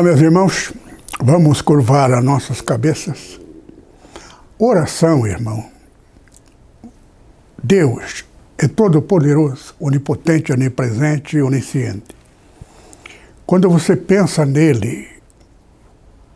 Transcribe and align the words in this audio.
Olá, 0.00 0.08
meus 0.08 0.20
irmãos, 0.22 0.72
vamos 1.22 1.60
curvar 1.60 2.10
as 2.10 2.24
nossas 2.24 2.62
cabeças. 2.62 3.38
Oração, 4.58 5.26
irmão. 5.26 5.70
Deus 7.62 8.24
é 8.56 8.66
todo-poderoso, 8.66 9.74
onipotente, 9.78 10.54
onipresente 10.54 11.36
e 11.36 11.42
onisciente. 11.42 12.16
Quando 13.44 13.68
você 13.68 13.94
pensa 13.94 14.46
nele, 14.46 15.06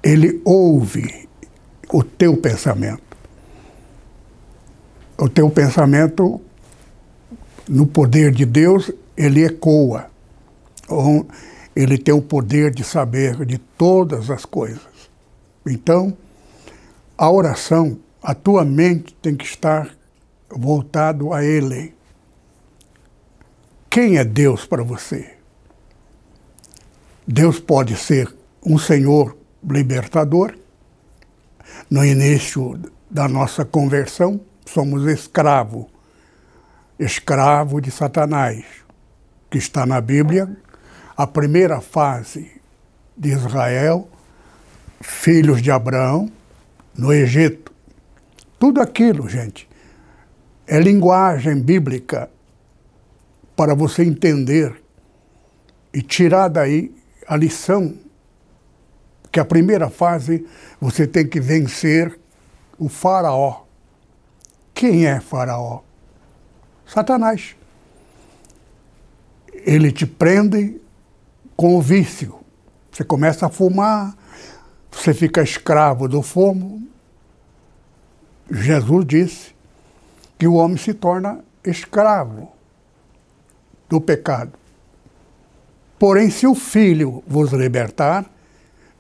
ele 0.02 0.42
ouve 0.44 1.26
o 1.90 2.04
teu 2.04 2.36
pensamento. 2.36 3.16
O 5.16 5.26
teu 5.26 5.48
pensamento, 5.48 6.38
no 7.66 7.86
poder 7.86 8.30
de 8.30 8.44
Deus, 8.44 8.92
ele 9.16 9.42
ecoa 9.42 10.10
ele 11.74 11.98
tem 11.98 12.14
o 12.14 12.22
poder 12.22 12.72
de 12.72 12.84
saber 12.84 13.44
de 13.44 13.58
todas 13.58 14.30
as 14.30 14.44
coisas. 14.44 14.86
Então, 15.66 16.16
a 17.18 17.30
oração, 17.30 17.98
a 18.22 18.34
tua 18.34 18.64
mente 18.64 19.14
tem 19.20 19.34
que 19.34 19.44
estar 19.44 19.90
voltado 20.48 21.32
a 21.32 21.44
Ele. 21.44 21.94
Quem 23.90 24.18
é 24.18 24.24
Deus 24.24 24.66
para 24.66 24.84
você? 24.84 25.34
Deus 27.26 27.58
pode 27.58 27.96
ser 27.96 28.32
um 28.64 28.78
Senhor 28.78 29.36
libertador. 29.68 30.56
No 31.90 32.04
início 32.04 32.78
da 33.10 33.26
nossa 33.26 33.64
conversão, 33.64 34.40
somos 34.64 35.06
escravo, 35.06 35.88
escravo 36.98 37.80
de 37.80 37.90
Satanás, 37.90 38.64
que 39.50 39.58
está 39.58 39.86
na 39.86 40.00
Bíblia 40.00 40.56
a 41.16 41.26
primeira 41.26 41.80
fase 41.80 42.50
de 43.16 43.30
Israel, 43.30 44.08
filhos 45.00 45.62
de 45.62 45.70
Abraão, 45.70 46.30
no 46.96 47.12
Egito. 47.12 47.72
Tudo 48.58 48.80
aquilo, 48.80 49.28
gente, 49.28 49.68
é 50.66 50.80
linguagem 50.80 51.60
bíblica 51.60 52.30
para 53.56 53.74
você 53.74 54.02
entender 54.02 54.82
e 55.92 56.02
tirar 56.02 56.48
daí 56.48 56.92
a 57.26 57.36
lição 57.36 57.94
que 59.30 59.38
a 59.38 59.44
primeira 59.44 59.90
fase 59.90 60.46
você 60.80 61.06
tem 61.06 61.26
que 61.26 61.40
vencer 61.40 62.18
o 62.78 62.88
faraó. 62.88 63.64
Quem 64.72 65.06
é 65.06 65.20
faraó? 65.20 65.80
Satanás. 66.86 67.56
Ele 69.52 69.90
te 69.92 70.06
prende 70.06 70.80
com 71.56 71.76
o 71.76 71.82
vício. 71.82 72.38
Você 72.90 73.04
começa 73.04 73.46
a 73.46 73.50
fumar, 73.50 74.16
você 74.90 75.12
fica 75.12 75.42
escravo 75.42 76.08
do 76.08 76.22
fumo. 76.22 76.86
Jesus 78.50 79.04
disse 79.06 79.54
que 80.38 80.46
o 80.46 80.54
homem 80.54 80.76
se 80.76 80.94
torna 80.94 81.44
escravo 81.64 82.52
do 83.88 84.00
pecado. 84.00 84.52
Porém, 85.98 86.28
se 86.30 86.46
o 86.46 86.54
Filho 86.54 87.22
vos 87.26 87.52
libertar, 87.52 88.30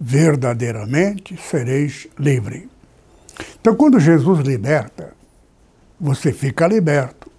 verdadeiramente 0.00 1.36
sereis 1.36 2.08
livre. 2.18 2.68
Então, 3.60 3.74
quando 3.74 4.00
Jesus 4.00 4.40
liberta, 4.40 5.12
você 6.00 6.32
fica 6.32 6.66
liberto 6.66 7.30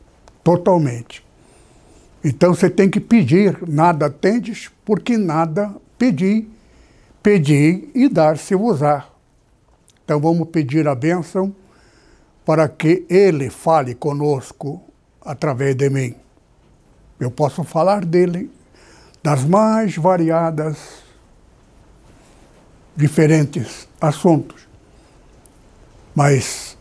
totalmente. 0.43 1.24
Então 2.27 2.55
você 2.55 2.71
tem 2.71 2.89
que 2.89 2.99
pedir, 2.99 3.55
nada 3.67 4.09
tendes, 4.09 4.71
porque 4.83 5.15
nada 5.15 5.71
pedi. 5.95 6.47
Pedi 7.21 7.87
e 7.93 8.09
dar-se-vos-á. 8.09 9.05
Então 10.03 10.19
vamos 10.19 10.49
pedir 10.49 10.87
a 10.87 10.95
bênção 10.95 11.55
para 12.43 12.67
que 12.67 13.05
Ele 13.11 13.51
fale 13.51 13.93
conosco 13.93 14.81
através 15.21 15.75
de 15.75 15.87
mim. 15.87 16.15
Eu 17.19 17.29
posso 17.29 17.63
falar 17.63 18.03
dele 18.03 18.51
das 19.21 19.43
mais 19.43 19.95
variadas, 19.95 20.77
diferentes 22.95 23.87
assuntos. 24.01 24.67
Mas 26.15 26.75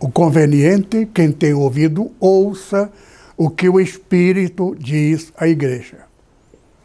o 0.00 0.10
conveniente, 0.10 1.06
quem 1.14 1.30
tem 1.30 1.54
ouvido, 1.54 2.10
ouça 2.18 2.90
o 3.36 3.50
que 3.50 3.68
o 3.68 3.78
Espírito 3.80 4.74
diz 4.78 5.32
à 5.36 5.46
igreja. 5.46 6.06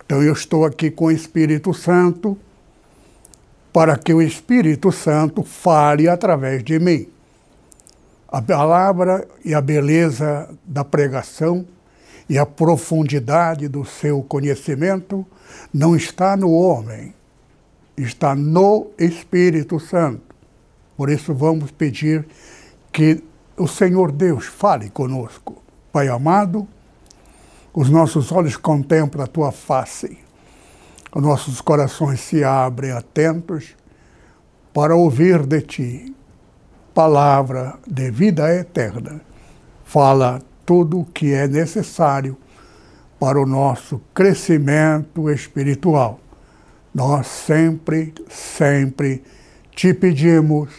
Então 0.06 0.22
eu 0.22 0.34
estou 0.34 0.66
aqui 0.66 0.92
com 0.92 1.06
o 1.06 1.12
Espírito 1.12 1.74
Santo 1.74 2.38
para 3.72 3.98
que 3.98 4.14
o 4.14 4.22
Espírito 4.22 4.92
Santo 4.92 5.44
fale 5.44 6.10
através 6.10 6.64
de 6.64 6.78
mim. 6.78 7.08
A 8.28 8.42
palavra 8.42 9.28
e 9.44 9.54
a 9.54 9.62
beleza 9.62 10.50
da 10.66 10.84
pregação 10.84 11.66
e 12.30 12.38
a 12.38 12.46
profundidade 12.46 13.68
do 13.68 13.86
seu 13.86 14.22
conhecimento 14.24 15.26
não 15.74 15.96
está 15.96 16.36
no 16.36 16.52
homem, 16.52 17.14
está 17.98 18.36
no 18.36 18.88
Espírito 18.98 19.80
Santo. 19.80 20.36
Por 20.96 21.10
isso 21.10 21.34
vamos 21.34 21.72
pedir 21.72 22.26
que 22.92 23.24
o 23.58 23.68
Senhor 23.68 24.12
Deus 24.12 24.46
fale 24.46 24.90
conosco. 24.90 25.61
Pai 25.92 26.08
amado, 26.08 26.66
os 27.74 27.90
nossos 27.90 28.32
olhos 28.32 28.56
contemplam 28.56 29.26
a 29.26 29.28
tua 29.28 29.52
face, 29.52 30.18
os 31.14 31.22
nossos 31.22 31.60
corações 31.60 32.22
se 32.22 32.46
abrem 32.46 32.92
atentos 32.92 33.76
para 34.74 34.96
ouvir 34.96 35.46
de 35.46 35.62
ti 35.62 36.16
palavra 36.94 37.78
de 37.86 38.10
vida 38.10 38.54
eterna. 38.56 39.20
Fala 39.84 40.42
tudo 40.66 41.02
o 41.02 41.06
que 41.06 41.34
é 41.34 41.46
necessário 41.46 42.38
para 43.20 43.38
o 43.38 43.46
nosso 43.46 44.02
crescimento 44.14 45.30
espiritual. 45.30 46.22
Nós 46.96 47.28
sempre, 47.28 48.14
sempre 48.30 49.22
te 49.76 49.94
pedimos 49.94 50.70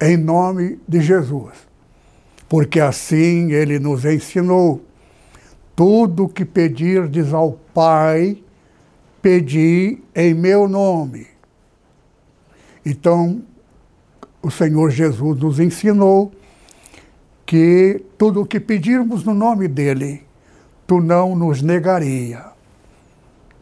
em 0.00 0.16
nome 0.16 0.80
de 0.88 1.02
Jesus 1.02 1.67
porque 2.48 2.80
assim 2.80 3.52
ele 3.52 3.78
nos 3.78 4.04
ensinou. 4.04 4.82
Tudo 5.76 6.28
que 6.28 6.44
pedirdes 6.44 7.32
ao 7.32 7.52
Pai, 7.72 8.42
pedi 9.22 9.98
em 10.14 10.34
meu 10.34 10.66
nome. 10.66 11.26
Então, 12.84 13.42
o 14.42 14.50
Senhor 14.50 14.90
Jesus 14.90 15.38
nos 15.38 15.60
ensinou 15.60 16.32
que 17.44 18.04
tudo 18.16 18.42
o 18.42 18.46
que 18.46 18.58
pedirmos 18.58 19.24
no 19.24 19.34
nome 19.34 19.68
dele, 19.68 20.22
tu 20.86 21.00
não 21.00 21.36
nos 21.36 21.62
negaria. 21.62 22.44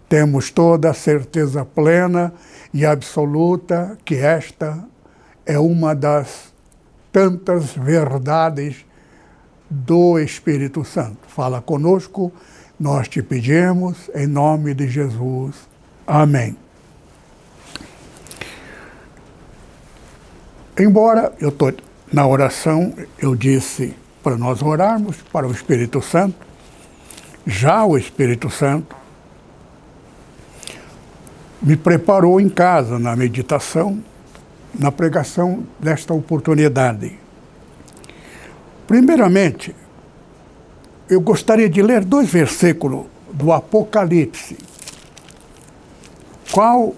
Temos 0.09 0.51
toda 0.51 0.91
a 0.91 0.95
certeza 0.95 1.65
plena 1.65 2.33
e 2.73 2.87
absoluta 2.87 3.99
que 4.05 4.15
esta 4.15 4.85
é 5.45 5.59
uma 5.59 5.95
das 5.95 6.55
tantas 7.17 7.71
verdades 7.71 8.85
do 9.71 10.19
Espírito 10.19 10.85
Santo. 10.85 11.17
Fala 11.29 11.63
conosco, 11.63 12.31
nós 12.79 13.09
te 13.09 13.23
pedimos, 13.23 14.11
em 14.15 14.27
nome 14.27 14.75
de 14.75 14.87
Jesus. 14.87 15.57
Amém. 16.07 16.55
Embora 20.79 21.33
eu 21.41 21.49
estou 21.49 21.73
na 22.13 22.27
oração, 22.27 22.93
eu 23.19 23.35
disse 23.35 23.97
para 24.23 24.37
nós 24.37 24.61
orarmos 24.61 25.17
para 25.33 25.49
o 25.49 25.53
Espírito 25.53 26.03
Santo, 26.03 26.37
já 27.47 27.83
o 27.83 27.97
Espírito 27.97 28.51
Santo 28.51 28.95
me 31.63 31.79
preparou 31.79 32.39
em 32.39 32.51
casa 32.51 32.99
na 32.99 33.17
meditação 33.17 34.05
na 34.79 34.93
pregação 34.93 35.65
desta 35.79 36.13
oportunidade. 36.13 37.19
Primeiramente, 38.87 39.75
eu 41.09 41.21
gostaria 41.21 41.69
de 41.69 41.83
ler 41.83 42.05
dois 42.05 42.29
versículos 42.29 43.07
do 43.33 43.53
Apocalipse. 43.53 44.57
Qual 46.53 46.95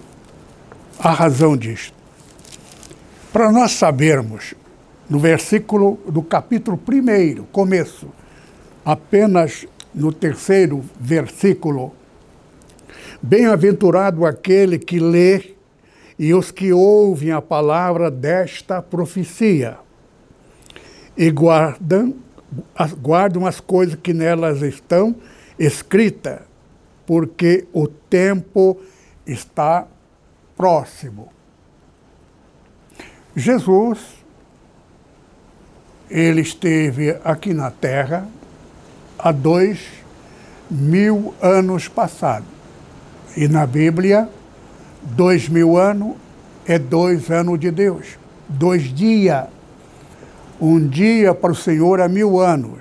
a 0.99 1.11
razão 1.11 1.55
disto? 1.55 1.93
Para 3.31 3.51
nós 3.51 3.71
sabermos, 3.71 4.53
no 5.09 5.19
versículo 5.19 5.99
do 6.07 6.21
capítulo 6.21 6.79
1, 6.87 7.43
começo, 7.51 8.07
apenas 8.85 9.65
no 9.93 10.11
terceiro 10.11 10.83
versículo, 10.99 11.93
Bem-aventurado 13.21 14.25
aquele 14.25 14.79
que 14.79 14.97
lê 14.97 15.55
e 16.19 16.33
os 16.33 16.51
que 16.51 16.73
ouvem 16.73 17.31
a 17.31 17.41
palavra 17.41 18.11
desta 18.11 18.81
profecia 18.81 19.77
e 21.15 21.31
guardam, 21.31 22.13
guardam 23.01 23.45
as 23.45 23.61
coisas 23.61 23.95
que 23.95 24.13
nelas 24.13 24.61
estão 24.61 25.15
escritas, 25.57 26.41
porque 27.05 27.65
o 27.71 27.87
tempo 27.87 28.77
está 29.25 29.87
próximo. 30.57 31.29
Jesus, 33.33 33.99
ele 36.09 36.41
esteve 36.41 37.11
aqui 37.23 37.53
na 37.53 37.71
Terra 37.71 38.27
há 39.17 39.31
dois 39.31 39.79
mil 40.69 41.33
anos 41.41 41.87
passados. 41.87 42.47
E 43.37 43.47
na 43.47 43.65
Bíblia, 43.65 44.27
dois 45.15 45.49
mil 45.49 45.77
anos 45.77 46.15
é 46.65 46.77
dois 46.77 47.29
anos 47.31 47.59
de 47.59 47.71
Deus. 47.71 48.17
Dois 48.47 48.83
dias. 48.83 49.47
Um 50.61 50.87
dia 50.87 51.33
para 51.33 51.51
o 51.51 51.55
Senhor 51.55 51.99
é 51.99 52.07
mil 52.07 52.39
anos. 52.39 52.79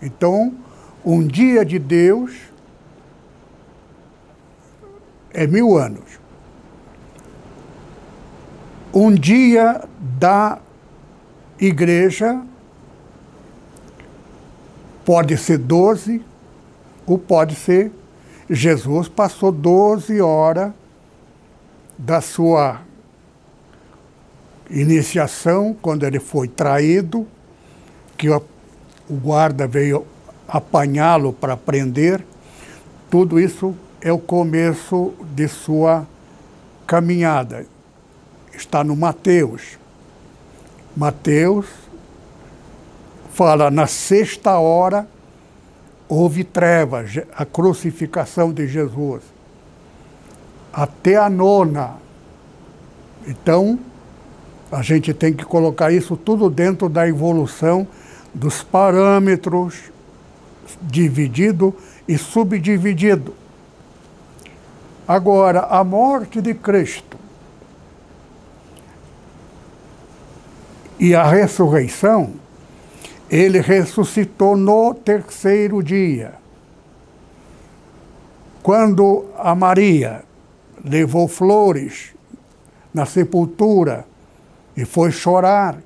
Então, 0.00 0.54
um 1.04 1.26
dia 1.26 1.64
de 1.64 1.78
Deus 1.78 2.32
é 5.32 5.46
mil 5.46 5.76
anos. 5.76 6.18
Um 8.92 9.12
dia 9.14 9.82
da 10.18 10.58
igreja 11.60 12.40
pode 15.04 15.36
ser 15.36 15.58
doze 15.58 16.22
ou 17.06 17.18
pode 17.18 17.54
ser. 17.54 17.90
Jesus 18.48 19.08
passou 19.08 19.50
doze 19.50 20.20
horas 20.20 20.72
da 21.98 22.20
sua 22.20 22.80
iniciação, 24.70 25.76
quando 25.82 26.06
ele 26.06 26.20
foi 26.20 26.48
traído, 26.48 27.26
que 28.16 28.30
o 28.30 28.42
guarda 29.10 29.66
veio 29.66 30.06
apanhá-lo 30.46 31.32
para 31.32 31.56
prender. 31.56 32.24
Tudo 33.10 33.38
isso 33.40 33.74
é 34.00 34.12
o 34.12 34.18
começo 34.18 35.12
de 35.34 35.48
sua 35.48 36.06
caminhada 36.86 37.66
está 38.58 38.84
no 38.84 38.96
Mateus. 38.96 39.78
Mateus 40.96 41.66
fala, 43.32 43.70
na 43.70 43.86
sexta 43.86 44.58
hora 44.58 45.06
houve 46.08 46.42
trevas, 46.42 47.18
a 47.34 47.44
crucificação 47.44 48.52
de 48.52 48.66
Jesus. 48.66 49.22
Até 50.78 51.16
a 51.16 51.28
nona. 51.28 51.96
Então, 53.26 53.80
a 54.70 54.80
gente 54.80 55.12
tem 55.12 55.34
que 55.34 55.44
colocar 55.44 55.90
isso 55.90 56.16
tudo 56.16 56.48
dentro 56.48 56.88
da 56.88 57.08
evolução 57.08 57.84
dos 58.32 58.62
parâmetros 58.62 59.90
dividido 60.80 61.74
e 62.06 62.16
subdividido. 62.16 63.34
Agora, 65.08 65.62
a 65.62 65.82
morte 65.82 66.40
de 66.40 66.54
Cristo 66.54 67.18
e 70.96 71.12
a 71.12 71.24
ressurreição, 71.24 72.34
ele 73.28 73.60
ressuscitou 73.60 74.56
no 74.56 74.94
terceiro 74.94 75.82
dia. 75.82 76.34
Quando 78.62 79.24
a 79.36 79.56
Maria 79.56 80.27
levou 80.84 81.28
flores 81.28 82.14
na 82.92 83.04
sepultura 83.06 84.06
e 84.76 84.84
foi 84.84 85.10
chorar 85.10 85.82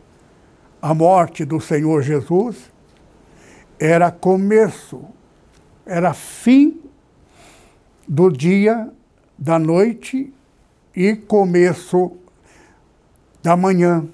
a 0.81 0.94
morte 0.94 1.44
do 1.44 1.61
Senhor 1.61 2.03
Jesus, 2.03 2.71
era 3.79 4.11
começo, 4.11 5.05
era 5.87 6.12
fim 6.12 6.81
do 8.06 8.31
dia, 8.31 8.91
da 9.39 9.59
noite 9.59 10.33
e 10.94 11.17
começo 11.17 12.12
da 13.43 13.56
manhã 13.56 14.06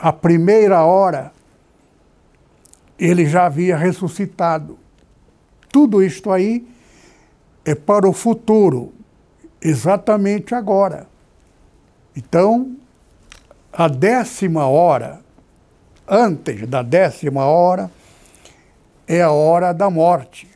a 0.00 0.12
primeira 0.14 0.82
hora, 0.82 1.30
ele 2.98 3.26
já 3.26 3.44
havia 3.44 3.76
ressuscitado. 3.76 4.78
Tudo 5.70 6.02
isto 6.02 6.32
aí 6.32 6.66
é 7.64 7.74
para 7.74 8.08
o 8.08 8.12
futuro, 8.12 8.92
exatamente 9.60 10.54
agora. 10.54 11.06
Então, 12.16 12.76
a 13.72 13.88
décima 13.88 14.66
hora, 14.66 15.20
antes 16.08 16.66
da 16.66 16.82
décima 16.82 17.44
hora, 17.44 17.90
é 19.06 19.22
a 19.22 19.30
hora 19.30 19.72
da 19.72 19.90
morte. 19.90 20.48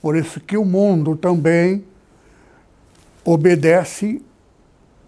Por 0.00 0.16
isso 0.16 0.40
que 0.40 0.56
o 0.56 0.64
mundo 0.64 1.16
também 1.16 1.84
obedece 3.24 4.22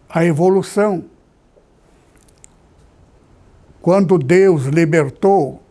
à 0.08 0.24
evolução. 0.24 1.04
Quando 3.80 4.18
Deus 4.18 4.64
libertou 4.64 5.62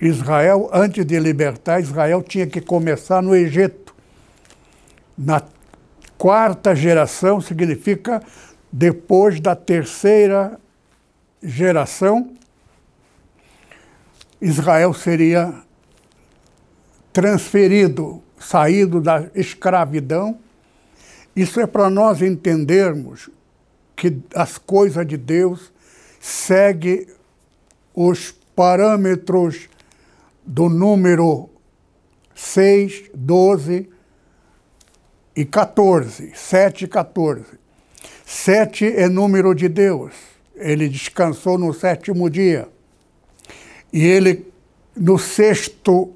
Israel, 0.00 0.68
antes 0.72 1.04
de 1.04 1.18
libertar 1.20 1.80
Israel, 1.80 2.22
tinha 2.22 2.46
que 2.46 2.60
começar 2.60 3.22
no 3.22 3.34
Egito. 3.34 3.79
Na 5.16 5.42
quarta 6.16 6.74
geração 6.74 7.40
significa 7.40 8.22
depois 8.72 9.40
da 9.40 9.56
terceira 9.56 10.58
geração, 11.42 12.32
Israel 14.40 14.94
seria 14.94 15.52
transferido, 17.12 18.22
saído 18.38 19.00
da 19.00 19.28
escravidão. 19.34 20.38
Isso 21.34 21.60
é 21.60 21.66
para 21.66 21.90
nós 21.90 22.22
entendermos 22.22 23.28
que 23.96 24.18
as 24.34 24.56
coisas 24.56 25.06
de 25.06 25.16
Deus 25.16 25.72
seguem 26.20 27.06
os 27.94 28.30
parâmetros 28.54 29.68
do 30.44 30.68
número 30.68 31.50
6, 32.34 33.10
12 33.14 33.89
e 35.40 35.44
14, 35.46 36.32
7 36.34 36.84
e 36.84 36.86
14. 36.86 37.58
7 38.26 38.84
é 38.84 39.08
número 39.08 39.54
de 39.54 39.70
Deus. 39.70 40.12
Ele 40.54 40.86
descansou 40.86 41.56
no 41.56 41.72
sétimo 41.72 42.28
dia. 42.28 42.68
E 43.90 44.04
ele, 44.04 44.52
no 44.94 45.18
sexto, 45.18 46.12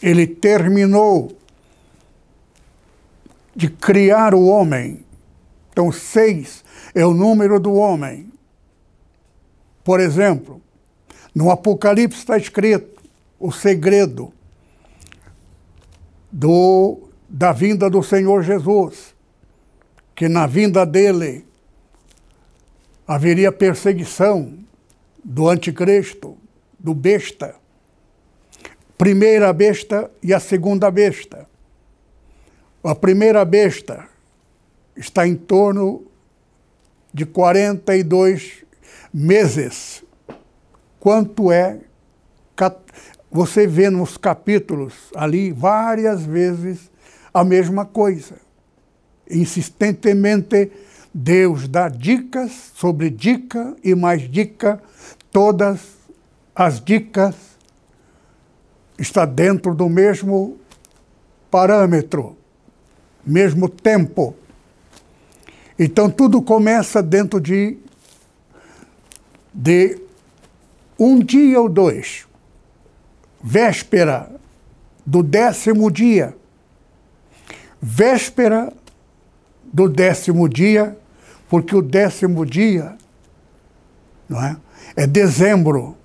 ele 0.00 0.26
terminou 0.26 1.36
de 3.54 3.68
criar 3.68 4.34
o 4.34 4.46
homem. 4.46 5.04
Então, 5.70 5.92
seis 5.92 6.64
é 6.94 7.04
o 7.04 7.12
número 7.12 7.60
do 7.60 7.74
homem. 7.74 8.32
Por 9.84 10.00
exemplo, 10.00 10.62
no 11.34 11.50
Apocalipse 11.50 12.20
está 12.20 12.38
escrito 12.38 13.02
o 13.38 13.52
segredo 13.52 14.32
do, 16.32 17.07
da 17.28 17.52
vinda 17.52 17.90
do 17.90 18.02
Senhor 18.02 18.42
Jesus, 18.42 19.14
que 20.14 20.28
na 20.28 20.46
vinda 20.46 20.86
dele 20.86 21.46
haveria 23.06 23.52
perseguição 23.52 24.58
do 25.22 25.48
anticristo, 25.48 26.36
do 26.78 26.94
besta. 26.94 27.54
Primeira 28.96 29.52
besta 29.52 30.10
e 30.22 30.32
a 30.32 30.40
segunda 30.40 30.90
besta. 30.90 31.46
A 32.82 32.94
primeira 32.94 33.44
besta 33.44 34.08
está 34.96 35.26
em 35.26 35.36
torno 35.36 36.06
de 37.12 37.26
42 37.26 38.64
meses 39.12 40.02
quanto 40.98 41.52
é. 41.52 41.80
Você 43.30 43.66
vê 43.66 43.90
nos 43.90 44.16
capítulos 44.16 45.10
ali 45.14 45.52
várias 45.52 46.24
vezes 46.24 46.90
a 47.32 47.44
mesma 47.44 47.84
coisa. 47.84 48.36
Insistentemente, 49.30 50.70
Deus 51.12 51.68
dá 51.68 51.88
dicas 51.88 52.72
sobre 52.74 53.10
dica 53.10 53.76
e 53.82 53.94
mais 53.94 54.30
dica, 54.30 54.80
todas 55.30 55.80
as 56.54 56.80
dicas 56.80 57.34
está 58.98 59.24
dentro 59.24 59.74
do 59.74 59.88
mesmo 59.88 60.58
parâmetro, 61.50 62.36
mesmo 63.24 63.68
tempo. 63.68 64.34
Então 65.78 66.10
tudo 66.10 66.42
começa 66.42 67.02
dentro 67.02 67.40
de, 67.40 67.78
de 69.54 70.00
um 70.98 71.20
dia 71.20 71.60
ou 71.60 71.68
dois, 71.68 72.26
véspera 73.42 74.30
do 75.06 75.22
décimo 75.22 75.90
dia, 75.90 76.36
véspera 77.80 78.72
do 79.64 79.88
décimo 79.88 80.48
dia, 80.48 80.96
porque 81.48 81.74
o 81.74 81.82
décimo 81.82 82.44
dia 82.44 82.96
não 84.28 84.42
é, 84.42 84.56
é 84.96 85.06
dezembro, 85.06 85.96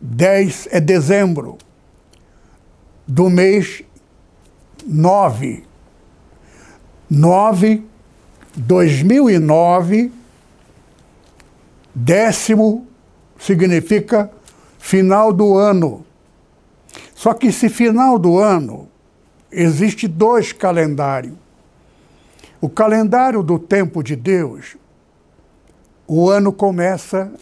10 0.00 0.68
é 0.70 0.80
dezembro 0.80 1.58
do 3.06 3.28
mês 3.28 3.82
9. 4.86 5.64
9, 7.10 7.82
2009, 8.56 10.10
décimo 11.94 12.86
significa 13.38 14.30
final 14.78 15.32
do 15.32 15.56
ano. 15.56 16.04
Só 17.14 17.34
que 17.34 17.48
esse 17.48 17.68
final 17.68 18.18
do 18.18 18.38
ano 18.38 18.88
existe 19.54 20.08
dois 20.08 20.52
calendários. 20.52 21.34
O 22.60 22.68
calendário 22.68 23.42
do 23.42 23.58
tempo 23.58 24.02
de 24.02 24.16
Deus, 24.16 24.76
o 26.06 26.28
ano 26.28 26.52
começa 26.52 27.32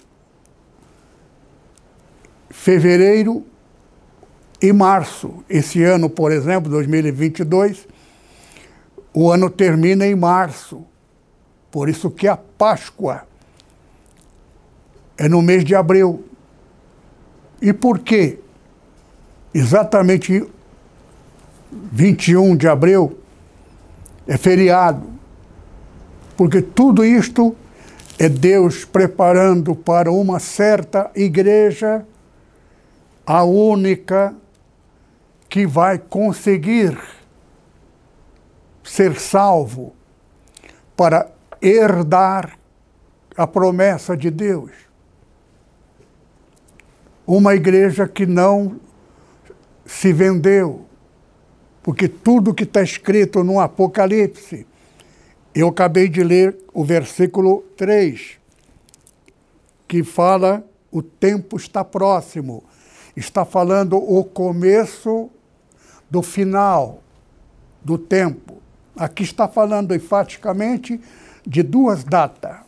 fevereiro 2.50 3.45
e 4.61 4.73
março. 4.73 5.45
Esse 5.49 5.83
ano, 5.83 6.11
por 6.11 6.31
exemplo, 6.31 6.71
2022, 6.71 7.88
o 9.14 9.31
ano 9.31 9.49
termina 9.49 10.07
em 10.07 10.14
março. 10.14 10.85
Por 11.71 11.88
isso 11.88 12.11
que 12.11 12.28
a 12.28 12.37
Páscoa 12.37 13.26
é 15.16 15.28
no 15.28 15.40
mês 15.40 15.64
de 15.64 15.75
abril. 15.75 16.25
E 17.61 17.73
por 17.73 18.00
quê? 18.00 18.38
Exatamente 19.54 20.47
21 21.91 22.57
de 22.57 22.69
abril 22.69 23.19
é 24.26 24.37
feriado. 24.37 25.07
Porque 26.37 26.61
tudo 26.61 27.05
isto 27.05 27.57
é 28.19 28.29
Deus 28.29 28.85
preparando 28.85 29.75
para 29.75 30.11
uma 30.11 30.38
certa 30.38 31.11
igreja, 31.14 32.07
a 33.26 33.45
única 33.45 34.35
que 35.49 35.67
vai 35.67 35.99
conseguir 35.99 36.99
ser 38.83 39.19
salvo 39.19 39.95
para 40.97 41.31
herdar 41.61 42.59
a 43.37 43.47
promessa 43.47 44.17
de 44.17 44.31
Deus. 44.31 44.71
Uma 47.26 47.55
igreja 47.55 48.09
que 48.09 48.26
não 48.26 48.81
se 49.87 50.12
vendeu, 50.12 50.87
porque 51.83 52.09
tudo 52.09 52.55
que 52.55 52.65
está 52.65 52.83
escrito 52.83 53.43
no 53.43 53.61
Apocalipse, 53.61 54.67
eu 55.55 55.69
acabei 55.69 56.09
de 56.09 56.23
ler 56.23 56.57
o 56.73 56.85
versículo 56.85 57.65
3, 57.77 58.39
que 59.89 60.05
fala: 60.05 60.65
o 60.91 61.03
tempo 61.03 61.57
está 61.57 61.85
próximo. 61.85 62.62
Está 63.17 63.45
falando 63.45 63.97
o 63.97 64.25
começo 64.25 65.29
do 66.09 66.23
final 66.23 67.03
do 67.83 67.99
tempo. 67.99 68.62
Aqui 68.97 69.23
está 69.23 69.49
falando 69.49 69.95
enfaticamente 69.95 71.01
de 71.47 71.62
duas 71.62 72.05
datas. 72.05 72.59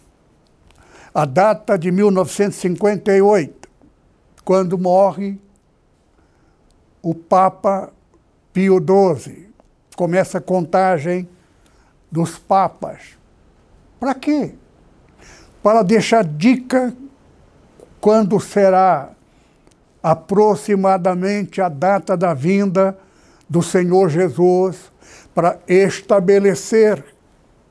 A 1.14 1.24
data 1.24 1.78
de 1.78 1.92
1958, 1.92 3.68
quando 4.44 4.76
morre 4.76 5.38
o 7.00 7.14
Papa 7.14 7.92
Pio 8.54 8.78
XII. 8.78 9.48
Começa 9.96 10.38
a 10.38 10.40
contagem 10.40 11.28
dos 12.10 12.38
papas. 12.38 13.18
Para 13.98 14.14
quê? 14.14 14.54
Para 15.60 15.82
deixar 15.82 16.24
dica 16.24 16.94
quando 18.00 18.38
será 18.38 19.10
aproximadamente 20.00 21.60
a 21.60 21.68
data 21.68 22.16
da 22.16 22.32
vinda 22.32 22.96
do 23.48 23.60
Senhor 23.60 24.08
Jesus 24.08 24.92
para 25.34 25.58
estabelecer 25.66 27.04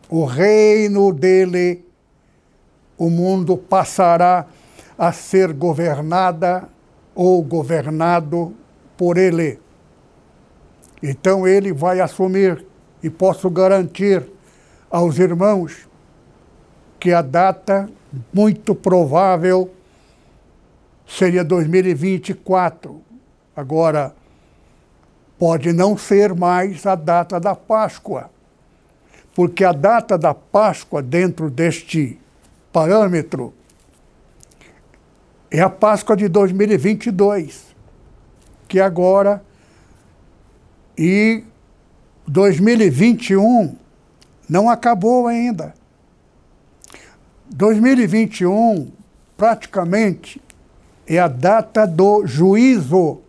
o 0.10 0.26
reino 0.26 1.14
dele, 1.14 1.86
o 2.98 3.10
mundo 3.10 3.56
passará 3.56 4.48
a 4.98 5.14
ser 5.14 5.54
governada 5.54 6.68
ou 7.16 7.42
governado 7.42 8.54
por 8.98 9.18
ele. 9.18 9.63
Então 11.04 11.46
ele 11.46 11.74
vai 11.74 12.00
assumir, 12.00 12.66
e 13.04 13.10
posso 13.10 13.50
garantir 13.50 14.24
aos 14.90 15.20
irmãos 15.20 15.86
que 16.98 17.12
a 17.12 17.22
data 17.22 17.90
muito 18.34 18.74
provável 18.74 19.70
seria 21.06 21.44
2024. 21.44 23.02
Agora, 23.54 24.16
pode 25.38 25.74
não 25.74 25.98
ser 25.98 26.34
mais 26.34 26.86
a 26.86 26.96
data 26.96 27.38
da 27.38 27.54
Páscoa, 27.54 28.30
porque 29.36 29.66
a 29.66 29.74
data 29.74 30.18
da 30.18 30.34
Páscoa, 30.34 31.02
dentro 31.02 31.50
deste 31.50 32.18
parâmetro, 32.72 33.54
é 35.52 35.60
a 35.60 35.70
Páscoa 35.70 36.16
de 36.16 36.30
2022, 36.30 37.76
que 38.70 38.80
agora 38.80 39.44
e 40.98 41.44
2021 42.28 43.76
não 44.50 44.70
acabou 44.70 45.28
ainda. 45.28 45.74
2021 47.50 48.92
praticamente 49.36 50.42
é 51.08 51.20
a 51.20 51.28
data 51.28 51.86
do 51.86 52.26
juízo 52.26 53.20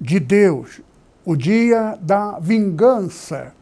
de 0.00 0.18
Deus 0.20 0.80
o 1.24 1.36
dia 1.36 1.96
da 2.00 2.38
vingança 2.38 3.54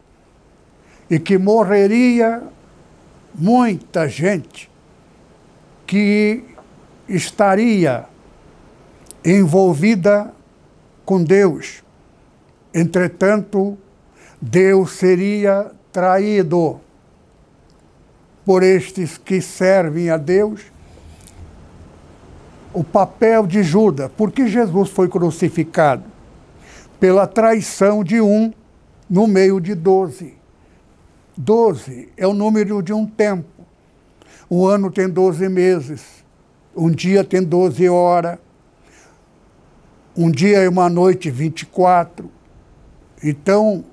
e 1.08 1.18
que 1.18 1.36
morreria 1.36 2.42
muita 3.34 4.08
gente 4.08 4.70
que 5.86 6.44
estaria 7.08 8.06
envolvida 9.24 10.32
com 11.04 11.22
Deus. 11.22 11.82
Entretanto, 12.72 13.76
Deus 14.40 14.92
seria 14.92 15.70
traído 15.92 16.80
por 18.44 18.62
estes 18.62 19.18
que 19.18 19.40
servem 19.40 20.10
a 20.10 20.16
Deus. 20.16 20.62
O 22.72 22.84
papel 22.84 23.46
de 23.46 23.62
Judas, 23.62 24.10
porque 24.16 24.46
Jesus 24.46 24.90
foi 24.90 25.08
crucificado 25.08 26.04
pela 27.00 27.26
traição 27.26 28.04
de 28.04 28.20
um 28.20 28.52
no 29.08 29.26
meio 29.26 29.60
de 29.60 29.74
doze. 29.74 30.34
Doze 31.36 32.08
é 32.16 32.26
o 32.26 32.34
número 32.34 32.82
de 32.82 32.92
um 32.92 33.06
tempo. 33.06 33.66
O 34.48 34.66
ano 34.66 34.90
tem 34.90 35.08
doze 35.08 35.48
meses, 35.48 36.24
um 36.76 36.90
dia 36.90 37.24
tem 37.24 37.42
doze 37.42 37.88
horas, 37.88 38.38
um 40.16 40.30
dia 40.30 40.62
e 40.62 40.68
uma 40.68 40.88
noite, 40.88 41.30
24. 41.30 42.30
Então, 43.22 43.84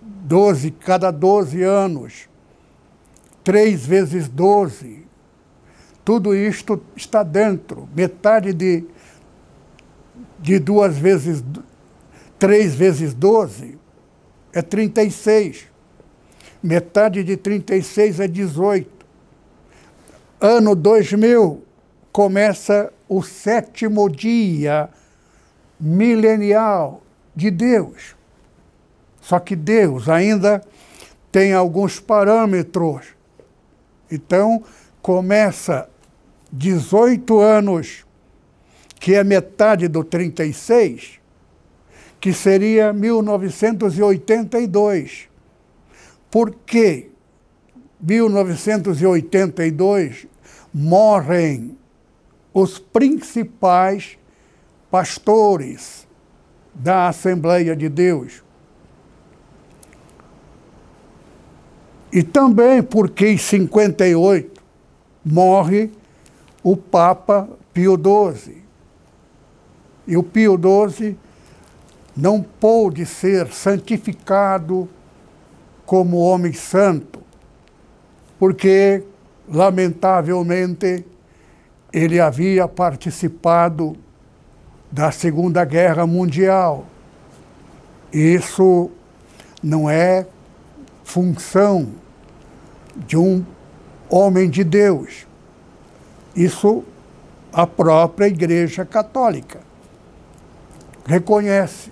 12, 0.00 0.70
cada 0.70 1.10
12 1.10 1.62
anos, 1.62 2.28
três 3.42 3.84
vezes 3.84 4.28
12, 4.28 5.06
tudo 6.04 6.34
isto 6.34 6.80
está 6.96 7.22
dentro. 7.22 7.88
Metade 7.94 8.52
de, 8.52 8.84
de 10.38 10.58
duas 10.58 10.96
vezes 10.96 11.42
3 12.38 12.74
vezes 12.74 13.12
12 13.14 13.78
é 14.52 14.62
36. 14.62 15.66
Metade 16.62 17.24
de 17.24 17.36
36 17.36 18.20
é 18.20 18.28
18. 18.28 19.06
Ano 20.40 20.74
2000 20.74 21.64
começa 22.12 22.92
o 23.08 23.22
sétimo 23.22 24.08
dia 24.08 24.88
milenial 25.80 27.02
de 27.34 27.50
Deus. 27.50 28.17
Só 29.28 29.38
que 29.38 29.54
Deus 29.54 30.08
ainda 30.08 30.60
tem 31.30 31.52
alguns 31.52 32.00
parâmetros. 32.00 33.08
Então, 34.10 34.64
começa 35.02 35.86
18 36.50 37.38
anos, 37.38 38.06
que 38.98 39.14
é 39.14 39.22
metade 39.22 39.86
do 39.86 40.02
36, 40.02 41.20
que 42.18 42.32
seria 42.32 42.90
1982. 42.90 45.28
Por 46.30 46.54
quê? 46.64 47.10
1982, 48.00 50.26
morrem 50.72 51.76
os 52.54 52.78
principais 52.78 54.16
pastores 54.90 56.08
da 56.72 57.08
Assembleia 57.08 57.76
de 57.76 57.90
Deus. 57.90 58.47
E 62.12 62.22
também 62.22 62.82
porque 62.82 63.28
em 63.28 63.36
58 63.36 64.62
morre 65.24 65.90
o 66.62 66.76
Papa 66.76 67.48
Pio 67.72 67.96
XII. 67.96 68.62
E 70.06 70.16
o 70.16 70.22
Pio 70.22 70.58
XII 70.58 71.16
não 72.16 72.42
pôde 72.42 73.04
ser 73.06 73.48
santificado 73.48 74.88
como 75.86 76.18
homem 76.18 76.52
santo, 76.52 77.20
porque, 78.38 79.02
lamentavelmente, 79.48 81.04
ele 81.92 82.20
havia 82.20 82.66
participado 82.66 83.96
da 84.90 85.10
Segunda 85.10 85.64
Guerra 85.64 86.06
Mundial. 86.06 86.86
Isso 88.12 88.90
não 89.62 89.88
é 89.88 90.26
função 91.08 91.88
de 92.94 93.16
um 93.16 93.42
homem 94.10 94.48
de 94.50 94.62
Deus. 94.62 95.26
Isso 96.36 96.84
a 97.50 97.66
própria 97.66 98.26
Igreja 98.26 98.84
Católica 98.84 99.60
reconhece. 101.06 101.90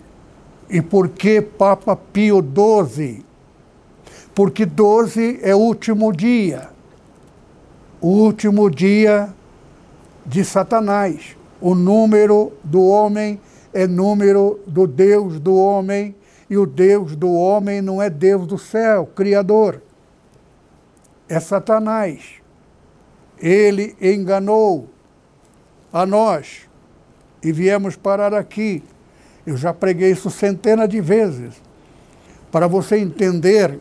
E 0.68 0.82
por 0.82 1.08
que 1.08 1.40
Papa 1.40 1.96
Pio 1.96 2.42
XII? 2.42 3.25
Porque 4.35 4.66
12 4.66 5.40
é 5.42 5.54
o 5.54 5.61
último 5.61 6.12
dia. 6.12 6.68
O 8.02 8.08
último 8.08 8.68
dia 8.70 9.30
de 10.26 10.44
Satanás. 10.44 11.35
O 11.58 11.75
número 11.75 12.52
do 12.62 12.85
homem 12.85 13.40
é 13.73 13.87
número 13.87 14.61
do 14.66 14.87
Deus 14.87 15.40
do 15.40 15.56
homem 15.56 16.14
e 16.49 16.57
o 16.57 16.65
Deus 16.65 17.17
do 17.17 17.33
homem 17.33 17.83
não 17.83 18.00
é 18.00 18.09
Deus 18.09 18.47
do 18.47 18.57
céu, 18.57 19.07
Criador. 19.15 19.83
É 21.29 21.41
Satanás. 21.41 22.35
Ele 23.38 23.97
enganou 24.00 24.88
a 25.93 26.07
nós 26.07 26.69
e 27.43 27.50
viemos 27.50 27.97
parar 27.97 28.33
aqui. 28.33 28.83
Eu 29.45 29.57
já 29.57 29.75
preguei 29.75 30.12
isso 30.12 30.31
centenas 30.31 30.88
de 30.88 31.00
vezes. 31.00 31.61
Para 32.50 32.69
você 32.69 32.97
entender, 32.97 33.81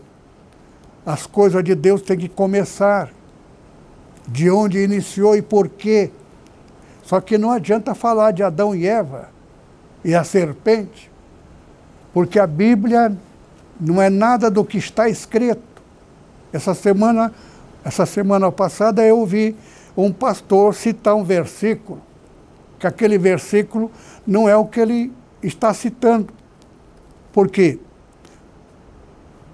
as 1.05 1.27
coisas 1.27 1.63
de 1.63 1.75
Deus 1.75 2.01
têm 2.01 2.17
que 2.17 2.29
começar. 2.29 3.11
De 4.27 4.49
onde 4.49 4.79
iniciou 4.79 5.35
e 5.35 5.41
por 5.41 5.69
quê. 5.69 6.09
Só 7.03 7.21
que 7.21 7.37
não 7.37 7.51
adianta 7.51 7.93
falar 7.93 8.31
de 8.31 8.41
Adão 8.41 8.73
e 8.73 8.87
Eva 8.87 9.29
e 10.03 10.15
a 10.15 10.23
serpente 10.23 11.11
porque 12.15 12.39
a 12.39 12.47
Bíblia 12.47 13.13
não 13.77 14.01
é 14.01 14.09
nada 14.09 14.49
do 14.49 14.63
que 14.63 14.77
está 14.77 15.09
escrito. 15.09 15.61
Essa 16.53 16.73
semana, 16.73 17.33
essa 17.83 18.05
semana 18.05 18.49
passada 18.53 19.05
eu 19.05 19.19
ouvi 19.19 19.53
um 19.97 20.13
pastor 20.13 20.73
citar 20.73 21.13
um 21.13 21.25
versículo, 21.25 22.01
que 22.79 22.87
aquele 22.87 23.17
versículo 23.17 23.91
não 24.25 24.47
é 24.47 24.55
o 24.55 24.63
que 24.63 24.79
ele 24.79 25.11
está 25.43 25.73
citando. 25.73 26.29
Por 27.33 27.49
quê? 27.49 27.79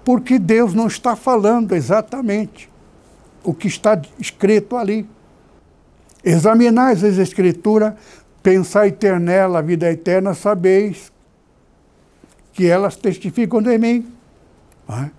Porque 0.04 0.38
Deus 0.38 0.72
não 0.72 0.86
está 0.86 1.16
falando 1.16 1.72
exatamente 1.72 2.70
o 3.42 3.52
que 3.52 3.66
está 3.66 4.00
escrito 4.20 4.76
ali. 4.76 5.04
Examinais 6.22 7.02
as 7.02 7.18
Escrituras, 7.18 7.94
pensai 8.40 8.92
ter 8.92 9.18
nela 9.18 9.58
a 9.58 9.62
vida 9.62 9.90
eterna, 9.90 10.32
sabeis 10.32 11.11
que 12.52 12.66
elas 12.66 12.96
testificam 12.96 13.62
de 13.62 13.76
mim. 13.78 14.12
É? 14.88 15.10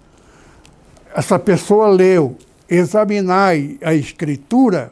Essa 1.15 1.37
pessoa 1.37 1.87
leu, 1.87 2.37
examinai 2.69 3.77
a 3.83 3.93
Escritura 3.93 4.91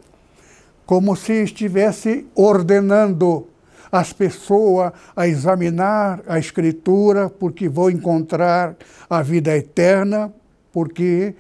como 0.86 1.16
se 1.16 1.44
estivesse 1.44 2.28
ordenando 2.36 3.48
as 3.92 4.14
pessoas 4.14 4.94
a 5.16 5.28
examinar 5.28 6.22
a 6.28 6.40
Escritura, 6.40 7.30
porque 7.30 7.68
vão 7.68 7.90
encontrar 7.90 8.76
a 9.10 9.22
vida 9.22 9.56
eterna, 9.56 10.34
porque 10.72 11.36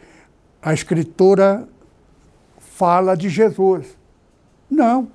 a 0.61 0.73
Escritura 0.73 1.67
fala 2.59 3.15
de 3.15 3.29
Jesus. 3.29 3.87
Não, 4.69 5.07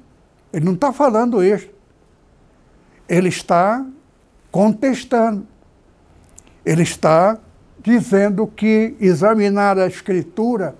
ele 0.53 0.65
não 0.65 0.75
está 0.75 0.93
falando 0.93 1.43
isso. 1.43 1.69
Ele 3.09 3.29
está 3.29 3.85
contestando 4.51 5.47
ele 6.67 6.83
está 6.83 7.39
dizendo 7.79 8.45
que 8.49 8.97
examinar 9.01 9.79
a 9.79 9.87
Escritura, 9.87 10.75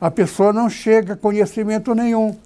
a 0.00 0.10
pessoa 0.10 0.52
não 0.52 0.68
chega 0.68 1.12
a 1.12 1.16
conhecimento 1.16 1.94
nenhum. 1.94 2.36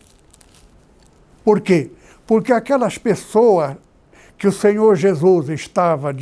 Por 1.42 1.62
quê? 1.62 1.90
Porque 2.26 2.52
aquelas 2.52 2.98
pessoas 2.98 3.76
que 4.36 4.46
o 4.46 4.52
Senhor 4.52 4.94
Jesus 4.94 5.48
estava, 5.48 6.14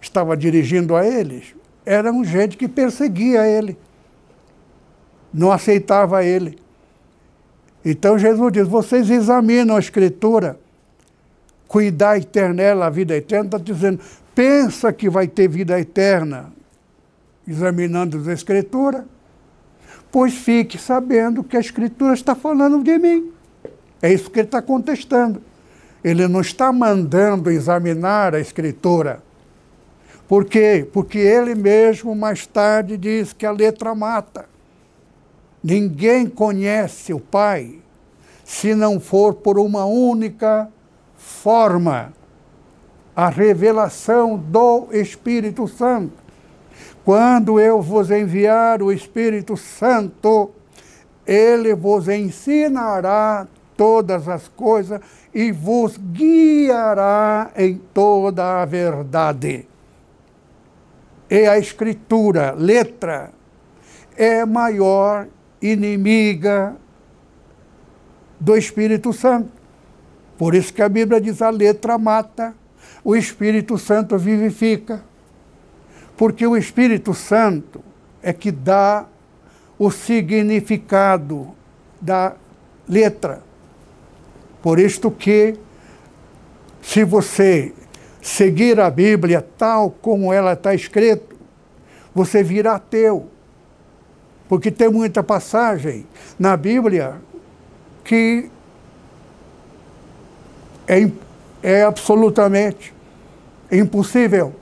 estava 0.00 0.34
dirigindo 0.34 0.96
a 0.96 1.06
eles, 1.06 1.54
eram 1.84 2.24
gente 2.24 2.56
que 2.56 2.66
perseguia 2.66 3.46
ele, 3.46 3.76
não 5.32 5.52
aceitava 5.52 6.24
ele. 6.24 6.58
Então 7.84 8.18
Jesus 8.18 8.50
diz: 8.50 8.66
vocês 8.66 9.10
examinam 9.10 9.76
a 9.76 9.78
Escritura, 9.78 10.58
cuidar 11.68 12.16
eternela, 12.16 12.86
a 12.86 12.90
vida 12.90 13.14
eterna, 13.14 13.44
está 13.44 13.58
dizendo, 13.58 14.00
pensa 14.36 14.92
que 14.92 15.08
vai 15.08 15.26
ter 15.26 15.48
vida 15.48 15.80
eterna 15.80 16.52
examinando 17.48 18.18
as 18.18 18.26
Escrituras, 18.26 19.02
pois 20.12 20.34
fique 20.34 20.76
sabendo 20.76 21.42
que 21.42 21.56
a 21.56 21.60
Escritura 21.60 22.12
está 22.12 22.34
falando 22.34 22.84
de 22.84 22.98
mim. 22.98 23.32
É 24.02 24.12
isso 24.12 24.30
que 24.30 24.40
ele 24.40 24.48
está 24.48 24.60
contestando. 24.60 25.40
Ele 26.04 26.28
não 26.28 26.42
está 26.42 26.70
mandando 26.70 27.50
examinar 27.50 28.34
a 28.34 28.40
Escritura. 28.40 29.22
Por 30.28 30.44
quê? 30.44 30.86
Porque 30.92 31.18
ele 31.18 31.54
mesmo 31.54 32.14
mais 32.14 32.46
tarde 32.46 32.98
diz 32.98 33.32
que 33.32 33.46
a 33.46 33.50
letra 33.50 33.94
mata. 33.94 34.46
Ninguém 35.64 36.26
conhece 36.26 37.14
o 37.14 37.20
Pai 37.20 37.78
se 38.44 38.74
não 38.74 39.00
for 39.00 39.34
por 39.34 39.58
uma 39.58 39.86
única 39.86 40.68
forma 41.16 42.12
a 43.16 43.30
revelação 43.30 44.36
do 44.36 44.88
Espírito 44.92 45.66
Santo. 45.66 46.12
Quando 47.02 47.58
eu 47.58 47.80
vos 47.80 48.10
enviar 48.10 48.82
o 48.82 48.92
Espírito 48.92 49.56
Santo, 49.56 50.50
ele 51.26 51.74
vos 51.74 52.08
ensinará 52.08 53.48
todas 53.74 54.28
as 54.28 54.48
coisas 54.48 55.00
e 55.32 55.50
vos 55.50 55.96
guiará 55.96 57.50
em 57.56 57.80
toda 57.94 58.60
a 58.60 58.64
verdade. 58.66 59.66
E 61.30 61.46
a 61.46 61.58
Escritura, 61.58 62.52
letra, 62.52 63.30
é 64.14 64.44
maior 64.44 65.26
inimiga 65.62 66.76
do 68.38 68.56
Espírito 68.56 69.12
Santo. 69.12 69.50
Por 70.36 70.54
isso 70.54 70.72
que 70.72 70.82
a 70.82 70.88
Bíblia 70.88 71.20
diz: 71.20 71.40
a 71.40 71.50
letra 71.50 71.96
mata 71.96 72.54
o 73.06 73.14
Espírito 73.14 73.78
Santo 73.78 74.18
vivifica. 74.18 75.00
Porque 76.16 76.44
o 76.44 76.56
Espírito 76.56 77.14
Santo 77.14 77.80
é 78.20 78.32
que 78.32 78.50
dá 78.50 79.06
o 79.78 79.92
significado 79.92 81.54
da 82.00 82.34
letra. 82.88 83.44
Por 84.60 84.80
isto 84.80 85.08
que, 85.08 85.56
se 86.82 87.04
você 87.04 87.72
seguir 88.20 88.80
a 88.80 88.90
Bíblia 88.90 89.40
tal 89.56 89.88
como 90.02 90.32
ela 90.32 90.54
está 90.54 90.74
escrita, 90.74 91.36
você 92.12 92.42
virá 92.42 92.74
ateu. 92.74 93.28
Porque 94.48 94.68
tem 94.68 94.88
muita 94.88 95.22
passagem 95.22 96.04
na 96.36 96.56
Bíblia 96.56 97.20
que 98.02 98.50
é, 100.88 101.08
é 101.62 101.82
absolutamente 101.84 102.95
impossível. 103.70 104.54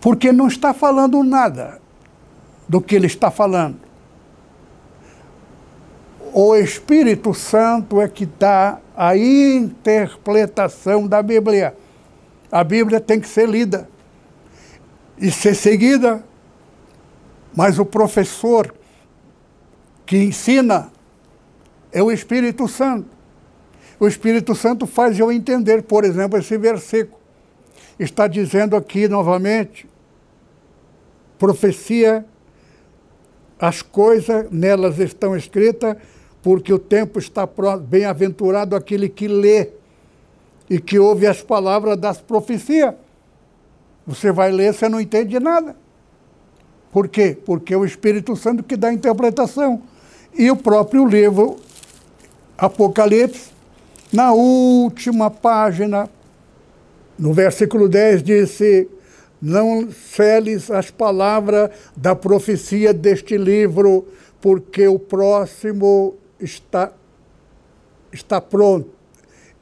Porque 0.00 0.32
não 0.32 0.48
está 0.48 0.72
falando 0.72 1.22
nada 1.22 1.80
do 2.68 2.80
que 2.80 2.94
ele 2.94 3.06
está 3.06 3.30
falando. 3.30 3.78
O 6.32 6.54
Espírito 6.54 7.32
Santo 7.32 8.00
é 8.00 8.08
que 8.08 8.26
dá 8.26 8.78
a 8.96 9.16
interpretação 9.16 11.06
da 11.06 11.22
Bíblia. 11.22 11.74
A 12.52 12.62
Bíblia 12.62 13.00
tem 13.00 13.20
que 13.20 13.28
ser 13.28 13.48
lida 13.48 13.88
e 15.18 15.30
ser 15.30 15.54
seguida. 15.54 16.22
Mas 17.54 17.78
o 17.78 17.86
professor 17.86 18.74
que 20.04 20.18
ensina 20.18 20.92
é 21.90 22.02
o 22.02 22.12
Espírito 22.12 22.68
Santo. 22.68 23.08
O 23.98 24.06
Espírito 24.06 24.54
Santo 24.54 24.86
faz 24.86 25.18
eu 25.18 25.32
entender, 25.32 25.82
por 25.82 26.04
exemplo, 26.04 26.38
esse 26.38 26.58
versículo. 26.58 27.18
Está 27.98 28.26
dizendo 28.26 28.76
aqui 28.76 29.08
novamente, 29.08 29.88
profecia, 31.38 32.24
as 33.58 33.80
coisas 33.80 34.50
nelas 34.50 34.98
estão 34.98 35.34
escritas, 35.34 35.96
porque 36.42 36.72
o 36.72 36.78
tempo 36.78 37.18
está. 37.18 37.48
Bem-aventurado 37.80 38.76
aquele 38.76 39.08
que 39.08 39.26
lê 39.26 39.70
e 40.68 40.78
que 40.78 40.98
ouve 40.98 41.26
as 41.26 41.42
palavras 41.42 41.96
das 41.96 42.20
profecias. 42.20 42.94
Você 44.06 44.30
vai 44.30 44.52
ler, 44.52 44.74
você 44.74 44.88
não 44.88 45.00
entende 45.00 45.40
nada. 45.40 45.74
Por 46.92 47.08
quê? 47.08 47.36
Porque 47.44 47.74
é 47.74 47.76
o 47.76 47.84
Espírito 47.84 48.36
Santo 48.36 48.62
que 48.62 48.76
dá 48.76 48.88
a 48.88 48.92
interpretação. 48.92 49.82
E 50.34 50.50
o 50.50 50.56
próprio 50.56 51.06
livro 51.06 51.56
Apocalipse, 52.58 53.50
na 54.12 54.32
última 54.32 55.30
página, 55.30 56.08
no 57.18 57.32
versículo 57.32 57.88
10, 57.88 58.22
disse: 58.22 58.88
Não 59.40 59.90
celes 59.90 60.70
as 60.70 60.90
palavras 60.90 61.70
da 61.96 62.14
profecia 62.14 62.92
deste 62.92 63.36
livro, 63.36 64.06
porque 64.40 64.86
o 64.86 64.98
próximo 64.98 66.16
está, 66.38 66.92
está 68.12 68.40
pronto, 68.40 68.90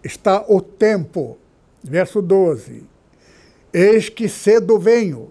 está 0.03 0.45
o 0.49 0.61
tempo. 0.61 1.39
Verso 1.83 2.21
12: 2.21 2.83
Eis 3.73 4.09
que 4.09 4.29
cedo 4.29 4.79
venho, 4.79 5.31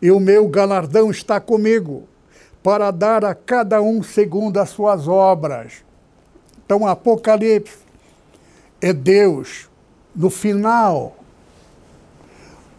e 0.00 0.10
o 0.10 0.18
meu 0.18 0.48
galardão 0.48 1.10
está 1.10 1.38
comigo, 1.40 2.08
para 2.62 2.90
dar 2.90 3.24
a 3.24 3.34
cada 3.34 3.80
um 3.80 4.02
segundo 4.02 4.58
as 4.58 4.70
suas 4.70 5.06
obras. 5.06 5.84
Então, 6.64 6.84
Apocalipse 6.84 7.78
é 8.80 8.92
Deus 8.92 9.68
no 10.16 10.30
final 10.30 11.16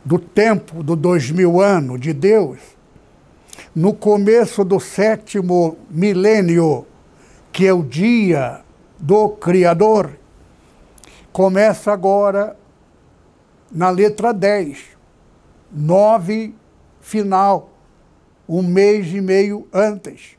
do 0.03 0.17
tempo 0.17 0.81
do 0.81 0.95
dois 0.95 1.29
mil 1.29 1.61
anos 1.61 1.99
de 1.99 2.13
Deus, 2.13 2.59
no 3.75 3.93
começo 3.93 4.63
do 4.63 4.79
sétimo 4.79 5.77
milênio, 5.89 6.85
que 7.51 7.67
é 7.67 7.73
o 7.73 7.83
dia 7.83 8.61
do 8.97 9.29
Criador, 9.29 10.17
começa 11.31 11.91
agora 11.91 12.57
na 13.71 13.89
letra 13.89 14.33
10, 14.33 14.79
9 15.71 16.55
final, 17.01 17.69
um 18.49 18.63
mês 18.63 19.13
e 19.13 19.21
meio 19.21 19.67
antes 19.71 20.37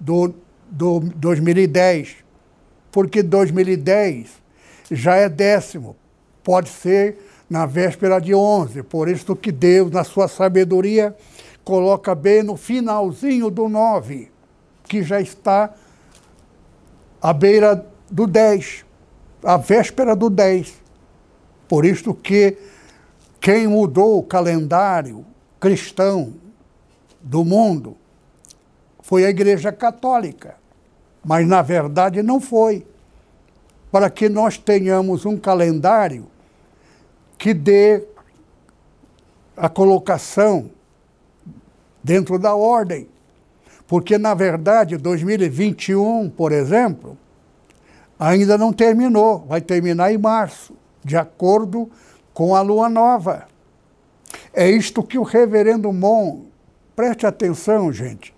do, 0.00 0.34
do 0.68 1.00
2010 1.00 2.22
porque 2.92 3.22
2010 3.22 4.41
já 4.94 5.16
é 5.16 5.28
décimo, 5.28 5.96
pode 6.42 6.68
ser 6.68 7.18
na 7.48 7.66
véspera 7.66 8.20
de 8.20 8.34
11. 8.34 8.82
Por 8.84 9.08
isso 9.08 9.34
que 9.36 9.52
Deus, 9.52 9.90
na 9.90 10.04
sua 10.04 10.28
sabedoria, 10.28 11.16
coloca 11.64 12.14
bem 12.14 12.42
no 12.42 12.56
finalzinho 12.56 13.50
do 13.50 13.68
9, 13.68 14.30
que 14.84 15.02
já 15.02 15.20
está 15.20 15.72
à 17.20 17.32
beira 17.32 17.86
do 18.10 18.26
10, 18.26 18.84
a 19.42 19.56
véspera 19.56 20.14
do 20.14 20.28
10. 20.28 20.74
Por 21.68 21.84
isso 21.84 22.14
que 22.14 22.56
quem 23.40 23.66
mudou 23.66 24.18
o 24.18 24.22
calendário 24.22 25.24
cristão 25.58 26.34
do 27.20 27.44
mundo 27.44 27.96
foi 29.00 29.24
a 29.24 29.30
Igreja 29.30 29.72
Católica 29.72 30.62
mas 31.24 31.46
na 31.46 31.62
verdade 31.62 32.22
não 32.22 32.40
foi. 32.40 32.84
Para 33.92 34.10
que 34.10 34.28
nós 34.28 34.58
tenhamos 34.58 35.24
um 35.24 35.36
calendário 35.36 36.26
que 37.38 37.54
dê 37.54 38.02
a 39.56 39.68
colocação 39.68 40.70
dentro 42.02 42.38
da 42.38 42.54
ordem. 42.54 43.08
Porque, 43.86 44.16
na 44.16 44.34
verdade, 44.34 44.96
2021, 44.96 46.30
por 46.30 46.50
exemplo, 46.50 47.16
ainda 48.18 48.56
não 48.56 48.72
terminou, 48.72 49.40
vai 49.40 49.60
terminar 49.60 50.12
em 50.12 50.18
março, 50.18 50.74
de 51.04 51.16
acordo 51.16 51.90
com 52.32 52.54
a 52.54 52.62
lua 52.62 52.88
nova. 52.88 53.46
É 54.54 54.70
isto 54.70 55.02
que 55.02 55.18
o 55.18 55.22
reverendo 55.22 55.92
Mon, 55.92 56.42
preste 56.96 57.26
atenção, 57.26 57.92
gente, 57.92 58.34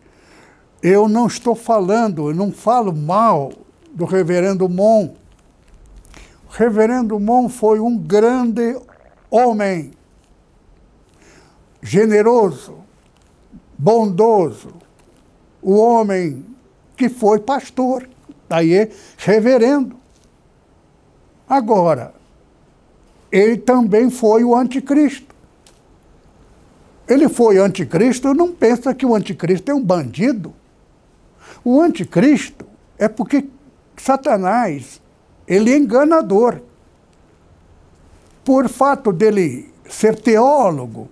eu 0.83 1.09
não 1.09 1.27
estou 1.27 1.55
falando, 1.55 2.31
eu 2.31 2.35
não 2.35 2.51
falo 2.53 2.95
mal 2.95 3.53
do 3.93 4.05
reverendo 4.05 4.69
Mon. 4.69 5.15
Reverendo 6.57 7.19
Mon 7.19 7.49
foi 7.49 7.81
um 7.81 7.99
grande 7.99 8.79
homem, 9.29 9.91
generoso, 11.83 12.77
bondoso, 13.77 14.73
o 15.61 15.75
homem 15.75 16.47
que 16.97 17.09
foi 17.09 17.41
pastor, 17.41 18.09
daí 18.49 18.73
é 18.73 18.89
reverendo. 19.19 19.97
Agora, 21.49 22.15
ele 23.33 23.57
também 23.57 24.09
foi 24.09 24.45
o 24.45 24.55
anticristo. 24.55 25.35
Ele 27.09 27.29
foi 27.29 27.59
anticristo, 27.59 28.33
não 28.33 28.53
pensa 28.53 28.95
que 28.95 29.05
o 29.05 29.13
anticristo 29.13 29.73
é 29.73 29.75
um 29.75 29.83
bandido. 29.83 30.55
O 31.65 31.81
anticristo 31.81 32.65
é 32.97 33.09
porque 33.09 33.45
Satanás, 33.97 35.03
ele 35.47 35.73
é 35.73 35.77
enganador. 35.77 36.61
Por 38.45 38.69
fato 38.69 39.13
dele 39.13 39.73
ser 39.89 40.17
teólogo, 40.17 41.09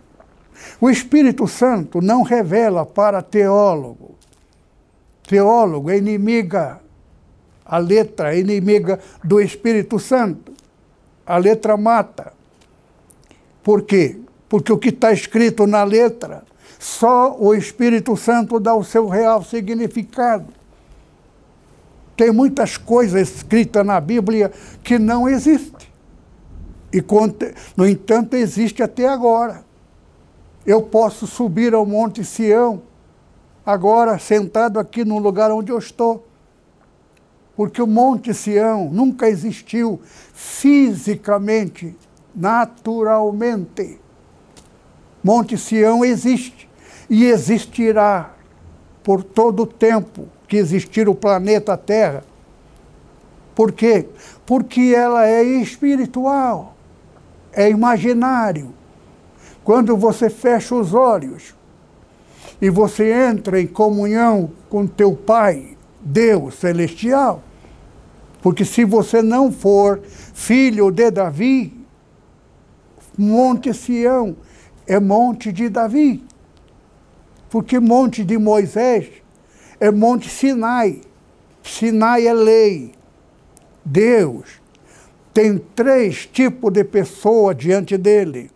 o 0.81 0.91
Espírito 0.91 1.47
Santo 1.47 2.01
não 2.01 2.23
revela 2.23 2.85
para 2.85 3.23
teólogo. 3.23 4.15
Teólogo 5.27 5.91
é 5.91 5.97
inimiga, 5.97 6.81
a 7.65 7.79
letra 7.79 8.35
é 8.35 8.41
inimiga 8.41 8.99
do 9.25 9.41
Espírito 9.41 9.99
Santo. 9.99 10.53
A 11.25 11.37
letra 11.37 11.77
mata. 11.77 12.33
Por 13.63 13.83
quê? 13.83 14.19
Porque 14.49 14.73
o 14.73 14.79
que 14.79 14.89
está 14.89 15.13
escrito 15.13 15.67
na 15.67 15.85
letra 15.85 16.43
só 16.83 17.37
o 17.39 17.55
Espírito 17.55 18.17
Santo 18.17 18.59
dá 18.59 18.75
o 18.75 18.83
seu 18.83 19.07
real 19.07 19.45
significado. 19.45 20.47
Tem 22.17 22.31
muitas 22.31 22.77
coisas 22.77 23.37
escritas 23.37 23.85
na 23.85 24.01
Bíblia 24.01 24.53
que 24.83 24.99
não 24.99 25.29
existem. 25.29 25.89
E, 26.93 27.03
no 27.77 27.87
entanto, 27.87 28.35
existe 28.35 28.83
até 28.83 29.09
agora. 29.09 29.65
Eu 30.67 30.83
posso 30.83 31.27
subir 31.27 31.75
ao 31.75 31.87
Monte 31.87 32.23
Sião, 32.23 32.83
agora 33.65 34.19
sentado 34.19 34.79
aqui 34.79 35.05
no 35.05 35.19
lugar 35.19 35.51
onde 35.51 35.73
eu 35.73 35.79
estou. 35.79 36.27
Porque 37.57 37.81
o 37.81 37.87
Monte 37.87 38.35
Sião 38.35 38.91
nunca 38.93 39.29
existiu 39.29 40.01
fisicamente, 40.35 41.97
naturalmente. 42.35 43.99
Monte 45.25 45.57
Sião 45.57 46.05
existe 46.05 46.69
e 47.09 47.25
existirá 47.25 48.35
por 49.03 49.25
todo 49.25 49.63
o 49.63 49.67
tempo 49.67 50.29
que 50.53 50.59
existir 50.59 51.09
o 51.09 51.15
planeta 51.15 51.79
Terra. 51.79 52.23
Por 53.55 53.73
quê? 53.73 54.07
Porque 54.45 54.93
ela 54.95 55.27
é 55.27 55.43
espiritual, 55.43 56.77
é 57.55 57.71
imaginário. 57.71 58.75
Quando 59.65 59.97
você 59.97 60.29
fecha 60.29 60.75
os 60.75 60.93
olhos 60.93 61.55
e 62.61 62.69
você 62.69 63.11
entra 63.11 63.59
em 63.63 63.67
comunhão 63.67 64.51
com 64.69 64.87
teu 64.87 65.17
Pai, 65.17 65.75
Deus 66.03 66.57
celestial, 66.57 67.43
porque 68.43 68.67
se 68.67 68.85
você 68.85 69.23
não 69.23 69.51
for 69.51 70.03
filho 70.35 70.91
de 70.91 71.11
Davi, 71.11 71.83
Monte 73.17 73.73
Sião 73.73 74.37
é 74.87 75.01
Monte 75.01 75.51
de 75.51 75.71
Davi. 75.71 76.23
Porque 77.49 77.81
Monte 77.81 78.23
de 78.23 78.37
Moisés 78.37 79.22
é 79.83 79.91
Monte 79.91 80.31
Sinai. 80.31 81.01
Sinai 81.61 82.29
é 82.29 82.33
lei. 82.33 82.95
Deus 83.85 84.63
tem 85.35 85.59
três 85.59 86.25
tipos 86.25 86.73
de 86.73 86.85
pessoa 86.85 87.53
diante 87.53 87.99
dele. 87.99 88.49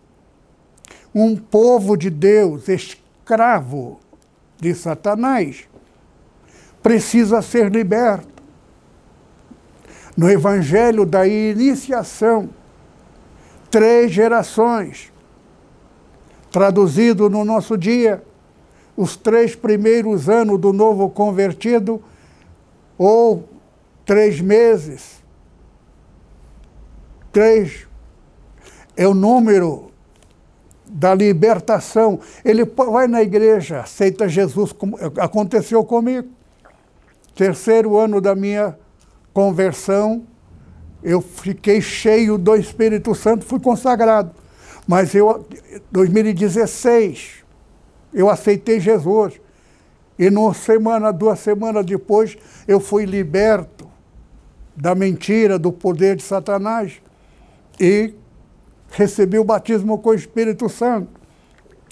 Um 1.13 1.35
povo 1.35 1.97
de 1.97 2.09
Deus, 2.09 2.69
escravo 2.69 3.99
de 4.55 4.73
Satanás, 4.73 5.67
precisa 6.81 7.41
ser 7.41 7.69
liberto. 7.69 8.41
No 10.15 10.31
Evangelho 10.31 11.05
da 11.05 11.27
Iniciação, 11.27 12.49
três 13.69 14.13
gerações, 14.13 15.11
traduzido 16.49 17.29
no 17.29 17.43
nosso 17.43 17.77
dia, 17.77 18.23
os 18.97 19.15
três 19.15 19.55
primeiros 19.55 20.27
anos 20.27 20.59
do 20.59 20.73
novo 20.73 21.07
convertido, 21.09 22.03
ou 22.97 23.47
três 24.03 24.41
meses. 24.41 25.23
Três 27.31 27.87
é 28.95 29.07
o 29.07 29.13
número 29.13 29.91
da 30.89 31.13
libertação. 31.13 32.19
Ele 32.43 32.65
vai 32.65 33.07
na 33.07 33.21
igreja, 33.21 33.81
aceita 33.81 34.27
Jesus, 34.27 34.71
como 34.71 34.97
aconteceu 35.19 35.83
comigo. 35.85 36.29
Terceiro 37.35 37.97
ano 37.97 38.19
da 38.19 38.33
minha 38.33 38.75
conversão, 39.31 40.25
eu 41.03 41.21
fiquei 41.21 41.79
cheio 41.79 42.37
do 42.39 42.55
Espírito 42.55 43.13
Santo, 43.13 43.45
fui 43.45 43.59
consagrado. 43.59 44.31
Mas 44.87 45.13
eu, 45.13 45.45
2016, 45.91 47.43
eu 48.13 48.29
aceitei 48.29 48.79
Jesus. 48.79 49.39
E 50.17 50.29
numa 50.29 50.53
semana, 50.53 51.11
duas 51.11 51.39
semanas 51.39 51.85
depois, 51.85 52.37
eu 52.67 52.79
fui 52.79 53.05
liberto 53.05 53.87
da 54.75 54.95
mentira, 54.95 55.59
do 55.59 55.71
poder 55.71 56.15
de 56.15 56.23
Satanás. 56.23 57.01
E 57.79 58.13
recebi 58.89 59.37
o 59.37 59.43
batismo 59.43 59.97
com 59.99 60.09
o 60.09 60.13
Espírito 60.13 60.67
Santo. 60.69 61.09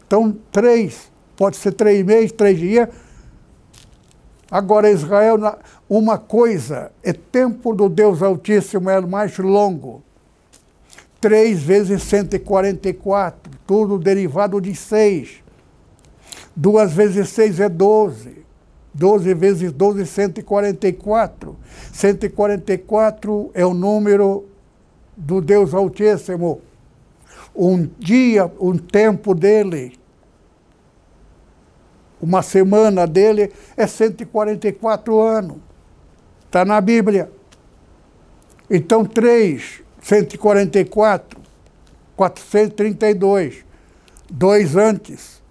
Então, 0.06 0.36
três, 0.52 1.12
pode 1.36 1.58
ser 1.58 1.74
três 1.74 2.04
meses, 2.06 2.32
três 2.32 2.58
dias. 2.58 2.90
Agora, 4.50 4.90
Israel, 4.90 5.38
uma 5.90 6.18
coisa, 6.18 6.92
é 7.04 7.12
tempo 7.12 7.74
do 7.74 7.90
Deus 7.90 8.22
Altíssimo, 8.22 8.90
é 8.90 9.02
mais 9.02 9.38
longo. 9.38 10.04
Três 11.20 11.62
vezes 11.62 12.04
144, 12.04 13.52
tudo 13.66 13.98
derivado 13.98 14.62
de 14.62 14.76
seis. 14.76 15.44
Duas 16.56 16.94
vezes 16.94 17.30
seis 17.30 17.60
é 17.60 17.70
doze. 17.70 18.46
12 18.94 19.34
vezes 19.34 19.72
12, 19.74 20.06
144. 20.06 21.58
144 21.92 23.52
é 23.54 23.66
o 23.66 23.74
número 23.74 24.46
do 25.18 25.42
Deus 25.42 25.74
Altíssimo 25.74 26.62
um 27.56 27.90
dia, 27.98 28.52
um 28.60 28.78
tempo 28.78 29.34
dele, 29.34 29.98
uma 32.22 32.42
semana 32.42 33.08
dele 33.08 33.52
é 33.78 33.88
144 33.88 35.20
anos. 35.20 35.58
Está 36.46 36.66
na 36.66 36.82
Bíblia. 36.82 37.32
Então, 38.70 39.06
3, 39.06 39.84
144, 40.02 41.40
432, 42.16 43.64
dois 44.30 44.76
antes, 44.76 45.42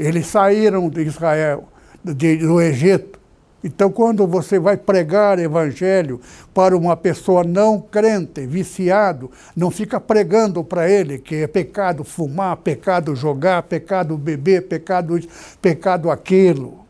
eles 0.00 0.26
saíram 0.26 0.88
de 0.88 1.02
Israel, 1.02 1.68
de, 2.02 2.38
do 2.38 2.60
Egito. 2.60 3.20
Então, 3.62 3.90
quando 3.90 4.26
você 4.26 4.58
vai 4.58 4.76
pregar 4.76 5.38
evangelho 5.38 6.18
para 6.54 6.74
uma 6.74 6.96
pessoa 6.96 7.44
não 7.44 7.78
crente, 7.78 8.46
viciado, 8.46 9.30
não 9.54 9.70
fica 9.70 10.00
pregando 10.00 10.64
para 10.64 10.88
ele 10.88 11.18
que 11.18 11.36
é 11.36 11.46
pecado 11.46 12.02
fumar, 12.02 12.56
pecado 12.56 13.14
jogar, 13.14 13.62
pecado 13.64 14.16
beber, 14.16 14.66
pecado 14.66 15.20
pecado 15.60 16.10
aquilo. 16.10 16.86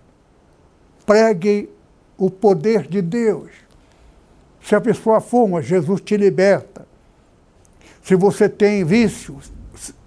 Pregue 1.05 1.69
o 2.17 2.31
poder 2.31 2.87
de 2.87 3.03
Deus. 3.03 3.51
Se 4.63 4.77
a 4.77 4.81
pessoa 4.81 5.21
fuma, 5.21 5.61
Jesus 5.61 6.01
te 6.01 6.17
liberta. 6.17 6.87
Se 8.05 8.15
você 8.15 8.49
tem 8.49 8.85
vícios, 8.85 9.51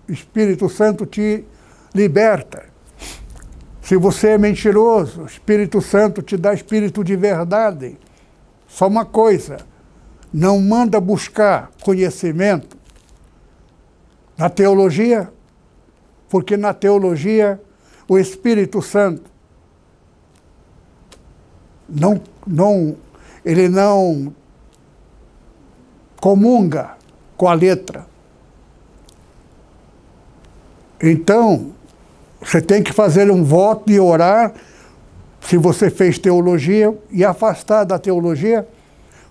Espírito 0.07 0.69
Santo 0.69 1.05
te 1.05 1.43
liberta. 1.93 2.72
Se 3.83 3.97
você 3.97 4.29
é 4.29 4.37
mentiroso, 4.37 5.23
o 5.23 5.25
Espírito 5.25 5.81
Santo 5.81 6.21
te 6.21 6.37
dá 6.37 6.53
espírito 6.53 7.03
de 7.03 7.17
verdade. 7.17 7.97
Só 8.65 8.87
uma 8.87 9.03
coisa, 9.03 9.57
não 10.33 10.61
manda 10.61 11.01
buscar 11.01 11.69
conhecimento 11.83 12.77
na 14.37 14.49
teologia, 14.49 15.29
porque 16.29 16.55
na 16.55 16.73
teologia 16.73 17.61
o 18.07 18.17
Espírito 18.17 18.81
Santo 18.81 19.29
não, 21.87 22.21
não, 22.47 22.95
ele 23.43 23.67
não 23.67 24.33
comunga 26.21 26.95
com 27.35 27.49
a 27.49 27.53
letra. 27.53 28.07
Então, 31.01 31.73
você 32.43 32.62
tem 32.62 32.84
que 32.84 32.91
fazer 32.91 33.32
um 33.32 33.43
voto 33.43 33.91
e 33.91 33.99
orar, 33.99 34.53
se 35.41 35.58
você 35.58 35.89
fez 35.89 36.19
teologia, 36.19 36.95
e 37.10 37.23
afastar 37.23 37.84
da 37.86 37.97
teologia, 37.97 38.67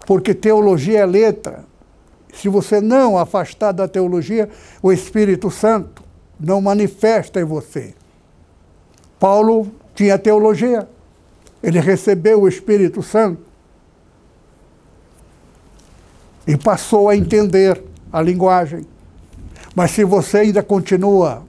porque 0.06 0.34
teologia 0.34 1.00
é 1.00 1.06
letra. 1.06 1.64
Se 2.32 2.48
você 2.48 2.80
não 2.80 3.18
afastar 3.18 3.72
da 3.72 3.86
teologia, 3.86 4.48
o 4.82 4.90
Espírito 4.90 5.50
Santo 5.50 6.02
não 6.40 6.60
manifesta 6.60 7.40
em 7.40 7.44
você. 7.44 7.94
Paulo 9.20 9.70
tinha 9.94 10.18
teologia, 10.18 10.88
ele 11.62 11.78
recebeu 11.78 12.42
o 12.42 12.48
Espírito 12.48 13.02
Santo 13.02 13.42
e 16.46 16.56
passou 16.56 17.08
a 17.08 17.16
entender 17.16 17.82
a 18.10 18.20
linguagem. 18.20 18.86
Mas 19.74 19.92
se 19.92 20.02
você 20.02 20.38
ainda 20.38 20.62
continua 20.62 21.44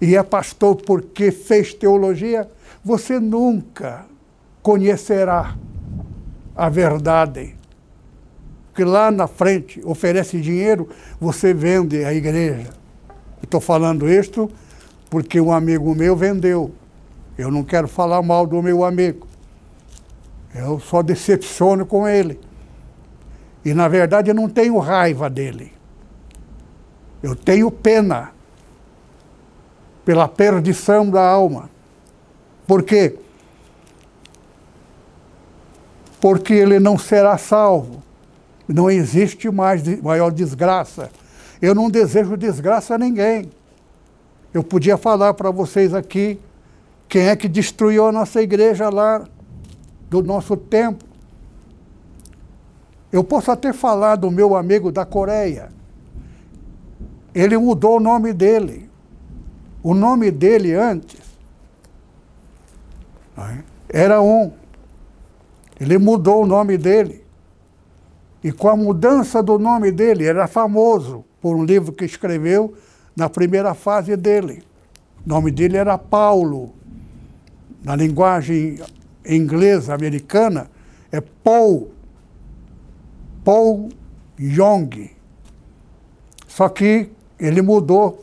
e 0.00 0.16
é 0.16 0.22
pastor 0.22 0.76
porque 0.76 1.30
fez 1.30 1.74
teologia, 1.74 2.48
você 2.82 3.20
nunca 3.20 4.06
conhecerá 4.62 5.56
a 6.56 6.68
verdade. 6.68 7.54
Porque 8.68 8.84
lá 8.84 9.10
na 9.10 9.26
frente 9.26 9.80
oferece 9.84 10.40
dinheiro, 10.40 10.88
você 11.20 11.52
vende 11.52 12.04
a 12.04 12.14
igreja. 12.14 12.70
Estou 13.42 13.60
falando 13.60 14.08
isto 14.08 14.50
porque 15.10 15.40
um 15.40 15.52
amigo 15.52 15.94
meu 15.94 16.16
vendeu. 16.16 16.72
Eu 17.36 17.50
não 17.50 17.64
quero 17.64 17.88
falar 17.88 18.22
mal 18.22 18.46
do 18.46 18.62
meu 18.62 18.84
amigo. 18.84 19.26
Eu 20.54 20.80
só 20.80 21.02
decepciono 21.02 21.84
com 21.84 22.08
ele. 22.08 22.38
E 23.64 23.74
na 23.74 23.88
verdade 23.88 24.30
eu 24.30 24.34
não 24.34 24.48
tenho 24.48 24.78
raiva 24.78 25.28
dele. 25.28 25.72
Eu 27.22 27.36
tenho 27.36 27.70
pena 27.70 28.32
pela 30.04 30.28
perdição 30.28 31.08
da 31.08 31.24
alma. 31.24 31.70
Por 32.66 32.82
quê? 32.82 33.16
Porque 36.20 36.52
ele 36.52 36.78
não 36.78 36.98
será 36.98 37.38
salvo. 37.38 38.02
Não 38.68 38.90
existe 38.90 39.50
mais 39.50 39.82
maior 40.00 40.30
desgraça. 40.30 41.10
Eu 41.60 41.74
não 41.74 41.90
desejo 41.90 42.36
desgraça 42.36 42.94
a 42.94 42.98
ninguém. 42.98 43.50
Eu 44.52 44.62
podia 44.62 44.96
falar 44.96 45.34
para 45.34 45.50
vocês 45.50 45.94
aqui 45.94 46.38
quem 47.08 47.28
é 47.28 47.36
que 47.36 47.48
destruiu 47.48 48.06
a 48.06 48.12
nossa 48.12 48.40
igreja 48.40 48.88
lá 48.88 49.24
do 50.08 50.22
nosso 50.22 50.56
tempo. 50.56 51.04
Eu 53.12 53.24
posso 53.24 53.50
até 53.50 53.72
falar 53.72 54.16
do 54.16 54.30
meu 54.30 54.56
amigo 54.56 54.92
da 54.92 55.04
Coreia. 55.04 55.70
Ele 57.34 57.56
mudou 57.56 57.96
o 57.96 58.00
nome 58.00 58.32
dele. 58.32 58.89
O 59.82 59.94
nome 59.94 60.30
dele 60.30 60.74
antes 60.74 61.30
era 63.88 64.20
um. 64.20 64.52
Ele 65.80 65.98
mudou 65.98 66.42
o 66.42 66.46
nome 66.46 66.76
dele. 66.76 67.24
E 68.42 68.52
com 68.52 68.68
a 68.68 68.76
mudança 68.76 69.42
do 69.42 69.58
nome 69.58 69.90
dele, 69.90 70.24
era 70.24 70.46
famoso 70.46 71.24
por 71.40 71.56
um 71.56 71.64
livro 71.64 71.92
que 71.92 72.04
escreveu 72.04 72.74
na 73.16 73.28
primeira 73.28 73.74
fase 73.74 74.16
dele. 74.16 74.62
O 75.24 75.28
nome 75.28 75.50
dele 75.50 75.76
era 75.76 75.98
Paulo. 75.98 76.72
Na 77.82 77.96
linguagem 77.96 78.78
inglesa, 79.26 79.94
americana, 79.94 80.70
é 81.10 81.20
Paul. 81.20 81.90
Paul 83.44 83.88
Young. 84.38 85.10
Só 86.46 86.68
que 86.68 87.10
ele 87.38 87.62
mudou 87.62 88.22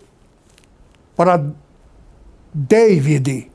para 1.18 1.52
David, 2.54 3.52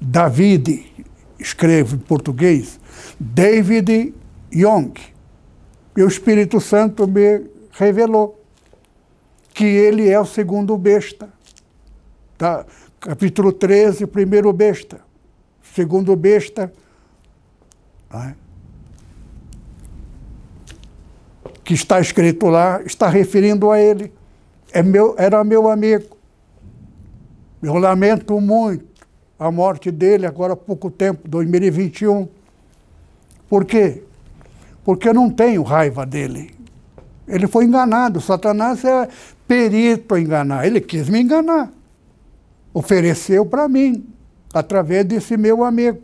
David, 0.00 1.06
escreve 1.38 1.96
em 1.96 1.98
português, 1.98 2.80
David 3.20 4.14
Young. 4.52 4.94
E 5.94 6.02
o 6.02 6.08
Espírito 6.08 6.60
Santo 6.60 7.06
me 7.06 7.46
revelou 7.72 8.42
que 9.52 9.64
ele 9.64 10.08
é 10.08 10.18
o 10.18 10.24
segundo 10.24 10.76
besta. 10.78 11.28
Tá? 12.38 12.64
Capítulo 13.00 13.52
13, 13.52 14.06
primeiro 14.06 14.52
besta. 14.52 15.00
Segundo 15.74 16.16
besta. 16.16 16.72
Né? 18.10 18.34
Que 21.62 21.74
está 21.74 22.00
escrito 22.00 22.46
lá, 22.46 22.80
está 22.82 23.08
referindo 23.08 23.70
a 23.70 23.78
ele. 23.78 24.12
É 24.72 24.82
meu, 24.82 25.14
era 25.18 25.44
meu 25.44 25.68
amigo. 25.68 26.17
Eu 27.62 27.74
lamento 27.74 28.40
muito 28.40 28.86
a 29.38 29.50
morte 29.50 29.90
dele 29.90 30.26
agora 30.26 30.52
há 30.52 30.56
pouco 30.56 30.90
tempo, 30.90 31.28
2021. 31.28 32.28
Por 33.48 33.64
quê? 33.64 34.02
Porque 34.84 35.08
eu 35.08 35.14
não 35.14 35.30
tenho 35.30 35.62
raiva 35.62 36.04
dele. 36.04 36.54
Ele 37.26 37.46
foi 37.46 37.64
enganado. 37.64 38.20
Satanás 38.20 38.84
é 38.84 39.08
perito 39.46 40.14
a 40.14 40.20
enganar. 40.20 40.66
Ele 40.66 40.80
quis 40.80 41.08
me 41.08 41.20
enganar. 41.20 41.70
Ofereceu 42.72 43.44
para 43.44 43.68
mim, 43.68 44.06
através 44.52 45.04
desse 45.04 45.36
meu 45.36 45.62
amigo. 45.64 46.00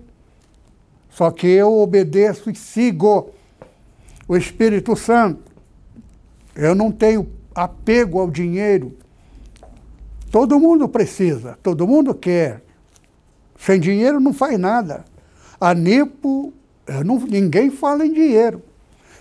Só 1.10 1.30
que 1.30 1.46
eu 1.46 1.72
obedeço 1.78 2.50
e 2.50 2.54
sigo 2.54 3.30
o 4.26 4.36
Espírito 4.36 4.96
Santo. 4.96 5.40
Eu 6.54 6.74
não 6.74 6.90
tenho 6.90 7.28
apego 7.54 8.18
ao 8.18 8.30
dinheiro. 8.30 8.96
Todo 10.34 10.58
mundo 10.58 10.88
precisa, 10.88 11.56
todo 11.62 11.86
mundo 11.86 12.12
quer. 12.12 12.60
Sem 13.56 13.78
dinheiro 13.78 14.18
não 14.18 14.34
faz 14.34 14.58
nada. 14.58 15.04
A 15.60 15.72
Nipo, 15.72 16.52
não, 17.04 17.20
ninguém 17.20 17.70
fala 17.70 18.04
em 18.04 18.12
dinheiro. 18.12 18.60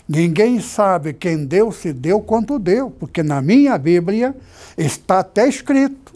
Ninguém 0.10 0.60
sabe 0.60 1.14
quem 1.14 1.46
deu, 1.46 1.72
se 1.72 1.94
deu, 1.94 2.20
quanto 2.20 2.58
deu, 2.58 2.90
porque 2.90 3.22
na 3.22 3.44
minha 3.44 3.78
Bíblia 3.78 4.36
está 4.76 5.20
até 5.20 5.48
escrito 5.48 6.14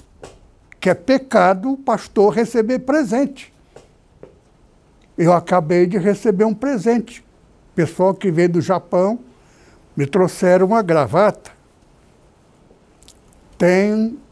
que 0.80 0.90
é 0.90 0.96
pecado 0.96 1.74
o 1.74 1.78
pastor 1.78 2.34
receber 2.34 2.80
presente. 2.80 3.54
Eu 5.16 5.32
acabei 5.32 5.86
de 5.86 6.00
receber 6.00 6.46
um 6.46 6.56
presente. 6.56 7.24
Pessoal 7.76 8.16
que 8.16 8.32
veio 8.32 8.50
do 8.50 8.62
Japão 8.62 9.20
me 9.96 10.08
trouxeram 10.08 10.66
uma 10.66 10.82
gravata. 10.82 11.52
Tem. 13.60 14.26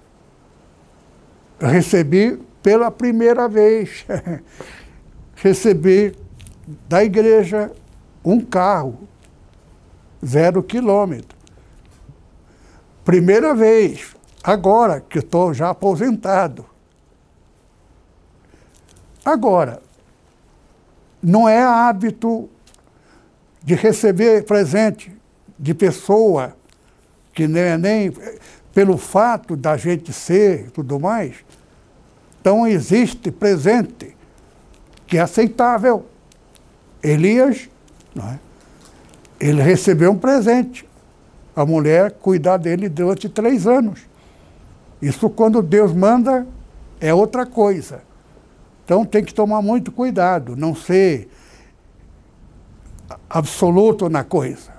Recebi 1.59 2.39
pela 2.61 2.89
primeira 2.91 3.47
vez. 3.47 4.05
recebi 5.35 6.15
da 6.87 7.03
igreja 7.03 7.71
um 8.23 8.41
carro, 8.41 9.07
zero 10.25 10.63
quilômetro. 10.63 11.37
Primeira 13.03 13.53
vez, 13.53 14.15
agora 14.43 14.99
que 14.99 15.19
estou 15.19 15.53
já 15.53 15.69
aposentado. 15.69 16.65
Agora, 19.23 19.81
não 21.21 21.47
é 21.47 21.61
hábito 21.61 22.49
de 23.63 23.75
receber 23.75 24.43
presente 24.45 25.15
de 25.57 25.73
pessoa 25.73 26.55
que 27.33 27.47
nem, 27.47 27.77
nem 27.77 28.13
pelo 28.75 28.97
fato 28.97 29.55
da 29.55 29.77
gente 29.77 30.11
ser 30.11 30.65
e 30.67 30.69
tudo 30.69 30.99
mais. 30.99 31.33
Então 32.41 32.67
existe 32.67 33.31
presente 33.31 34.15
que 35.07 35.17
é 35.17 35.21
aceitável. 35.21 36.05
Elias, 37.01 37.69
é? 38.17 38.37
ele 39.39 39.61
recebeu 39.61 40.11
um 40.11 40.17
presente. 40.17 40.85
A 41.55 41.65
mulher 41.65 42.11
cuidar 42.11 42.57
dele 42.57 42.89
durante 42.89 43.29
três 43.29 43.65
anos. 43.65 44.01
Isso 45.01 45.29
quando 45.29 45.61
Deus 45.61 45.93
manda 45.93 46.45
é 46.99 47.13
outra 47.13 47.45
coisa. 47.45 48.01
Então 48.83 49.05
tem 49.05 49.23
que 49.23 49.33
tomar 49.33 49.61
muito 49.61 49.89
cuidado, 49.89 50.53
não 50.57 50.75
ser 50.75 51.29
absoluto 53.29 54.09
na 54.09 54.25
coisa. 54.25 54.73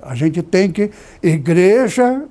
A 0.00 0.14
gente 0.14 0.40
tem 0.40 0.70
que. 0.70 0.92
Igreja 1.20 2.28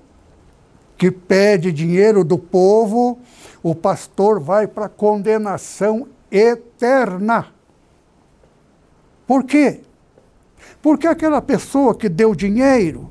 que 0.97 1.12
pede 1.12 1.71
dinheiro 1.71 2.23
do 2.23 2.38
povo, 2.38 3.19
o 3.62 3.75
pastor 3.75 4.39
vai 4.39 4.67
para 4.67 4.89
condenação 4.89 6.07
eterna. 6.31 7.47
Por 9.25 9.43
quê? 9.43 9.81
Porque 10.81 11.05
aquela 11.05 11.41
pessoa 11.41 11.93
que 11.93 12.10
deu 12.10 12.33
dinheiro 12.33 13.10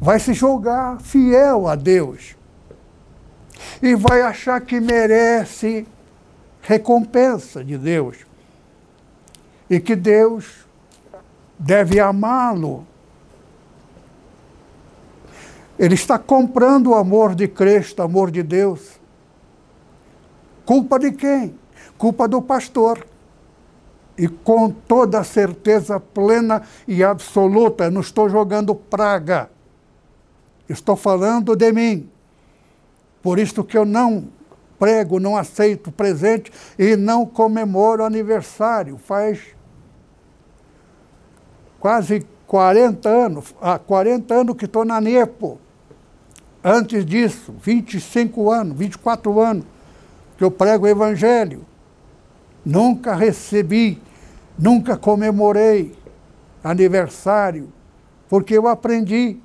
vai 0.00 0.18
se 0.20 0.32
jogar 0.32 1.00
fiel 1.00 1.66
a 1.66 1.74
Deus 1.74 2.36
e 3.82 3.94
vai 3.94 4.22
achar 4.22 4.60
que 4.60 4.80
merece 4.80 5.86
recompensa 6.62 7.64
de 7.64 7.76
Deus. 7.76 8.18
E 9.68 9.80
que 9.80 9.96
Deus 9.96 10.66
deve 11.58 11.98
amá-lo. 12.00 12.86
Ele 15.78 15.94
está 15.94 16.18
comprando 16.18 16.90
o 16.90 16.94
amor 16.94 17.34
de 17.34 17.48
Cristo, 17.48 18.00
o 18.00 18.02
amor 18.02 18.30
de 18.30 18.42
Deus. 18.42 19.00
Culpa 20.64 20.98
de 20.98 21.12
quem? 21.12 21.58
Culpa 21.98 22.28
do 22.28 22.40
pastor. 22.40 23.06
E 24.16 24.28
com 24.28 24.70
toda 24.70 25.24
certeza 25.24 25.98
plena 25.98 26.62
e 26.86 27.02
absoluta, 27.02 27.90
não 27.90 28.00
estou 28.00 28.28
jogando 28.28 28.74
praga. 28.74 29.50
Estou 30.68 30.94
falando 30.96 31.56
de 31.56 31.72
mim. 31.72 32.08
Por 33.20 33.38
isso 33.38 33.64
que 33.64 33.76
eu 33.76 33.84
não 33.84 34.28
prego, 34.78 35.18
não 35.18 35.36
aceito 35.36 35.90
presente 35.90 36.52
e 36.78 36.94
não 36.94 37.26
comemoro 37.26 38.04
aniversário. 38.04 38.96
Faz 38.98 39.40
quase 41.80 42.24
40 42.54 43.08
anos, 43.08 43.52
há 43.60 43.80
40 43.80 44.32
anos 44.32 44.56
que 44.56 44.66
estou 44.66 44.84
na 44.84 45.00
NEPO. 45.00 45.58
Antes 46.62 47.04
disso, 47.04 47.52
25 47.60 48.48
anos, 48.48 48.78
24 48.78 49.40
anos, 49.40 49.64
que 50.38 50.44
eu 50.44 50.52
prego 50.52 50.84
o 50.84 50.88
Evangelho. 50.88 51.66
Nunca 52.64 53.12
recebi, 53.16 54.00
nunca 54.56 54.96
comemorei 54.96 55.98
aniversário, 56.62 57.72
porque 58.28 58.56
eu 58.56 58.68
aprendi. 58.68 59.36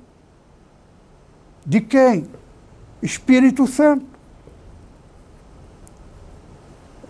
De 1.66 1.80
quem? 1.80 2.28
Espírito 3.02 3.66
Santo. 3.66 4.06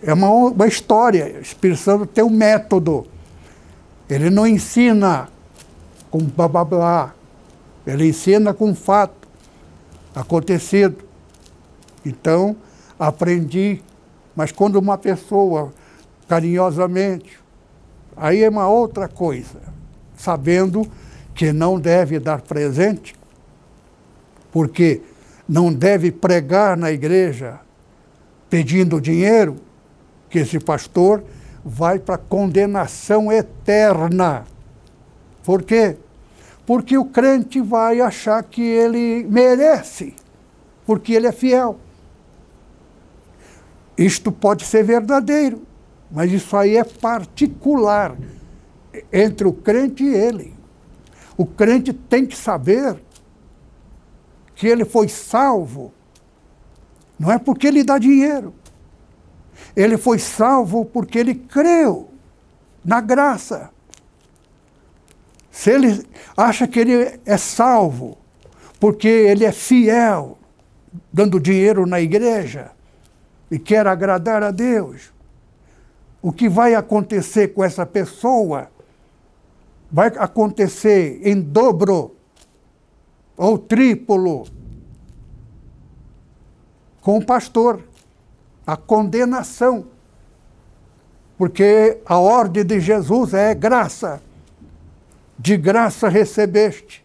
É 0.03 0.15
uma, 0.15 0.31
uma 0.31 0.67
história. 0.67 1.37
O 1.37 1.43
Espírito 1.43 1.79
Santo 1.79 2.07
tem 2.07 2.25
um 2.25 2.31
método. 2.31 3.07
Ele 4.09 4.31
não 4.31 4.47
ensina 4.47 5.29
com 6.11 6.19
blá 6.19 6.49
blá 6.49 6.65
blá. 6.65 7.15
Ele 7.87 8.09
ensina 8.09 8.53
com 8.53 8.75
fato 8.75 9.29
acontecido. 10.15 11.05
Então, 12.05 12.57
aprendi. 12.99 13.83
Mas 14.35 14.53
quando 14.53 14.77
uma 14.77 14.99
pessoa, 14.99 15.73
carinhosamente, 16.29 17.39
aí 18.17 18.43
é 18.43 18.49
uma 18.49 18.69
outra 18.69 19.09
coisa. 19.09 19.61
Sabendo 20.17 20.87
que 21.35 21.53
não 21.53 21.81
deve 21.81 22.19
dar 22.19 22.43
presente, 22.43 23.15
porque 24.53 25.01
não 25.49 25.73
deve 25.73 26.13
pregar 26.13 26.77
na 26.77 26.93
igreja 26.93 27.61
pedindo 28.49 29.01
dinheiro, 29.01 29.57
que 30.29 30.41
esse 30.41 30.59
pastor 30.59 31.23
vai 31.65 31.99
para 31.99 32.19
condenação 32.19 33.31
eterna. 33.33 34.45
Por 35.43 35.63
quê? 35.63 35.97
Porque 36.67 36.97
o 36.97 37.05
crente 37.05 37.61
vai 37.61 38.01
achar 38.01 38.43
que 38.43 38.63
ele 38.63 39.25
merece, 39.29 40.15
porque 40.87 41.13
ele 41.13 41.27
é 41.27 41.33
fiel. 41.33 41.79
Isto 43.97 44.31
pode 44.31 44.65
ser 44.65 44.85
verdadeiro, 44.85 45.63
mas 46.11 46.33
isso 46.33 46.57
aí 46.57 46.77
é 46.77 46.85
particular 46.85 48.17
entre 49.13 49.47
o 49.47 49.53
crente 49.53 50.05
e 50.05 50.15
ele. 50.15 50.55
O 51.37 51.47
crente 51.47 51.93
tem 51.93 52.27
que 52.27 52.37
saber 52.37 53.03
que 54.55 54.67
ele 54.67 54.85
foi 54.85 55.09
salvo, 55.09 55.93
não 57.19 57.31
é 57.31 57.39
porque 57.39 57.67
ele 57.67 57.85
dá 57.85 57.99
dinheiro. 57.99 58.55
Ele 59.77 59.97
foi 59.97 60.19
salvo 60.19 60.85
porque 60.85 61.19
ele 61.19 61.35
creu 61.35 62.11
na 62.85 63.01
graça. 63.01 63.71
Se 65.61 65.71
ele 65.71 66.07
acha 66.35 66.67
que 66.67 66.81
ele 66.81 67.21
é 67.27 67.37
salvo 67.37 68.17
porque 68.81 69.07
ele 69.07 69.45
é 69.45 69.53
fiel, 69.53 70.39
dando 71.13 71.39
dinheiro 71.39 71.85
na 71.85 72.01
igreja 72.01 72.71
e 73.51 73.59
quer 73.59 73.87
agradar 73.87 74.43
a 74.43 74.51
Deus, 74.51 75.13
o 76.23 76.33
que 76.33 76.49
vai 76.49 76.75
acontecer 76.75 77.49
com 77.49 77.63
essa 77.63 77.85
pessoa 77.85 78.71
vai 79.93 80.09
acontecer 80.17 81.21
em 81.29 81.39
dobro 81.39 82.17
ou 83.37 83.59
triplo 83.59 84.47
com 87.03 87.19
o 87.19 87.27
pastor. 87.27 87.85
A 88.67 88.79
condenação. 88.79 89.89
Porque 91.37 91.99
a 92.07 92.19
ordem 92.19 92.65
de 92.65 92.81
Jesus 92.81 93.35
é 93.35 93.55
graça. 93.55 94.23
De 95.43 95.57
graça 95.57 96.07
recebeste, 96.07 97.03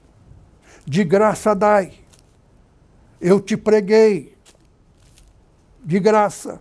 de 0.86 1.06
graça 1.06 1.56
dai. 1.56 1.94
Eu 3.22 3.40
te 3.40 3.56
preguei, 3.56 4.36
de 5.82 6.02
graça. 6.02 6.60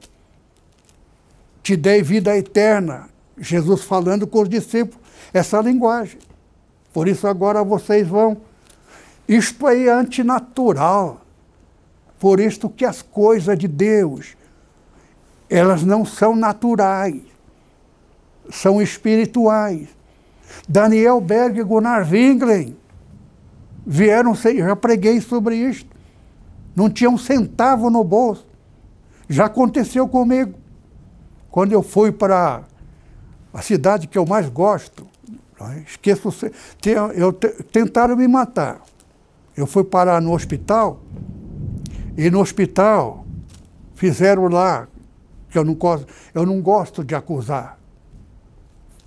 te 1.64 1.77
dei 1.77 2.01
vida 2.01 2.37
eterna. 2.37 3.09
Jesus 3.37 3.83
falando 3.83 4.25
com 4.25 4.43
os 4.43 4.49
discípulos 4.49 5.05
essa 5.33 5.61
linguagem. 5.61 6.20
Por 6.93 7.09
isso 7.09 7.27
agora 7.27 7.64
vocês 7.64 8.07
vão. 8.07 8.37
Isto 9.27 9.68
é 9.68 9.89
antinatural. 9.89 11.22
Por 12.20 12.39
isto 12.39 12.70
que 12.70 12.85
as 12.85 13.03
coisas 13.03 13.59
de 13.59 13.66
Deus, 13.66 14.37
elas 15.51 15.83
não 15.83 16.05
são 16.05 16.37
naturais, 16.37 17.20
são 18.49 18.81
espirituais. 18.81 19.89
Daniel 20.68 21.20
Berg 21.20 21.59
e 21.59 21.62
Gunnar 21.62 22.09
Wingren 22.11 22.76
vieram, 23.86 24.34
já 24.34 24.76
preguei 24.76 25.20
sobre 25.20 25.57
isto. 25.57 25.95
Não 26.74 26.90
tinha 26.90 27.11
um 27.11 27.18
centavo 27.18 27.90
no 27.90 28.03
bolso. 28.03 28.47
Já 29.28 29.47
aconteceu 29.47 30.09
comigo. 30.09 30.55
Quando 31.51 31.72
eu 31.72 31.82
fui 31.82 32.11
para 32.11 32.64
a 33.53 33.62
cidade 33.62 34.09
que 34.09 34.18
eu 34.18 34.26
mais 34.26 34.49
gosto, 34.49 35.07
esqueço, 35.86 36.30
eu, 37.14 37.32
tentaram 37.32 38.16
me 38.16 38.26
matar. 38.26 38.80
Eu 39.57 39.66
fui 39.66 39.84
parar 39.84 40.20
no 40.20 40.32
hospital, 40.32 41.01
e 42.16 42.28
no 42.28 42.40
hospital 42.40 43.24
fizeram 43.95 44.49
lá, 44.49 44.88
que 45.49 45.57
eu 45.57 45.64
não 45.64 45.76
eu 46.34 46.45
não 46.45 46.61
gosto 46.61 47.05
de 47.05 47.14
acusar. 47.14 47.78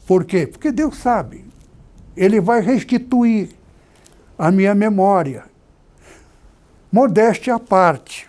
Por 0.08 0.24
quê? 0.24 0.48
Porque 0.48 0.72
Deus 0.72 0.98
sabe. 0.98 1.46
Ele 2.16 2.40
vai 2.40 2.62
restituir 2.62 3.50
a 4.40 4.50
minha 4.50 4.74
memória. 4.74 5.44
Modéstia 6.90 7.56
à 7.56 7.60
parte. 7.60 8.28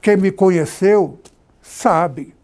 Quem 0.00 0.16
me 0.16 0.32
conheceu 0.32 1.20
sabe 1.60 2.34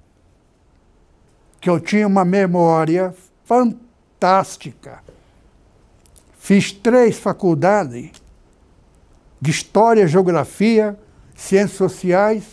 que 1.58 1.70
eu 1.70 1.80
tinha 1.80 2.06
uma 2.06 2.26
memória 2.26 3.14
fantástica. 3.44 5.02
Fiz 6.38 6.70
três 6.70 7.18
faculdades 7.18 8.12
de 9.40 9.50
História, 9.50 10.06
Geografia, 10.06 10.98
Ciências 11.34 11.78
Sociais. 11.78 12.44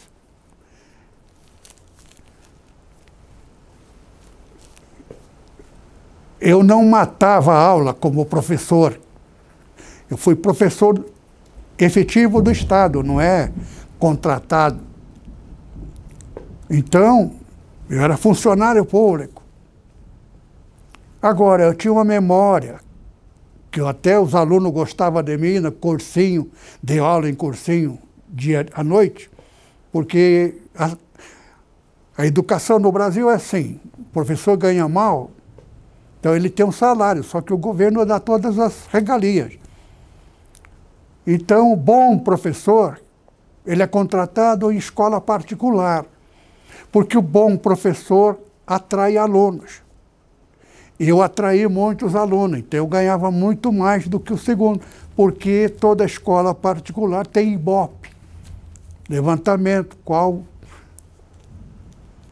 Eu 6.42 6.64
não 6.64 6.84
matava 6.84 7.54
a 7.54 7.60
aula 7.64 7.94
como 7.94 8.26
professor. 8.26 9.00
Eu 10.10 10.18
fui 10.18 10.36
professor 10.36 11.06
efetivo 11.78 12.42
do 12.42 12.52
Estado, 12.52 13.04
não 13.04 13.22
é 13.22 13.52
contratado. 14.00 14.80
Então, 16.68 17.34
eu 17.88 18.02
era 18.02 18.18
funcionário 18.18 18.84
público. 18.84 19.44
Agora, 21.22 21.66
eu 21.66 21.76
tinha 21.76 21.94
uma 21.94 22.04
memória, 22.04 22.80
que 23.70 23.80
até 23.80 24.20
os 24.20 24.34
alunos 24.34 24.72
gostavam 24.72 25.22
de 25.22 25.38
mim 25.38 25.60
no 25.60 25.72
cursinho, 25.72 26.50
de 26.82 26.98
aula 26.98 27.30
em 27.30 27.36
cursinho, 27.36 28.00
dia 28.28 28.66
à 28.74 28.84
noite, 28.84 29.30
porque 29.92 30.56
a, 30.76 30.96
a 32.18 32.26
educação 32.26 32.80
no 32.80 32.92
Brasil 32.92 33.30
é 33.30 33.36
assim, 33.36 33.80
o 34.00 34.04
professor 34.06 34.58
ganha 34.58 34.88
mal, 34.88 35.30
então 36.22 36.36
ele 36.36 36.50
tem 36.50 36.64
um 36.64 36.72
salário, 36.72 37.24
só 37.24 37.42
que 37.42 37.52
o 37.52 37.58
governo 37.58 38.06
dá 38.06 38.20
todas 38.20 38.58
as 38.58 38.86
regalias. 38.92 39.54
Então, 41.26 41.74
o 41.74 41.76
bom 41.76 42.18
professor, 42.18 43.02
ele 43.66 43.82
é 43.82 43.88
contratado 43.88 44.72
em 44.72 44.78
escola 44.78 45.20
particular 45.20 46.06
porque 46.92 47.18
o 47.18 47.22
bom 47.22 47.58
professor 47.58 48.38
atrai 48.68 49.18
alunos. 49.18 49.82
E 51.00 51.10
eu 51.10 51.22
atraí 51.22 51.68
muitos 51.68 52.16
alunos, 52.16 52.60
então 52.60 52.78
eu 52.78 52.86
ganhava 52.86 53.32
muito 53.32 53.72
mais 53.72 54.08
do 54.08 54.20
que 54.20 54.34
o 54.34 54.38
segundo, 54.38 54.82
porque 55.16 55.68
toda 55.68 56.06
escola 56.06 56.54
particular 56.54 57.26
tem 57.26 57.54
IBOP, 57.54 58.10
levantamento, 59.10 59.98
qual 60.06 60.44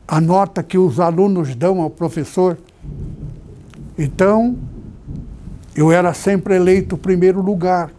a 0.08 0.22
nota 0.22 0.62
que 0.62 0.78
os 0.78 1.00
alunos 1.00 1.56
dão 1.56 1.82
ao 1.82 1.90
professor. 1.90 2.58
Então, 4.00 4.58
eu 5.76 5.92
era 5.92 6.14
sempre 6.14 6.56
eleito 6.56 6.98
primeiro 6.98 7.42
lugar. 7.42 7.92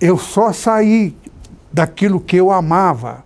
Eu 0.00 0.18
só 0.18 0.52
saí 0.52 1.16
daquilo 1.72 2.20
que 2.20 2.36
eu 2.36 2.50
amava 2.50 3.24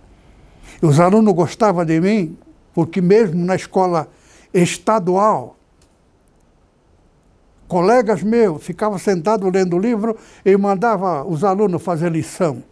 os 0.81 0.99
alunos 0.99 1.33
gostavam 1.33 1.85
de 1.85 1.99
mim, 1.99 2.37
porque 2.73 3.01
mesmo 3.01 3.43
na 3.45 3.55
escola 3.55 4.07
estadual, 4.53 5.55
colegas 7.67 8.21
meus 8.21 8.63
ficavam 8.63 8.97
sentados 8.97 9.51
lendo 9.51 9.77
livro 9.77 10.17
e 10.43 10.57
mandava 10.57 11.23
os 11.23 11.43
alunos 11.43 11.81
fazer 11.81 12.11
lição. 12.11 12.63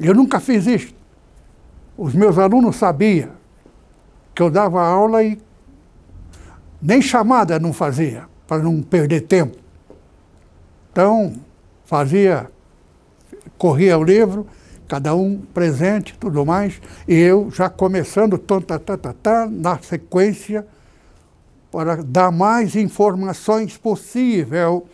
Eu 0.00 0.14
nunca 0.14 0.40
fiz 0.40 0.66
isso. 0.66 0.94
Os 1.96 2.14
meus 2.14 2.38
alunos 2.38 2.76
sabiam 2.76 3.30
que 4.34 4.42
eu 4.42 4.50
dava 4.50 4.82
aula 4.82 5.22
e 5.22 5.38
nem 6.84 7.00
chamada 7.00 7.58
não 7.58 7.72
fazia, 7.72 8.28
para 8.46 8.62
não 8.62 8.82
perder 8.82 9.22
tempo. 9.22 9.56
Então, 10.92 11.34
fazia, 11.84 12.50
corria 13.56 13.98
o 13.98 14.04
livro 14.04 14.46
cada 14.86 15.14
um 15.14 15.38
presente 15.38 16.16
tudo 16.18 16.44
mais, 16.44 16.80
e 17.08 17.14
eu 17.14 17.50
já 17.50 17.68
começando 17.70 18.36
tá, 18.36 18.60
tá, 18.60 18.78
tá, 18.78 19.12
tá, 19.12 19.48
na 19.50 19.78
sequência 19.78 20.66
para 21.72 21.96
dar 22.02 22.30
mais 22.30 22.76
informações 22.76 23.76
possível 23.76 24.86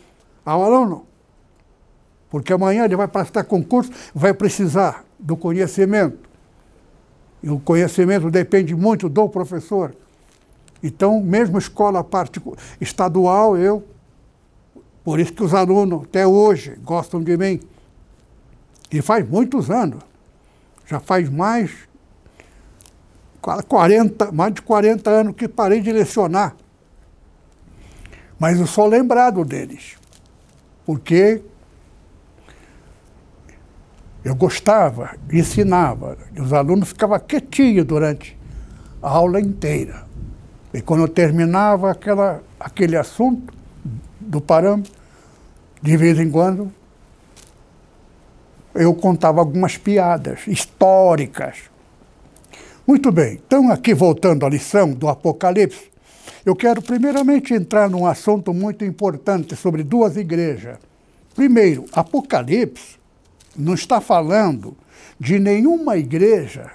ao 0.44 0.62
aluno. 0.62 1.06
Porque 2.30 2.52
amanhã 2.52 2.84
ele 2.84 2.96
vai 2.96 3.08
prestar 3.08 3.44
concurso, 3.44 3.90
vai 4.14 4.32
precisar 4.32 5.04
do 5.18 5.36
conhecimento. 5.36 6.30
E 7.42 7.50
o 7.50 7.58
conhecimento 7.58 8.30
depende 8.30 8.74
muito 8.74 9.08
do 9.08 9.28
professor. 9.28 9.94
Então, 10.82 11.20
mesmo 11.20 11.58
escola 11.58 12.02
particular, 12.02 12.58
estadual, 12.80 13.56
eu, 13.56 13.84
por 15.04 15.20
isso 15.20 15.32
que 15.32 15.42
os 15.42 15.54
alunos 15.54 16.04
até 16.04 16.26
hoje 16.26 16.76
gostam 16.82 17.22
de 17.22 17.36
mim, 17.36 17.60
e 18.90 19.00
faz 19.00 19.26
muitos 19.28 19.70
anos. 19.70 20.02
Já 20.86 20.98
faz 20.98 21.28
mais, 21.28 21.70
40, 23.40 24.32
mais 24.32 24.54
de 24.54 24.62
40 24.62 25.10
anos 25.10 25.34
que 25.36 25.46
parei 25.46 25.80
de 25.80 25.92
lecionar. 25.92 26.56
Mas 28.38 28.58
eu 28.58 28.66
sou 28.66 28.86
lembrado 28.86 29.44
deles. 29.44 29.96
Porque 30.84 31.42
eu 34.24 34.34
gostava, 34.34 35.16
ensinava. 35.32 36.18
Os 36.36 36.52
alunos 36.52 36.88
ficavam 36.88 37.20
quietinhos 37.20 37.86
durante 37.86 38.36
a 39.00 39.08
aula 39.08 39.40
inteira. 39.40 40.09
E 40.72 40.80
quando 40.80 41.06
terminava 41.08 41.90
aquela, 41.90 42.42
aquele 42.58 42.96
assunto 42.96 43.52
do 44.20 44.40
parâmetro, 44.40 44.92
de 45.82 45.96
vez 45.96 46.18
em 46.18 46.30
quando 46.30 46.72
eu 48.74 48.94
contava 48.94 49.40
algumas 49.40 49.76
piadas 49.76 50.46
históricas. 50.46 51.58
Muito 52.86 53.10
bem, 53.10 53.40
então 53.44 53.70
aqui 53.70 53.94
voltando 53.94 54.46
à 54.46 54.48
lição 54.48 54.92
do 54.92 55.08
Apocalipse, 55.08 55.90
eu 56.44 56.54
quero 56.56 56.80
primeiramente 56.80 57.52
entrar 57.52 57.90
num 57.90 58.06
assunto 58.06 58.54
muito 58.54 58.84
importante 58.84 59.56
sobre 59.56 59.82
duas 59.82 60.16
igrejas. 60.16 60.78
Primeiro, 61.34 61.84
Apocalipse 61.92 62.98
não 63.56 63.74
está 63.74 64.00
falando 64.00 64.76
de 65.18 65.38
nenhuma 65.38 65.96
igreja 65.96 66.70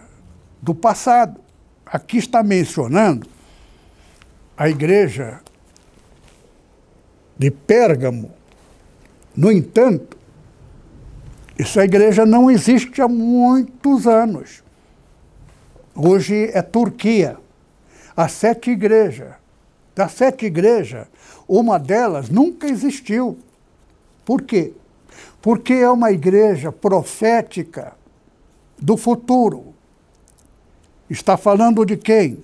do 0.61 0.75
passado. 0.75 1.39
Aqui 1.85 2.17
está 2.17 2.43
mencionando 2.43 3.27
a 4.57 4.69
igreja 4.69 5.41
de 7.37 7.51
Pérgamo. 7.51 8.31
No 9.35 9.51
entanto, 9.51 10.17
essa 11.57 11.83
igreja 11.83 12.25
não 12.25 12.49
existe 12.49 13.01
há 13.01 13.07
muitos 13.07 14.07
anos. 14.07 14.63
Hoje 15.93 16.49
é 16.53 16.61
Turquia. 16.61 17.37
Há 18.15 18.27
sete 18.27 18.71
igrejas. 18.71 19.33
Das 19.93 20.11
sete 20.11 20.45
igrejas, 20.45 21.07
uma 21.47 21.79
delas 21.79 22.29
nunca 22.29 22.67
existiu. 22.67 23.39
Por 24.25 24.41
quê? 24.41 24.73
Porque 25.41 25.73
é 25.73 25.89
uma 25.89 26.11
igreja 26.11 26.69
profética 26.69 27.93
do 28.77 28.97
futuro. 28.97 29.73
Está 31.09 31.37
falando 31.37 31.85
de 31.85 31.95
quem? 31.95 32.43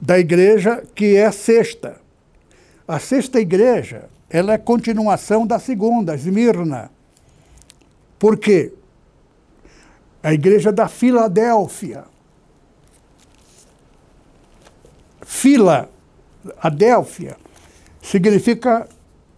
Da 0.00 0.18
igreja 0.18 0.82
que 0.94 1.16
é 1.16 1.30
sexta. 1.30 2.00
A 2.86 2.98
sexta 2.98 3.40
igreja, 3.40 4.08
ela 4.28 4.52
é 4.52 4.58
continuação 4.58 5.46
da 5.46 5.58
segunda, 5.58 6.14
Esmirna. 6.14 6.90
Por 8.18 8.36
quê? 8.36 8.72
A 10.22 10.32
igreja 10.32 10.72
da 10.72 10.88
Filadélfia. 10.88 12.04
Fila, 15.22 15.88
Adélfia, 16.60 17.36
significa 18.02 18.86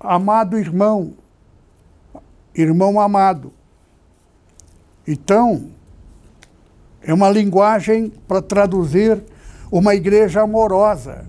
amado 0.00 0.58
irmão, 0.58 1.14
irmão 2.54 3.00
amado. 3.00 3.52
Então, 5.06 5.70
é 7.02 7.14
uma 7.14 7.30
linguagem 7.30 8.12
para 8.26 8.42
traduzir 8.42 9.22
uma 9.70 9.94
igreja 9.94 10.42
amorosa, 10.42 11.26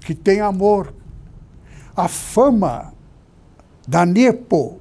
que 0.00 0.14
tem 0.14 0.40
amor. 0.40 0.94
A 1.96 2.08
fama 2.08 2.92
da 3.86 4.06
Nepo, 4.06 4.78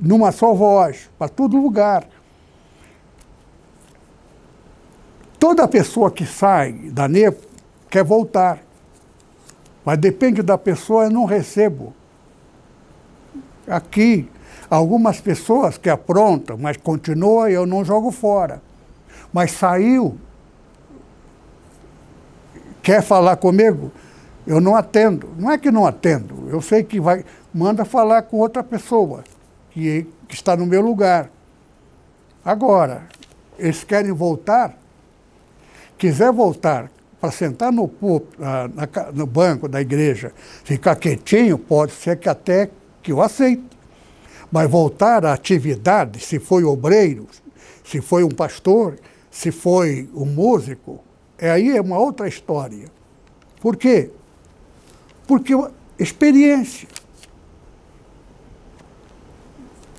numa 0.00 0.32
só 0.32 0.54
voz, 0.54 1.10
para 1.18 1.28
todo 1.28 1.56
lugar. 1.56 2.06
Toda 5.38 5.68
pessoa 5.68 6.10
que 6.10 6.24
sai 6.24 6.72
da 6.72 7.06
NEPO 7.06 7.46
quer 7.90 8.04
voltar. 8.04 8.60
Mas 9.84 9.98
depende 9.98 10.42
da 10.42 10.58
pessoa, 10.58 11.04
eu 11.04 11.10
não 11.10 11.24
recebo. 11.24 11.94
Aqui, 13.68 14.28
algumas 14.68 15.20
pessoas 15.20 15.78
que 15.78 15.88
aprontam, 15.88 16.56
mas 16.58 16.76
continua, 16.76 17.50
eu 17.50 17.66
não 17.66 17.84
jogo 17.84 18.10
fora. 18.10 18.62
Mas 19.32 19.52
saiu, 19.52 20.18
quer 22.86 23.02
falar 23.02 23.34
comigo, 23.34 23.90
eu 24.46 24.60
não 24.60 24.76
atendo. 24.76 25.28
Não 25.36 25.50
é 25.50 25.58
que 25.58 25.72
não 25.72 25.84
atendo, 25.84 26.48
eu 26.48 26.62
sei 26.62 26.84
que 26.84 27.00
vai, 27.00 27.24
manda 27.52 27.84
falar 27.84 28.22
com 28.22 28.36
outra 28.36 28.62
pessoa 28.62 29.24
que, 29.72 30.06
que 30.28 30.36
está 30.36 30.56
no 30.56 30.64
meu 30.64 30.80
lugar. 30.80 31.28
Agora, 32.44 33.02
eles 33.58 33.82
querem 33.82 34.12
voltar, 34.12 34.78
quiser 35.98 36.30
voltar 36.30 36.88
para 37.20 37.32
sentar 37.32 37.72
no, 37.72 37.90
no 39.12 39.26
banco 39.26 39.66
da 39.66 39.80
igreja, 39.80 40.32
ficar 40.62 40.94
quietinho, 40.94 41.58
pode 41.58 41.90
ser 41.90 42.16
que 42.16 42.28
até 42.28 42.70
que 43.02 43.10
eu 43.10 43.20
aceito. 43.20 43.76
Mas 44.52 44.70
voltar 44.70 45.26
à 45.26 45.32
atividade, 45.32 46.20
se 46.20 46.38
foi 46.38 46.62
obreiro, 46.62 47.26
se 47.84 48.00
foi 48.00 48.22
um 48.22 48.30
pastor, 48.30 48.96
se 49.28 49.50
foi 49.50 50.08
um 50.14 50.24
músico, 50.24 51.00
é 51.38 51.50
aí 51.50 51.76
é 51.76 51.80
uma 51.80 51.98
outra 51.98 52.26
história. 52.26 52.86
Por 53.60 53.76
quê? 53.76 54.10
Porque 55.26 55.52
experiência. 55.98 56.88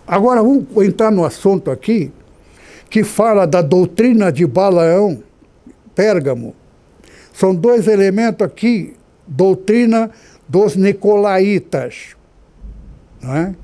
Agora 0.08 0.42
vamos 0.42 0.66
entrar 0.78 1.12
no 1.12 1.26
assunto 1.26 1.70
aqui 1.70 2.12
que 2.90 3.04
fala 3.04 3.46
da 3.46 3.62
doutrina 3.62 4.32
de 4.32 4.46
Balaão, 4.48 5.22
Pérgamo. 5.94 6.56
São 7.34 7.54
dois 7.54 7.88
elementos 7.88 8.46
aqui, 8.46 8.96
doutrina 9.28 10.10
dos 10.48 10.76
Nicolaitas. 10.76 12.16
Não 13.22 13.36
é? 13.36 13.56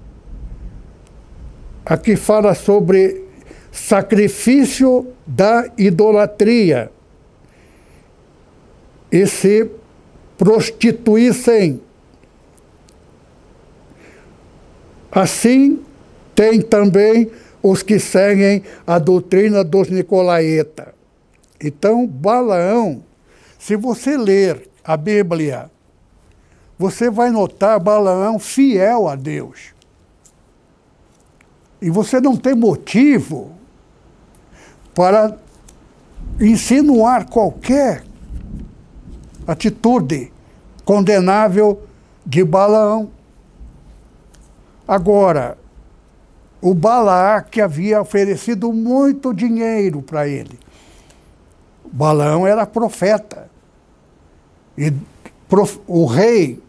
Aqui 1.86 2.16
fala 2.16 2.54
sobre 2.54 3.24
sacrifício 3.72 5.08
da 5.26 5.70
idolatria 5.78 6.92
e 9.14 9.28
se 9.28 9.70
prostituíssem. 10.40 11.80
Assim, 15.12 15.86
tem 16.34 16.60
também 16.60 17.30
os 17.62 17.84
que 17.84 18.00
seguem 18.00 18.64
a 18.88 18.98
doutrina 18.98 19.64
dos 19.64 19.88
Nicolaítas. 19.92 20.88
Então, 21.62 22.08
Balaão, 22.08 23.04
se 23.60 23.76
você 23.76 24.18
ler 24.18 24.68
a 24.84 24.98
Bíblia, 24.98 25.70
você 26.80 27.12
vai 27.12 27.30
notar 27.30 27.80
Balaão 27.80 28.40
fiel 28.40 29.08
a 29.08 29.16
Deus. 29.16 29.76
E 31.80 31.92
você 31.92 32.20
não 32.20 32.36
tem 32.36 32.56
motivo 32.56 33.52
para 34.96 35.38
insinuar 36.42 37.30
qualquer 37.30 38.04
atitude 39.48 40.32
condenável 40.86 41.82
de 42.26 42.44
Balaão. 42.44 43.10
Agora, 44.88 45.58
o 46.62 46.74
Balaque 46.74 47.62
havia 47.62 48.02
oferecido 48.02 48.72
muito 48.72 49.34
dinheiro 49.34 50.02
para 50.02 50.28
ele. 50.28 50.60
Balaão 51.92 52.48
era 52.48 52.66
profeta. 52.66 53.50
E 54.78 54.94
o 55.86 56.06
rei 56.06 56.62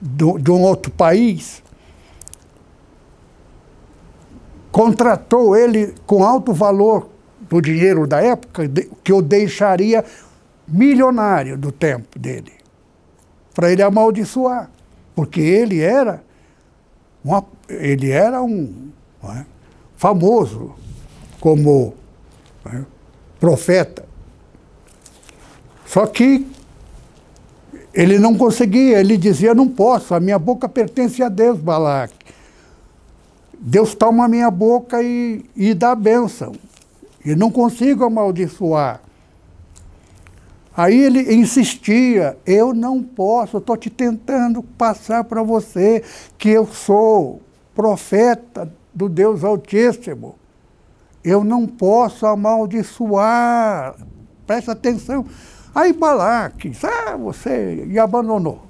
do, 0.00 0.38
de 0.38 0.50
um 0.50 0.62
outro 0.62 0.90
país 0.90 1.62
contratou 4.72 5.56
ele 5.56 5.94
com 6.04 6.24
alto 6.24 6.52
valor 6.52 7.08
do 7.48 7.60
dinheiro 7.60 8.06
da 8.06 8.20
época, 8.20 8.64
que 9.04 9.12
o 9.12 9.22
deixaria 9.22 10.04
milionário 10.66 11.56
do 11.56 11.70
tempo 11.70 12.18
dele, 12.18 12.52
para 13.54 13.70
ele 13.70 13.82
amaldiçoar, 13.82 14.70
porque 15.14 15.40
ele 15.40 15.80
era 15.80 16.22
uma, 17.24 17.44
ele 17.68 18.10
era 18.10 18.42
um 18.42 18.90
é, 19.24 19.44
famoso 19.96 20.74
como 21.40 21.94
é, 22.66 22.82
profeta. 23.38 24.04
Só 25.86 26.06
que 26.06 26.46
ele 27.92 28.18
não 28.18 28.34
conseguia, 28.34 28.98
ele 28.98 29.16
dizia, 29.16 29.54
não 29.54 29.68
posso, 29.68 30.14
a 30.14 30.20
minha 30.20 30.38
boca 30.38 30.68
pertence 30.68 31.22
a 31.22 31.28
Deus, 31.28 31.58
Balaque. 31.58 32.24
Deus 33.56 33.94
toma 33.94 34.24
a 34.24 34.28
minha 34.28 34.50
boca 34.50 35.02
e, 35.02 35.44
e 35.56 35.72
dá 35.72 35.94
bênção. 35.94 36.52
E 37.24 37.34
não 37.34 37.50
consigo 37.50 38.04
amaldiçoar. 38.04 39.00
Aí 40.76 40.98
ele 41.00 41.34
insistia, 41.34 42.36
eu 42.44 42.74
não 42.74 43.02
posso, 43.02 43.58
estou 43.58 43.76
te 43.76 43.88
tentando 43.88 44.62
passar 44.62 45.22
para 45.24 45.42
você 45.42 46.02
que 46.36 46.48
eu 46.48 46.66
sou 46.66 47.40
profeta 47.74 48.72
do 48.92 49.08
Deus 49.08 49.44
Altíssimo. 49.44 50.36
Eu 51.22 51.44
não 51.44 51.66
posso 51.66 52.26
amaldiçoar. 52.26 53.94
Presta 54.46 54.72
atenção. 54.72 55.24
Aí 55.74 55.92
Balaque, 55.92 56.72
ah, 56.82 57.16
você, 57.16 57.86
e 57.88 57.98
abandonou. 57.98 58.66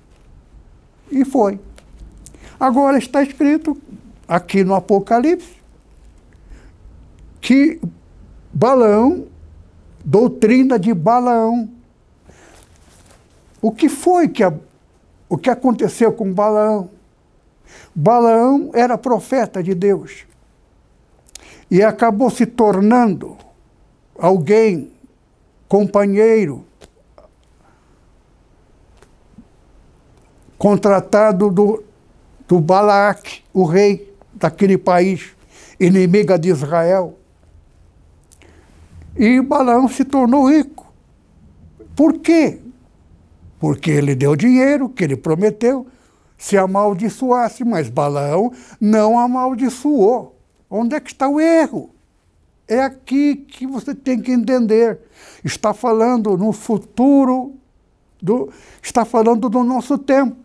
E 1.10 1.24
foi. 1.24 1.58
Agora 2.58 2.96
está 2.98 3.22
escrito 3.22 3.76
aqui 4.28 4.62
no 4.62 4.74
Apocalipse 4.74 5.64
que 7.44 7.78
Balaão, 8.50 9.26
doutrina 10.02 10.78
de 10.78 10.94
Balaão. 10.94 11.68
O 13.64 13.72
que 13.72 13.88
foi 13.88 14.28
que 14.28 14.44
a, 14.44 14.52
o 15.26 15.38
que 15.38 15.48
aconteceu 15.48 16.12
com 16.12 16.30
Balaão? 16.30 16.90
Balaão 17.94 18.70
era 18.74 18.98
profeta 18.98 19.62
de 19.62 19.74
Deus 19.74 20.26
e 21.70 21.82
acabou 21.82 22.28
se 22.28 22.44
tornando 22.44 23.38
alguém, 24.18 24.92
companheiro, 25.66 26.66
contratado 30.58 31.50
do, 31.50 31.82
do 32.46 32.60
Balaque, 32.60 33.42
o 33.50 33.64
rei 33.64 34.14
daquele 34.34 34.76
país, 34.76 35.34
inimiga 35.80 36.38
de 36.38 36.50
Israel. 36.50 37.18
E 39.16 39.40
Balaão 39.40 39.88
se 39.88 40.04
tornou 40.04 40.50
rico. 40.50 40.92
Por 41.96 42.18
quê? 42.18 42.60
Porque 43.64 43.90
ele 43.90 44.14
deu 44.14 44.36
dinheiro 44.36 44.90
que 44.90 45.02
ele 45.02 45.16
prometeu 45.16 45.86
se 46.36 46.58
amaldiçoasse, 46.58 47.64
mas 47.64 47.88
Balaão 47.88 48.52
não 48.78 49.18
amaldiçoou. 49.18 50.38
Onde 50.68 50.96
é 50.96 51.00
que 51.00 51.10
está 51.10 51.26
o 51.26 51.40
erro? 51.40 51.88
É 52.68 52.82
aqui 52.82 53.36
que 53.36 53.66
você 53.66 53.94
tem 53.94 54.20
que 54.20 54.30
entender. 54.30 54.98
Está 55.42 55.72
falando 55.72 56.36
no 56.36 56.52
futuro, 56.52 57.54
do, 58.20 58.52
está 58.82 59.02
falando 59.02 59.48
do 59.48 59.64
nosso 59.64 59.96
tempo, 59.96 60.36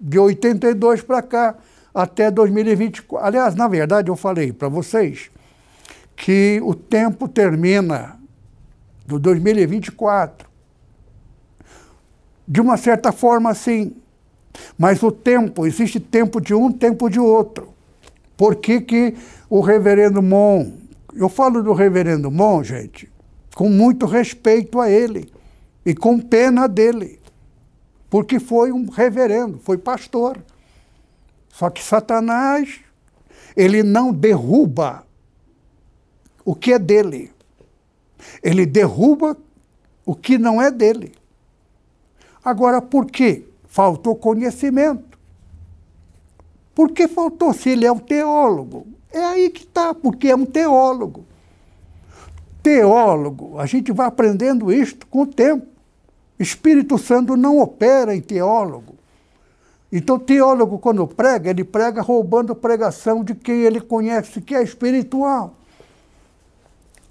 de 0.00 0.18
82 0.18 1.02
para 1.02 1.20
cá, 1.20 1.56
até 1.94 2.30
2024. 2.30 3.26
Aliás, 3.26 3.54
na 3.54 3.68
verdade, 3.68 4.08
eu 4.08 4.16
falei 4.16 4.54
para 4.54 4.70
vocês 4.70 5.30
que 6.16 6.62
o 6.64 6.74
tempo 6.74 7.28
termina 7.28 8.18
do 9.06 9.18
2024. 9.18 10.53
De 12.46 12.60
uma 12.60 12.76
certa 12.76 13.12
forma, 13.12 13.54
sim. 13.54 13.94
Mas 14.78 15.02
o 15.02 15.10
tempo, 15.10 15.66
existe 15.66 15.98
tempo 15.98 16.40
de 16.40 16.54
um, 16.54 16.70
tempo 16.70 17.08
de 17.08 17.18
outro. 17.18 17.74
Por 18.36 18.56
que, 18.56 18.80
que 18.80 19.14
o 19.48 19.60
reverendo 19.60 20.22
Mon, 20.22 20.72
eu 21.14 21.28
falo 21.28 21.62
do 21.62 21.72
reverendo 21.72 22.30
Mon, 22.30 22.62
gente, 22.62 23.10
com 23.54 23.68
muito 23.68 24.06
respeito 24.06 24.80
a 24.80 24.90
ele, 24.90 25.32
e 25.86 25.94
com 25.94 26.18
pena 26.18 26.66
dele, 26.66 27.20
porque 28.08 28.40
foi 28.40 28.72
um 28.72 28.88
reverendo, 28.88 29.58
foi 29.58 29.76
pastor. 29.76 30.38
Só 31.50 31.70
que 31.70 31.82
Satanás, 31.82 32.80
ele 33.56 33.82
não 33.82 34.12
derruba 34.12 35.06
o 36.44 36.54
que 36.54 36.72
é 36.72 36.78
dele. 36.78 37.30
Ele 38.42 38.66
derruba 38.66 39.36
o 40.04 40.14
que 40.14 40.38
não 40.38 40.60
é 40.60 40.70
dele. 40.70 41.12
Agora, 42.44 42.82
por 42.82 43.06
quê? 43.06 43.44
Faltou 43.66 44.14
conhecimento. 44.14 45.18
Por 46.74 46.90
que 46.90 47.08
faltou 47.08 47.52
se 47.52 47.70
ele 47.70 47.86
é 47.86 47.92
um 47.92 47.98
teólogo? 47.98 48.86
É 49.12 49.24
aí 49.24 49.50
que 49.50 49.62
está, 49.62 49.94
porque 49.94 50.28
é 50.28 50.36
um 50.36 50.44
teólogo. 50.44 51.24
Teólogo, 52.62 53.58
a 53.58 53.66
gente 53.66 53.92
vai 53.92 54.06
aprendendo 54.06 54.72
isto 54.72 55.06
com 55.06 55.22
o 55.22 55.26
tempo. 55.26 55.66
Espírito 56.38 56.98
Santo 56.98 57.36
não 57.36 57.60
opera 57.60 58.14
em 58.14 58.20
teólogo. 58.20 58.96
Então, 59.92 60.18
teólogo, 60.18 60.78
quando 60.80 61.06
prega, 61.06 61.50
ele 61.50 61.62
prega 61.62 62.02
roubando 62.02 62.54
pregação 62.54 63.22
de 63.22 63.34
quem 63.34 63.62
ele 63.62 63.80
conhece 63.80 64.40
que 64.40 64.54
é 64.54 64.62
espiritual. 64.62 65.54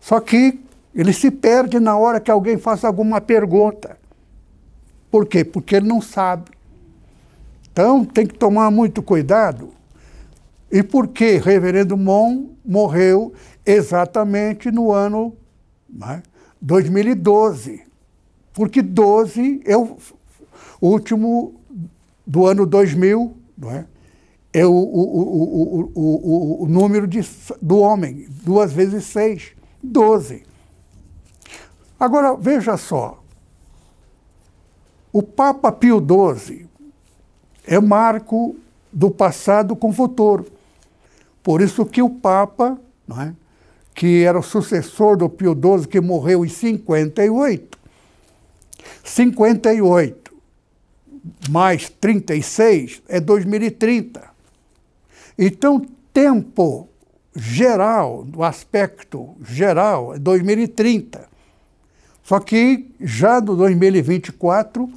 Só 0.01 0.19
que 0.19 0.59
ele 0.93 1.13
se 1.13 1.31
perde 1.31 1.79
na 1.79 1.97
hora 1.97 2.19
que 2.19 2.29
alguém 2.29 2.57
faça 2.57 2.85
alguma 2.85 3.21
pergunta. 3.21 3.97
Por 5.13 5.27
quê? 5.27 5.45
Porque 5.45 5.75
ele 5.75 5.87
não 5.87 6.01
sabe. 6.01 6.49
Então, 7.71 8.03
tem 8.03 8.25
que 8.25 8.33
tomar 8.33 8.71
muito 8.71 9.03
cuidado. 9.03 9.69
E 10.71 10.81
por 10.81 11.07
que 11.09 11.37
Reverendo 11.37 11.95
Mon 11.95 12.47
morreu 12.65 13.31
exatamente 13.63 14.71
no 14.71 14.91
ano 14.91 15.37
né, 15.87 16.23
2012? 16.59 17.83
Porque 18.53 18.81
12 18.81 19.61
é 19.65 19.77
o 19.77 19.97
último 20.81 21.61
do 22.25 22.47
ano 22.47 22.65
2000, 22.65 23.37
não 23.55 23.69
é? 23.69 23.85
é 24.51 24.65
o, 24.65 24.71
o, 24.71 25.91
o, 25.93 26.63
o, 26.63 26.67
número 26.67 27.05
de, 27.05 27.21
do 27.61 27.77
homem, 27.77 28.27
duas 28.43 28.73
vezes 28.73 29.03
seis, 29.03 29.51
doze. 29.83 30.41
Agora, 31.99 32.35
veja 32.35 32.77
só, 32.77 33.22
o 35.13 35.21
Papa 35.21 35.71
Pio 35.71 35.99
XII 35.99 36.67
é 37.65 37.79
marco 37.79 38.55
do 38.91 39.11
passado 39.11 39.75
com 39.75 39.89
o 39.89 39.93
futuro. 39.93 40.47
Por 41.43 41.61
isso 41.61 41.85
que 41.85 42.01
o 42.01 42.09
Papa, 42.09 42.79
não 43.07 43.21
é? 43.21 43.33
que 43.93 44.23
era 44.23 44.39
o 44.39 44.43
sucessor 44.43 45.15
do 45.15 45.29
Pio 45.29 45.53
XII, 45.53 45.87
que 45.87 46.01
morreu 46.01 46.43
em 46.43 46.49
58, 46.49 47.77
58 49.03 50.23
mais 51.49 51.89
36 51.89 53.01
é 53.07 53.19
2030. 53.19 54.21
Então, 55.37 55.85
tempo 56.11 56.89
geral, 57.35 58.23
do 58.23 58.43
aspecto 58.43 59.35
geral, 59.43 60.15
é 60.15 60.19
2030. 60.19 61.32
Só 62.23 62.39
que 62.39 62.95
já 63.01 63.41
no 63.41 63.55
2024, 63.55 64.89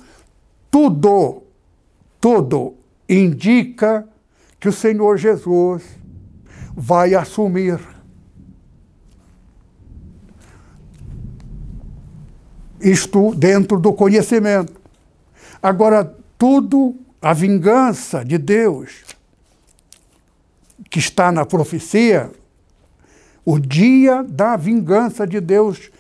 tudo, 0.71 1.43
tudo 2.21 2.75
indica 3.09 4.09
que 4.61 4.69
o 4.69 4.73
Senhor 4.73 5.17
Jesus 5.17 5.83
vai 6.75 7.15
assumir. 7.15 7.81
Isto 12.81 13.35
dentro 13.35 13.81
do 13.81 13.93
conhecimento. 13.93 14.81
Agora, 15.61 16.15
tudo, 16.39 16.95
a 17.21 17.33
vingança 17.33 18.25
de 18.25 18.39
Deus, 18.39 19.05
que 20.89 21.01
está 21.01 21.33
na 21.33 21.45
profecia, 21.45 22.31
o 23.45 23.59
dia 23.59 24.23
da 24.23 24.57
vingança 24.57 25.27
de 25.27 25.41
Deus 25.41 25.91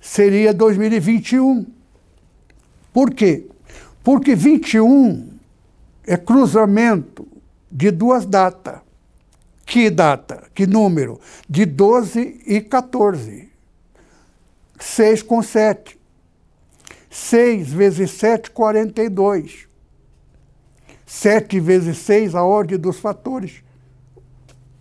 seria 0.00 0.52
2021. 0.52 1.66
Por 2.92 3.12
quê? 3.12 3.46
Porque 4.02 4.34
21 4.34 5.30
é 6.06 6.16
cruzamento 6.16 7.26
de 7.70 7.90
duas 7.90 8.24
datas. 8.24 8.80
Que 9.66 9.90
data? 9.90 10.44
Que 10.54 10.66
número? 10.66 11.20
De 11.48 11.64
12 11.66 12.42
e 12.46 12.60
14. 12.60 13.50
6 14.78 15.22
com 15.22 15.42
7. 15.42 15.98
6 17.10 17.72
vezes 17.72 18.10
7, 18.12 18.50
42. 18.52 19.66
7 21.04 21.60
vezes 21.60 21.98
6, 21.98 22.34
a 22.34 22.42
ordem 22.44 22.78
dos 22.78 22.98
fatores. 22.98 23.62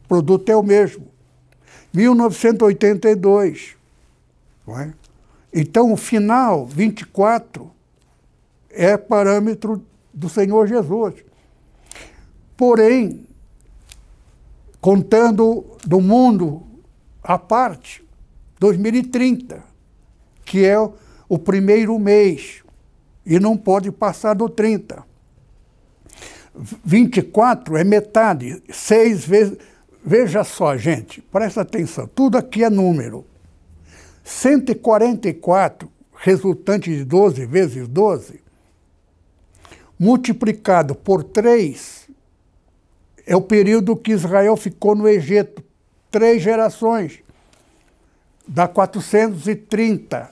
O 0.03 0.07
produto 0.07 0.49
é 0.49 0.55
o 0.55 0.61
mesmo. 0.61 1.07
1982. 1.93 3.75
Não 4.67 4.79
é? 4.79 4.93
Então, 5.57 5.93
o 5.93 5.95
final, 5.95 6.65
24, 6.65 7.71
é 8.69 8.97
parâmetro 8.97 9.81
do 10.13 10.27
Senhor 10.27 10.67
Jesus. 10.67 11.15
Porém, 12.57 13.25
contando 14.81 15.65
do 15.87 16.01
mundo 16.01 16.61
à 17.23 17.39
parte, 17.39 18.03
2030, 18.59 19.63
que 20.43 20.65
é 20.65 20.77
o 21.29 21.39
primeiro 21.39 21.97
mês 21.97 22.61
e 23.25 23.39
não 23.39 23.55
pode 23.55 23.89
passar 23.93 24.33
do 24.33 24.49
30. 24.49 25.05
24 26.83 27.77
é 27.77 27.83
metade, 27.85 28.61
seis 28.69 29.23
vezes. 29.25 29.57
Veja 30.03 30.43
só, 30.43 30.75
gente, 30.75 31.21
presta 31.21 31.61
atenção, 31.61 32.07
tudo 32.13 32.37
aqui 32.37 32.61
é 32.61 32.69
número. 32.69 33.25
144, 34.25 35.89
resultante 36.15 36.89
de 36.89 37.05
12 37.05 37.45
vezes 37.45 37.87
12, 37.87 38.41
multiplicado 39.97 40.95
por 40.95 41.23
3, 41.23 42.09
é 43.25 43.35
o 43.35 43.41
período 43.41 43.95
que 43.95 44.11
Israel 44.11 44.57
ficou 44.57 44.95
no 44.95 45.07
Egito. 45.07 45.63
Três 46.11 46.41
gerações. 46.41 47.19
Dá 48.47 48.67
430. 48.67 50.31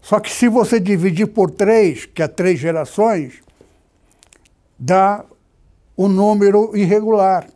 Só 0.00 0.18
que 0.18 0.30
se 0.30 0.48
você 0.48 0.80
dividir 0.80 1.28
por 1.28 1.50
três, 1.50 2.06
que 2.06 2.22
é 2.22 2.28
três 2.28 2.58
gerações, 2.58 3.40
dá 4.76 5.24
um 5.96 6.08
número 6.08 6.76
irregular. 6.76 7.46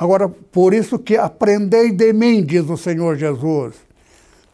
Agora, 0.00 0.30
por 0.30 0.72
isso 0.72 0.98
que 0.98 1.14
aprendei 1.14 1.92
de 1.92 2.10
mim, 2.14 2.42
diz 2.42 2.70
o 2.70 2.76
Senhor 2.78 3.18
Jesus. 3.18 3.76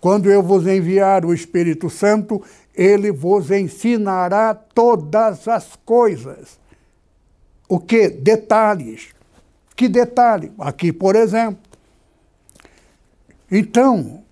Quando 0.01 0.29
eu 0.29 0.43
vos 0.43 0.67
enviar 0.67 1.25
o 1.25 1.33
Espírito 1.33 1.89
Santo, 1.89 2.43
ele 2.75 3.13
vos 3.13 3.53
ensinará 3.53 4.53
todas 4.53 5.47
as 5.47 5.77
coisas. 5.85 6.59
O 7.69 7.79
que? 7.79 8.09
Detalhes. 8.09 9.11
Que 9.77 9.89
detalhe? 9.89 10.51
Aqui, 10.59 10.93
por 10.93 11.15
exemplo. 11.15 11.63
Então, 13.49 14.25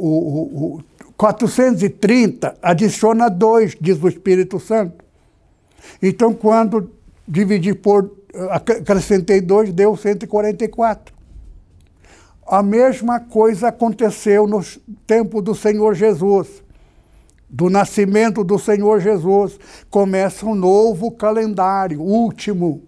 o, 0.00 0.74
o, 0.74 0.84
430 1.16 2.56
adiciona 2.60 3.28
2, 3.28 3.76
diz 3.80 4.02
o 4.02 4.08
Espírito 4.08 4.58
Santo. 4.58 5.04
Então, 6.02 6.34
quando 6.34 6.90
dividir 7.28 7.76
por. 7.76 8.18
Acrescentei 8.50 9.40
2, 9.40 9.72
deu 9.72 9.96
144. 9.96 11.14
A 12.46 12.62
mesma 12.62 13.18
coisa 13.20 13.68
aconteceu 13.68 14.46
no 14.46 14.62
tempo 15.06 15.40
do 15.40 15.54
Senhor 15.54 15.94
Jesus. 15.94 16.62
Do 17.48 17.70
nascimento 17.70 18.44
do 18.44 18.58
Senhor 18.58 19.00
Jesus. 19.00 19.58
Começa 19.88 20.44
um 20.46 20.54
novo 20.54 21.10
calendário, 21.12 22.00
último. 22.00 22.82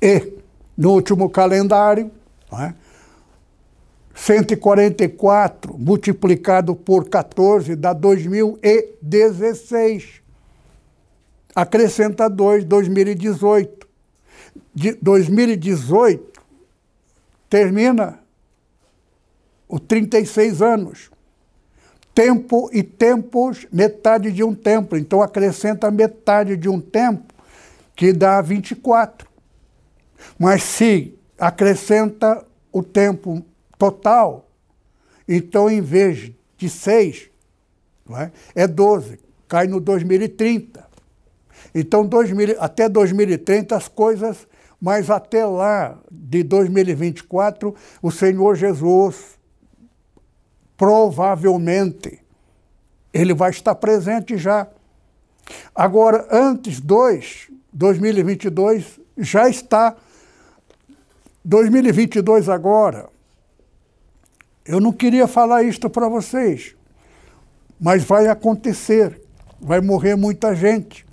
E, 0.00 0.32
no 0.76 0.92
último 0.92 1.30
calendário, 1.30 2.10
não 2.50 2.62
é? 2.62 2.74
144 4.14 5.76
multiplicado 5.78 6.74
por 6.74 7.08
14 7.08 7.76
dá 7.76 7.92
2016. 7.92 10.22
Acrescenta 11.54 12.28
2, 12.28 12.64
2018. 12.64 13.87
De 14.78 14.92
2018 14.92 16.40
termina 17.50 18.20
os 19.68 19.80
36 19.80 20.62
anos. 20.62 21.10
Tempo 22.14 22.70
e 22.72 22.84
tempos, 22.84 23.66
metade 23.72 24.30
de 24.30 24.44
um 24.44 24.54
tempo. 24.54 24.96
Então 24.96 25.20
acrescenta 25.20 25.90
metade 25.90 26.56
de 26.56 26.68
um 26.68 26.80
tempo, 26.80 27.34
que 27.96 28.12
dá 28.12 28.40
24. 28.40 29.28
Mas 30.38 30.62
se 30.62 31.12
acrescenta 31.36 32.46
o 32.72 32.80
tempo 32.80 33.44
total 33.76 34.48
Então, 35.26 35.68
em 35.68 35.80
vez 35.80 36.30
de 36.56 36.70
6, 36.70 37.30
é? 38.10 38.30
é 38.54 38.66
12, 38.68 39.18
cai 39.48 39.66
no 39.66 39.80
2030. 39.80 40.86
Então, 41.74 42.06
2000, 42.06 42.56
até 42.60 42.88
2030 42.88 43.76
as 43.76 43.88
coisas, 43.88 44.47
mas 44.80 45.10
até 45.10 45.44
lá, 45.44 45.98
de 46.10 46.42
2024, 46.42 47.74
o 48.00 48.10
Senhor 48.10 48.54
Jesus 48.54 49.38
provavelmente 50.76 52.20
ele 53.12 53.34
vai 53.34 53.50
estar 53.50 53.74
presente 53.74 54.36
já. 54.36 54.68
Agora, 55.74 56.28
antes 56.30 56.80
2, 56.80 57.50
2022 57.72 59.00
já 59.16 59.48
está 59.48 59.96
2022 61.44 62.48
agora. 62.48 63.08
Eu 64.64 64.80
não 64.80 64.92
queria 64.92 65.26
falar 65.26 65.62
isto 65.62 65.88
para 65.88 66.08
vocês, 66.08 66.76
mas 67.80 68.04
vai 68.04 68.28
acontecer. 68.28 69.20
Vai 69.60 69.80
morrer 69.80 70.14
muita 70.14 70.54
gente. 70.54 71.06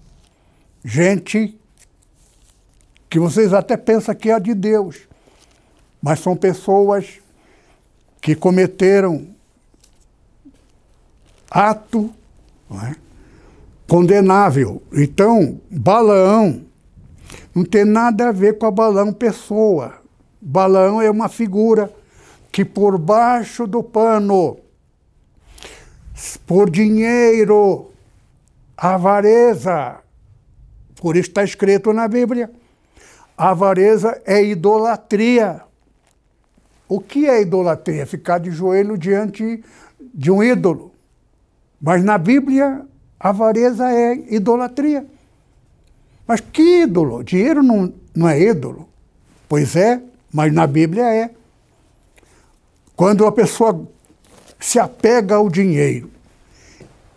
Gente 0.83 1.57
que 3.15 3.19
vocês 3.19 3.53
até 3.53 3.77
pensam 3.77 4.13
que 4.13 4.29
é 4.29 4.37
de 4.37 4.53
Deus, 4.53 5.07
mas 6.01 6.19
são 6.19 6.35
pessoas 6.35 7.21
que 8.19 8.35
cometeram 8.35 9.29
ato 11.49 12.13
é? 12.71 12.93
condenável. 13.87 14.83
Então, 14.91 15.61
Balaão 15.71 16.65
não 17.55 17.63
tem 17.63 17.85
nada 17.85 18.27
a 18.27 18.31
ver 18.33 18.57
com 18.57 18.65
a 18.65 18.71
Balaão 18.71 19.13
pessoa. 19.13 19.93
Balaão 20.41 21.01
é 21.01 21.09
uma 21.09 21.29
figura 21.29 21.89
que 22.51 22.65
por 22.65 22.97
baixo 22.97 23.65
do 23.65 23.81
pano, 23.81 24.57
por 26.45 26.69
dinheiro, 26.69 27.93
avareza, 28.75 29.99
por 30.97 31.15
isso 31.15 31.29
está 31.29 31.45
escrito 31.45 31.93
na 31.93 32.09
Bíblia, 32.09 32.51
avareza 33.37 34.21
é 34.25 34.43
idolatria. 34.43 35.61
O 36.87 36.99
que 36.99 37.27
é 37.27 37.41
idolatria? 37.41 38.05
Ficar 38.05 38.39
de 38.39 38.51
joelho 38.51 38.97
diante 38.97 39.63
de 40.13 40.31
um 40.31 40.43
ídolo. 40.43 40.91
Mas 41.81 42.03
na 42.03 42.17
Bíblia, 42.17 42.85
avareza 43.19 43.91
é 43.91 44.15
idolatria. 44.33 45.05
Mas 46.27 46.39
que 46.39 46.83
ídolo? 46.83 47.23
Dinheiro 47.23 47.61
não, 47.61 47.93
não 48.15 48.27
é 48.27 48.39
ídolo. 48.39 48.87
Pois 49.47 49.75
é, 49.75 50.01
mas 50.31 50.53
na 50.53 50.65
Bíblia 50.65 51.05
é. 51.13 51.29
Quando 52.95 53.25
a 53.25 53.31
pessoa 53.31 53.87
se 54.59 54.79
apega 54.79 55.35
ao 55.35 55.49
dinheiro 55.49 56.09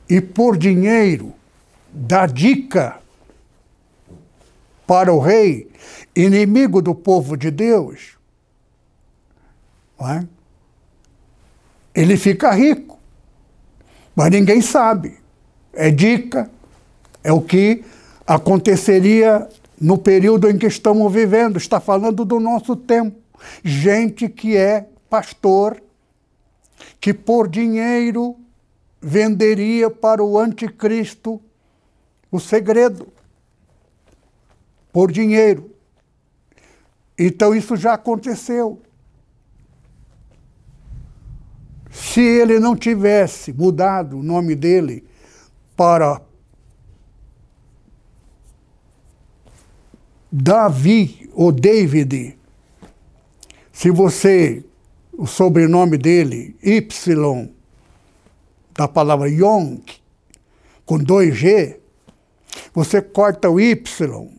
e 0.09 0.21
por 0.21 0.57
dinheiro 0.57 1.33
dá 1.91 2.27
dica 2.27 3.01
para 4.89 5.13
o 5.13 5.19
rei, 5.19 5.71
inimigo 6.17 6.81
do 6.81 6.95
povo 6.95 7.37
de 7.37 7.51
Deus, 7.51 8.17
é? 10.01 10.25
ele 11.95 12.17
fica 12.17 12.51
rico. 12.53 12.99
Mas 14.17 14.31
ninguém 14.31 14.63
sabe. 14.63 15.19
É 15.75 15.91
dica, 15.91 16.51
é 17.23 17.31
o 17.31 17.43
que 17.43 17.85
aconteceria 18.27 19.47
no 19.79 19.99
período 19.99 20.49
em 20.49 20.57
que 20.57 20.67
estamos 20.67 21.13
vivendo. 21.13 21.59
Está 21.59 21.79
falando 21.81 22.25
do 22.25 22.41
nosso 22.41 22.75
tempo. 22.75 23.19
Gente 23.63 24.27
que 24.27 24.57
é 24.57 24.89
pastor, 25.11 25.83
que 26.99 27.13
por 27.13 27.47
dinheiro 27.47 28.37
venderia 29.03 29.91
para 29.91 30.25
o 30.25 30.39
anticristo 30.39 31.39
o 32.33 32.41
segredo. 32.41 33.18
Por 34.93 35.13
dinheiro. 35.13 35.75
Então 37.19 37.55
isso 37.55 37.77
já 37.77 37.95
aconteceu. 37.95 38.81
Se 41.91 42.21
ele 42.21 42.59
não 42.61 42.77
tivesse 42.77 43.53
mudado 43.53 44.19
o 44.19 44.23
nome 44.23 44.55
dele 44.55 45.05
para 45.77 46.21
Davi 50.31 51.29
ou 51.33 51.51
David, 51.51 52.39
se 53.73 53.91
você, 53.91 54.65
o 55.13 55.27
sobrenome 55.27 55.97
dele, 55.97 56.57
Y, 56.63 57.51
da 58.73 58.87
palavra 58.87 59.29
Yong, 59.29 59.83
com 60.85 60.99
dois 60.99 61.37
G, 61.37 61.81
você 62.73 63.03
corta 63.03 63.51
o 63.51 63.61
Y, 63.61 64.38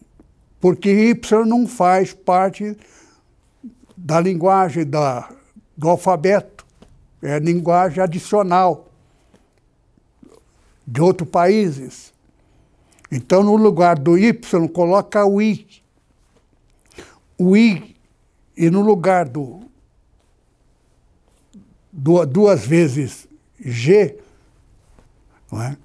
porque 0.59 0.89
Y 0.89 1.45
não 1.45 1.67
faz 1.67 2.13
parte 2.13 2.77
da 3.95 4.19
linguagem 4.19 4.85
da, 4.85 5.29
do 5.77 5.89
alfabeto 5.89 6.59
é 7.21 7.37
linguagem 7.39 8.01
adicional 8.01 8.87
de 10.87 11.01
outros 11.01 11.29
países. 11.29 12.13
Então, 13.11 13.43
no 13.43 13.55
lugar 13.55 13.97
do 13.97 14.17
Y, 14.17 14.67
coloca 14.69 15.25
o 15.25 15.41
I. 15.41 15.67
O 17.37 17.55
I, 17.55 17.95
e 18.55 18.69
no 18.69 18.81
lugar 18.81 19.27
do, 19.27 19.61
do 21.91 22.25
duas 22.25 22.65
vezes 22.65 23.27
G, 23.59 24.17
não 25.51 25.61
é? 25.61 25.77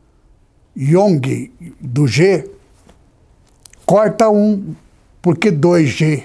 Yong 0.76 1.52
do 1.80 2.06
G, 2.06 2.50
corta 3.86 4.28
um, 4.28 4.74
porque 5.20 5.50
2G. 5.50 6.24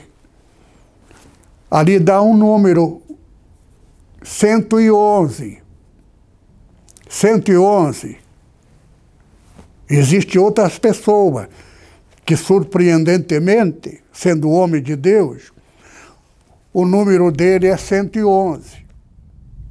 Ali 1.70 2.00
dá 2.00 2.22
um 2.22 2.36
número 2.36 3.02
111. 4.24 5.62
111. 7.08 8.18
Existem 9.90 10.40
outras 10.42 10.78
pessoas 10.78 11.48
que, 12.26 12.36
surpreendentemente, 12.36 14.04
sendo 14.12 14.50
homem 14.52 14.82
de 14.82 14.96
Deus, 14.96 15.52
o 16.72 16.86
número 16.86 17.32
dele 17.32 17.68
é 17.68 17.78
111. 17.78 18.86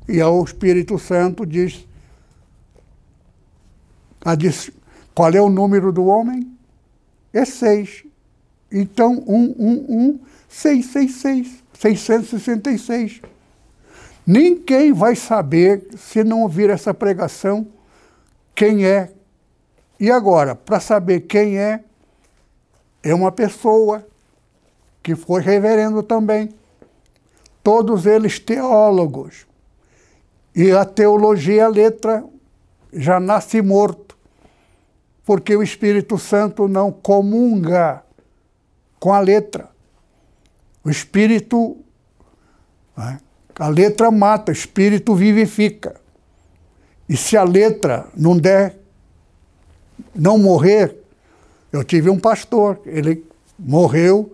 E 0.08 0.22
o 0.22 0.42
Espírito 0.42 0.98
Santo 0.98 1.46
diz, 1.46 1.86
qual 5.14 5.32
é 5.32 5.40
o 5.40 5.48
número 5.48 5.92
do 5.92 6.06
homem? 6.06 6.57
É 7.38 7.44
6. 7.44 8.04
Então, 8.70 9.14
111, 9.24 10.20
666, 10.48 11.64
666. 11.72 13.22
Ninguém 14.26 14.92
vai 14.92 15.14
saber, 15.14 15.86
se 15.96 16.24
não 16.24 16.42
ouvir 16.42 16.68
essa 16.68 16.92
pregação, 16.92 17.66
quem 18.54 18.84
é. 18.84 19.12
E 20.00 20.10
agora, 20.10 20.54
para 20.54 20.80
saber 20.80 21.20
quem 21.20 21.58
é, 21.58 21.84
é 23.02 23.14
uma 23.14 23.30
pessoa 23.30 24.06
que 25.02 25.14
foi 25.14 25.40
reverendo 25.40 26.02
também. 26.02 26.50
Todos 27.62 28.04
eles 28.04 28.38
teólogos. 28.38 29.46
E 30.54 30.72
a 30.72 30.84
teologia, 30.84 31.66
a 31.66 31.68
letra, 31.68 32.24
já 32.92 33.20
nasce 33.20 33.62
morto, 33.62 34.07
porque 35.28 35.54
o 35.54 35.62
Espírito 35.62 36.16
Santo 36.16 36.66
não 36.66 36.90
comunga 36.90 38.02
com 38.98 39.12
a 39.12 39.20
letra. 39.20 39.68
O 40.82 40.88
Espírito. 40.88 41.76
Né? 42.96 43.20
A 43.58 43.68
letra 43.68 44.10
mata, 44.10 44.50
o 44.50 44.54
espírito 44.54 45.14
vivifica. 45.14 46.00
E 47.06 47.14
se 47.14 47.36
a 47.36 47.44
letra 47.44 48.06
não 48.16 48.38
der, 48.38 48.78
não 50.14 50.38
morrer, 50.38 50.96
eu 51.70 51.84
tive 51.84 52.08
um 52.08 52.18
pastor, 52.18 52.80
ele 52.86 53.22
morreu 53.58 54.32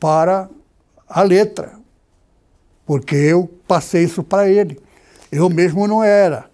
para 0.00 0.50
a 1.08 1.22
letra, 1.22 1.74
porque 2.84 3.14
eu 3.14 3.48
passei 3.68 4.02
isso 4.02 4.24
para 4.24 4.48
ele. 4.48 4.80
Eu 5.30 5.48
mesmo 5.48 5.86
não 5.86 6.02
era. 6.02 6.47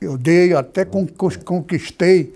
Eu 0.00 0.16
dei, 0.16 0.54
até 0.54 0.84
conquistei 0.84 2.34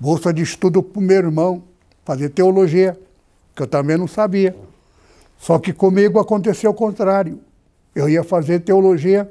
bolsa 0.00 0.32
de 0.32 0.42
estudo 0.42 0.82
para 0.82 0.98
o 0.98 1.02
meu 1.02 1.16
irmão, 1.18 1.62
fazer 2.04 2.30
teologia, 2.30 2.98
que 3.54 3.62
eu 3.62 3.66
também 3.66 3.98
não 3.98 4.08
sabia. 4.08 4.56
Só 5.38 5.58
que 5.58 5.72
comigo 5.72 6.18
aconteceu 6.18 6.70
o 6.70 6.74
contrário. 6.74 7.38
Eu 7.94 8.08
ia 8.08 8.24
fazer 8.24 8.60
teologia, 8.60 9.30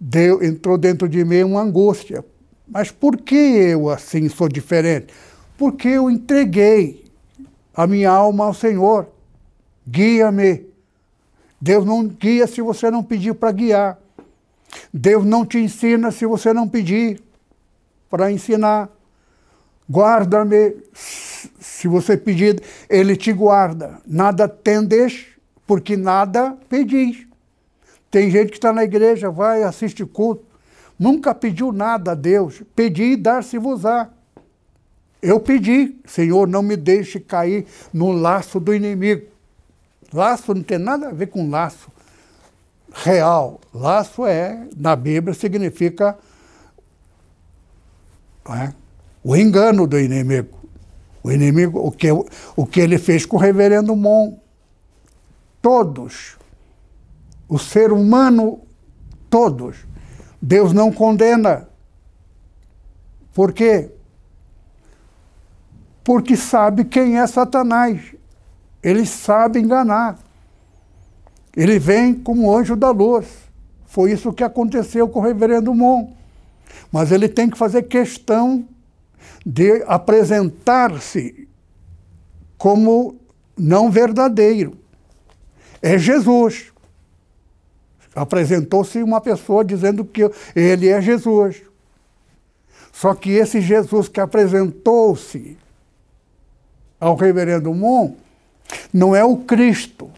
deu, 0.00 0.42
entrou 0.42 0.76
dentro 0.76 1.08
de 1.08 1.24
mim 1.24 1.44
uma 1.44 1.62
angústia. 1.62 2.24
Mas 2.66 2.90
por 2.90 3.16
que 3.16 3.34
eu 3.34 3.88
assim 3.88 4.28
sou 4.28 4.48
diferente? 4.48 5.12
Porque 5.56 5.88
eu 5.88 6.10
entreguei 6.10 7.04
a 7.74 7.86
minha 7.86 8.10
alma 8.10 8.46
ao 8.46 8.54
Senhor. 8.54 9.08
Guia-me. 9.86 10.66
Deus 11.60 11.84
não 11.84 12.06
guia 12.06 12.46
se 12.46 12.60
você 12.60 12.90
não 12.90 13.02
pedir 13.02 13.34
para 13.34 13.52
guiar. 13.52 13.98
Deus 14.92 15.24
não 15.24 15.44
te 15.44 15.58
ensina 15.58 16.10
se 16.10 16.26
você 16.26 16.52
não 16.52 16.68
pedir 16.68 17.20
para 18.10 18.30
ensinar. 18.30 18.90
Guarda-me, 19.90 20.76
se 20.92 21.88
você 21.88 22.16
pedir, 22.16 22.62
ele 22.88 23.16
te 23.16 23.32
guarda. 23.32 24.00
Nada 24.06 24.46
tendes, 24.48 25.26
porque 25.66 25.96
nada 25.96 26.56
pedis. 26.68 27.26
Tem 28.10 28.30
gente 28.30 28.50
que 28.50 28.56
está 28.56 28.72
na 28.72 28.84
igreja, 28.84 29.30
vai, 29.30 29.62
assiste 29.62 30.04
culto, 30.04 30.44
nunca 30.98 31.34
pediu 31.34 31.72
nada 31.72 32.12
a 32.12 32.14
Deus. 32.14 32.62
Pedi 32.74 33.12
e 33.12 33.16
dar-se-vos-á. 33.16 34.10
Eu 35.20 35.40
pedi, 35.40 35.96
Senhor, 36.04 36.46
não 36.46 36.62
me 36.62 36.76
deixe 36.76 37.18
cair 37.18 37.66
no 37.92 38.12
laço 38.12 38.60
do 38.60 38.74
inimigo. 38.74 39.26
Laço 40.12 40.54
não 40.54 40.62
tem 40.62 40.78
nada 40.78 41.08
a 41.08 41.12
ver 41.12 41.26
com 41.26 41.50
laço 41.50 41.90
real. 42.92 43.60
Laço 43.72 44.26
é, 44.26 44.66
na 44.76 44.96
Bíblia, 44.96 45.34
significa 45.34 46.18
é, 48.48 48.72
o 49.22 49.36
engano 49.36 49.86
do 49.86 49.98
inimigo. 49.98 50.58
O 51.22 51.30
inimigo, 51.30 51.78
o 51.78 51.90
que, 51.90 52.08
o 52.56 52.66
que 52.66 52.80
ele 52.80 52.98
fez 52.98 53.26
com 53.26 53.36
o 53.36 53.40
reverendo 53.40 53.94
Mon. 53.94 54.38
Todos. 55.60 56.36
O 57.48 57.58
ser 57.58 57.92
humano, 57.92 58.60
todos. 59.28 59.76
Deus 60.40 60.72
não 60.72 60.92
condena. 60.92 61.68
Por 63.34 63.52
quê? 63.52 63.90
Porque 66.02 66.36
sabe 66.36 66.84
quem 66.84 67.18
é 67.18 67.26
Satanás. 67.26 68.14
Ele 68.82 69.04
sabe 69.04 69.60
enganar. 69.60 70.18
Ele 71.58 71.76
vem 71.76 72.14
como 72.14 72.56
anjo 72.56 72.76
da 72.76 72.92
luz. 72.92 73.26
Foi 73.84 74.12
isso 74.12 74.32
que 74.32 74.44
aconteceu 74.44 75.08
com 75.08 75.18
o 75.18 75.22
reverendo 75.22 75.74
Mon. 75.74 76.12
Mas 76.92 77.10
ele 77.10 77.28
tem 77.28 77.50
que 77.50 77.58
fazer 77.58 77.82
questão 77.82 78.64
de 79.44 79.82
apresentar-se 79.88 81.48
como 82.56 83.16
não 83.56 83.90
verdadeiro. 83.90 84.78
É 85.82 85.98
Jesus. 85.98 86.72
Apresentou-se 88.14 89.02
uma 89.02 89.20
pessoa 89.20 89.64
dizendo 89.64 90.04
que 90.04 90.30
ele 90.54 90.86
é 90.86 91.02
Jesus. 91.02 91.62
Só 92.92 93.16
que 93.16 93.30
esse 93.30 93.60
Jesus 93.60 94.06
que 94.06 94.20
apresentou-se 94.20 95.58
ao 97.00 97.16
reverendo 97.16 97.74
Mon 97.74 98.14
não 98.92 99.16
é 99.16 99.24
o 99.24 99.38
Cristo. 99.38 100.08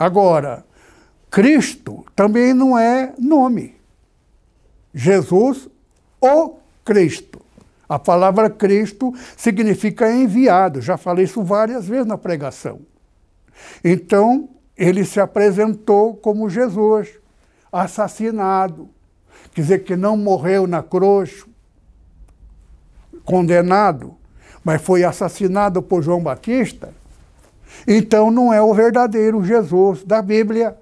Agora, 0.00 0.64
Cristo 1.30 2.06
também 2.16 2.54
não 2.54 2.78
é 2.78 3.12
nome. 3.18 3.76
Jesus, 4.94 5.68
o 6.18 6.54
Cristo. 6.82 7.42
A 7.86 7.98
palavra 7.98 8.48
Cristo 8.48 9.12
significa 9.36 10.10
enviado. 10.10 10.80
Já 10.80 10.96
falei 10.96 11.26
isso 11.26 11.42
várias 11.42 11.86
vezes 11.86 12.06
na 12.06 12.16
pregação. 12.16 12.80
Então, 13.84 14.48
ele 14.74 15.04
se 15.04 15.20
apresentou 15.20 16.16
como 16.16 16.48
Jesus, 16.48 17.10
assassinado. 17.70 18.88
Quer 19.52 19.60
dizer 19.60 19.78
que 19.84 19.96
não 19.96 20.16
morreu 20.16 20.66
na 20.66 20.82
cruz, 20.82 21.44
condenado, 23.22 24.14
mas 24.64 24.80
foi 24.80 25.04
assassinado 25.04 25.82
por 25.82 26.02
João 26.02 26.22
Batista. 26.22 26.98
Então 27.86 28.30
não 28.30 28.52
é 28.52 28.60
o 28.60 28.74
verdadeiro 28.74 29.44
Jesus 29.44 30.04
da 30.04 30.22
Bíblia, 30.22 30.76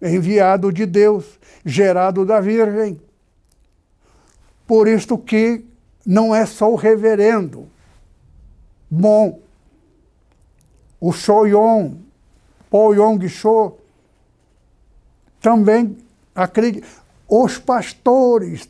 enviado 0.00 0.72
de 0.72 0.86
Deus, 0.86 1.38
gerado 1.64 2.24
da 2.24 2.40
Virgem. 2.40 3.00
Por 4.66 4.88
isto 4.88 5.16
que 5.16 5.64
não 6.04 6.34
é 6.34 6.46
só 6.46 6.70
o 6.70 6.76
reverendo. 6.76 7.68
Bom, 8.90 9.40
o 11.00 11.12
Shoyon, 11.12 11.94
Paul 12.70 12.94
Yong 12.94 13.28
Cho, 13.28 13.72
também 15.40 15.96
acredita. 16.34 16.86
Os 17.28 17.58
pastores 17.58 18.68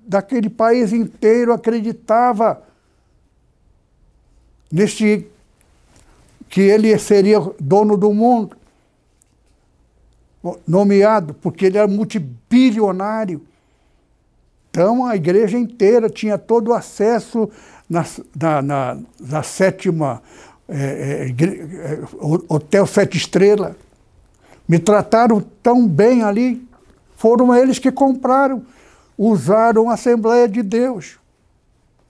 daquele 0.00 0.50
país 0.50 0.92
inteiro 0.92 1.52
acreditavam 1.52 2.58
neste 4.70 5.26
que 6.48 6.60
ele 6.60 6.96
seria 6.98 7.40
dono 7.60 7.96
do 7.96 8.12
mundo, 8.12 8.56
nomeado 10.66 11.34
porque 11.34 11.66
ele 11.66 11.78
era 11.78 11.88
multibilionário. 11.88 13.42
Então 14.70 15.06
a 15.06 15.16
igreja 15.16 15.58
inteira 15.58 16.08
tinha 16.08 16.36
todo 16.36 16.68
o 16.68 16.74
acesso 16.74 17.48
na, 17.88 18.04
na, 18.38 18.62
na, 18.62 18.98
na 19.18 19.42
sétima 19.42 20.22
é, 20.68 21.32
é, 21.32 21.98
Hotel 22.48 22.86
Sete 22.86 23.16
Estrelas. 23.16 23.74
Me 24.68 24.78
trataram 24.78 25.40
tão 25.62 25.86
bem 25.86 26.22
ali. 26.22 26.66
Foram 27.16 27.54
eles 27.54 27.78
que 27.78 27.90
compraram, 27.90 28.62
usaram 29.16 29.88
a 29.88 29.94
Assembleia 29.94 30.48
de 30.48 30.62
Deus 30.62 31.18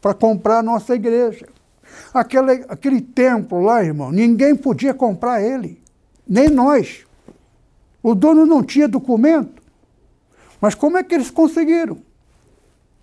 para 0.00 0.14
comprar 0.14 0.58
a 0.58 0.62
nossa 0.62 0.94
igreja. 0.94 1.46
Aquele, 2.12 2.64
aquele 2.68 3.00
templo 3.00 3.60
lá, 3.60 3.82
irmão, 3.82 4.10
ninguém 4.10 4.54
podia 4.54 4.94
comprar 4.94 5.42
ele, 5.42 5.82
nem 6.26 6.48
nós. 6.48 7.04
O 8.02 8.14
dono 8.14 8.46
não 8.46 8.62
tinha 8.62 8.86
documento. 8.86 9.62
Mas 10.60 10.74
como 10.74 10.96
é 10.96 11.02
que 11.02 11.14
eles 11.14 11.30
conseguiram? 11.30 11.98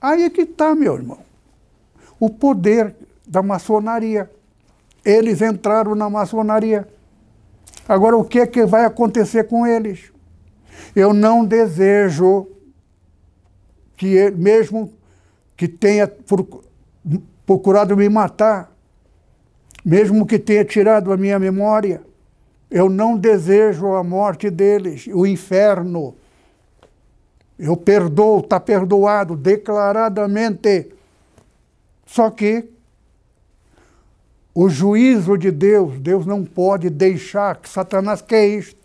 Aí 0.02 0.24
é 0.24 0.30
que 0.30 0.42
está, 0.42 0.74
meu 0.76 0.96
irmão. 0.96 1.20
O 2.20 2.30
poder 2.30 2.96
da 3.28 3.42
maçonaria. 3.42 4.30
Eles 5.04 5.42
entraram 5.42 5.96
na 5.96 6.10
maçonaria. 6.10 6.88
Agora, 7.88 8.18
o 8.18 8.24
que 8.24 8.40
é 8.40 8.48
que 8.48 8.66
vai 8.66 8.86
acontecer 8.86 9.46
com 9.46 9.68
eles? 9.68 10.12
Eu 10.96 11.14
não 11.14 11.46
desejo 11.46 12.48
que 13.98 14.32
mesmo 14.32 14.94
que 15.56 15.68
tenha 15.68 16.12
procurado 17.46 17.96
me 17.96 18.10
matar, 18.10 18.73
mesmo 19.84 20.26
que 20.26 20.40
tenha 20.40 20.64
tirado 20.64 21.12
a 21.12 21.18
minha 21.18 21.38
memória, 21.38 22.02
eu 22.72 22.90
não 22.90 23.18
desejo 23.18 23.94
a 23.94 24.04
morte 24.04 24.50
deles, 24.50 25.08
o 25.08 25.26
inferno. 25.26 26.16
Eu 27.60 27.78
perdoo, 27.78 28.40
está 28.40 28.60
perdoado 28.60 29.36
declaradamente. 29.36 30.92
Só 32.06 32.32
que 32.32 32.70
o 34.56 34.70
juízo 34.70 35.38
de 35.38 35.52
Deus, 35.52 36.00
Deus 36.00 36.26
não 36.26 36.44
pode 36.44 36.90
deixar 36.90 37.58
que 37.58 37.70
Satanás 37.70 38.22
quer 38.22 38.48
isto. 38.48 38.82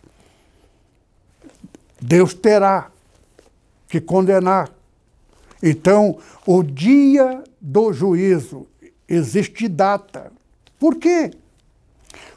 Deus 2.00 2.32
terá 2.34 2.90
que 3.88 4.00
condenar. 4.00 4.70
Então, 5.62 6.18
o 6.46 6.62
dia 6.62 7.42
do 7.60 7.92
juízo, 7.92 8.66
existe 9.08 9.66
data. 9.66 10.30
Por 10.78 10.96
quê? 10.96 11.32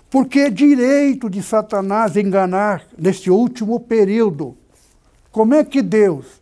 Porque 0.09 0.39
é 0.39 0.49
direito 0.49 1.29
de 1.29 1.41
Satanás 1.41 2.17
enganar 2.17 2.85
neste 2.97 3.29
último 3.29 3.79
período. 3.79 4.57
Como 5.31 5.53
é 5.53 5.63
que 5.63 5.81
Deus 5.81 6.41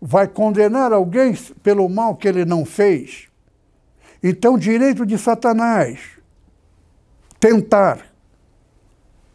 vai 0.00 0.26
condenar 0.26 0.92
alguém 0.92 1.34
pelo 1.62 1.88
mal 1.88 2.16
que 2.16 2.26
ele 2.26 2.44
não 2.44 2.64
fez? 2.64 3.28
Então, 4.22 4.58
direito 4.58 5.04
de 5.06 5.18
Satanás 5.18 6.00
tentar 7.38 8.06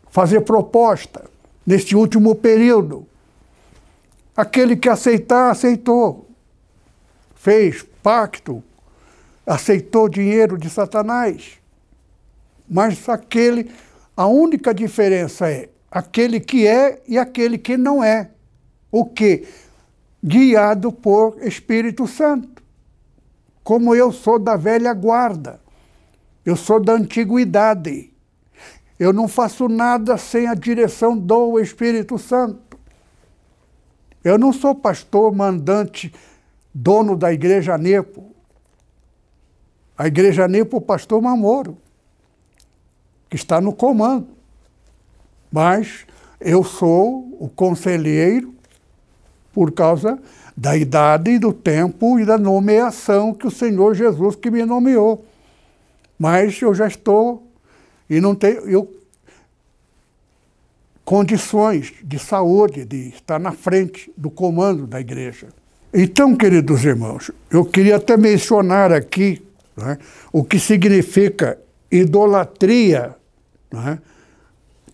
fazer 0.09 0.41
proposta 0.41 1.29
neste 1.65 1.95
último 1.95 2.33
período. 2.33 3.05
Aquele 4.35 4.75
que 4.75 4.89
aceitar, 4.89 5.51
aceitou. 5.51 6.27
Fez 7.35 7.85
pacto, 8.01 8.63
aceitou 9.45 10.09
dinheiro 10.09 10.57
de 10.57 10.69
Satanás. 10.69 11.59
Mas 12.69 13.09
aquele, 13.09 13.71
a 14.15 14.27
única 14.27 14.73
diferença 14.73 15.49
é 15.49 15.69
aquele 15.89 16.39
que 16.39 16.67
é 16.67 17.01
e 17.07 17.17
aquele 17.17 17.57
que 17.57 17.75
não 17.75 18.03
é. 18.03 18.29
O 18.91 19.05
que? 19.05 19.47
Guiado 20.23 20.91
por 20.91 21.37
Espírito 21.41 22.05
Santo. 22.05 22.61
Como 23.63 23.95
eu 23.95 24.11
sou 24.11 24.37
da 24.37 24.55
velha 24.55 24.93
guarda, 24.93 25.59
eu 26.45 26.55
sou 26.55 26.79
da 26.79 26.93
antiguidade. 26.93 28.13
Eu 28.99 29.13
não 29.13 29.27
faço 29.27 29.69
nada 29.69 30.17
sem 30.17 30.47
a 30.47 30.53
direção 30.53 31.17
do 31.17 31.59
Espírito 31.59 32.17
Santo. 32.17 32.77
Eu 34.23 34.37
não 34.37 34.51
sou 34.51 34.75
pastor, 34.75 35.33
mandante, 35.33 36.13
dono 36.73 37.15
da 37.15 37.31
igreja 37.31 37.77
Nepo. 37.77 38.35
A 39.97 40.07
igreja 40.07 40.47
Nepo, 40.47 40.77
o 40.77 40.81
pastor 40.81 41.21
Mamoro, 41.21 41.77
que 43.29 43.35
está 43.35 43.61
no 43.61 43.73
comando. 43.73 44.27
Mas 45.51 46.05
eu 46.39 46.63
sou 46.63 47.37
o 47.39 47.49
conselheiro 47.49 48.53
por 49.53 49.71
causa 49.71 50.19
da 50.55 50.75
idade, 50.75 51.39
do 51.39 51.53
tempo 51.53 52.19
e 52.19 52.25
da 52.25 52.37
nomeação 52.37 53.33
que 53.33 53.47
o 53.47 53.51
Senhor 53.51 53.93
Jesus 53.93 54.35
que 54.35 54.51
me 54.51 54.65
nomeou. 54.65 55.25
Mas 56.17 56.61
eu 56.61 56.73
já 56.73 56.87
estou 56.87 57.47
e 58.09 58.19
não 58.19 58.35
tenho 58.35 58.69
eu, 58.69 58.91
condições 61.05 61.93
de 62.03 62.19
saúde 62.19 62.85
de 62.85 63.09
estar 63.09 63.39
na 63.39 63.51
frente 63.51 64.11
do 64.15 64.29
comando 64.29 64.85
da 64.85 64.99
igreja. 64.99 65.47
Então, 65.93 66.35
queridos 66.35 66.83
irmãos, 66.85 67.31
eu 67.49 67.65
queria 67.65 67.95
até 67.95 68.15
mencionar 68.15 68.91
aqui 68.91 69.41
né, 69.75 69.97
o 70.31 70.43
que 70.43 70.59
significa 70.59 71.57
idolatria, 71.91 73.15
né, 73.71 73.99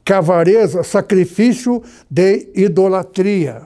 cavareza, 0.03 0.84
sacrifício 0.84 1.82
de 2.09 2.49
idolatria. 2.55 3.63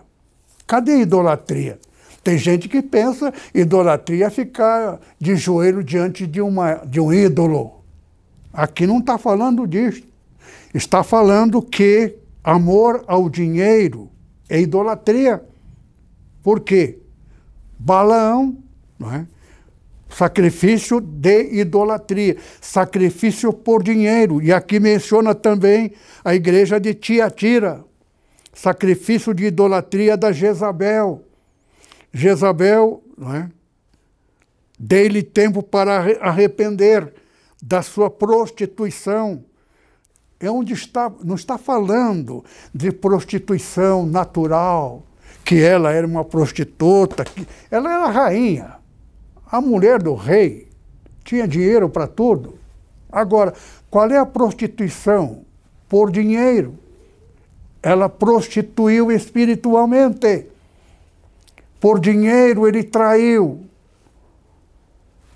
Cadê 0.65 1.01
idolatria? 1.01 1.79
Tem 2.23 2.37
gente 2.37 2.67
que 2.67 2.81
pensa 2.81 3.33
idolatria 3.53 4.27
é 4.27 4.29
ficar 4.29 4.99
de 5.19 5.35
joelho 5.35 5.83
diante 5.83 6.27
de, 6.27 6.41
uma, 6.41 6.75
de 6.85 6.99
um 6.99 7.11
ídolo. 7.11 7.83
Aqui 8.53 8.85
não 8.85 8.99
está 8.99 9.17
falando 9.17 9.65
disso. 9.67 10.03
Está 10.73 11.03
falando 11.03 11.61
que 11.61 12.15
amor 12.43 13.03
ao 13.07 13.29
dinheiro 13.29 14.09
é 14.47 14.59
idolatria. 14.59 15.43
Por 16.43 16.59
quê? 16.59 16.99
Balaão, 17.77 18.57
não 18.97 19.13
é? 19.13 19.25
Sacrifício 20.09 20.99
de 20.99 21.59
idolatria, 21.59 22.37
sacrifício 22.59 23.53
por 23.53 23.83
dinheiro. 23.83 24.41
E 24.41 24.51
aqui 24.51 24.79
menciona 24.79 25.35
também 25.35 25.93
a 26.25 26.33
igreja 26.33 26.79
de 26.79 26.93
Tiatira, 26.93 27.85
sacrifício 28.53 29.33
de 29.33 29.45
idolatria 29.45 30.17
da 30.17 30.31
Jezabel. 30.31 31.23
Jezabel, 32.11 33.03
não 33.17 33.35
é? 33.35 33.49
Dei-lhe 34.77 35.21
tempo 35.21 35.61
para 35.61 35.97
arrepender 36.21 37.13
da 37.61 37.81
sua 37.81 38.09
prostituição. 38.09 39.43
É 40.39 40.49
onde 40.49 40.73
está, 40.73 41.11
não 41.21 41.35
está 41.35 41.57
falando 41.57 42.45
de 42.73 42.91
prostituição 42.91 44.05
natural, 44.05 45.05
que 45.43 45.61
ela 45.61 45.91
era 45.91 46.07
uma 46.07 46.23
prostituta, 46.23 47.25
que 47.25 47.45
ela 47.69 47.93
era 47.93 48.09
rainha. 48.09 48.78
A 49.51 49.59
mulher 49.59 50.01
do 50.01 50.13
rei 50.13 50.67
tinha 51.23 51.47
dinheiro 51.47 51.89
para 51.89 52.07
tudo. 52.07 52.59
Agora, 53.11 53.53
qual 53.89 54.09
é 54.11 54.17
a 54.17 54.25
prostituição? 54.25 55.43
Por 55.87 56.11
dinheiro. 56.11 56.77
Ela 57.81 58.07
prostituiu 58.07 59.11
espiritualmente. 59.11 60.45
Por 61.79 61.99
dinheiro 61.99 62.67
ele 62.67 62.83
traiu. 62.83 63.65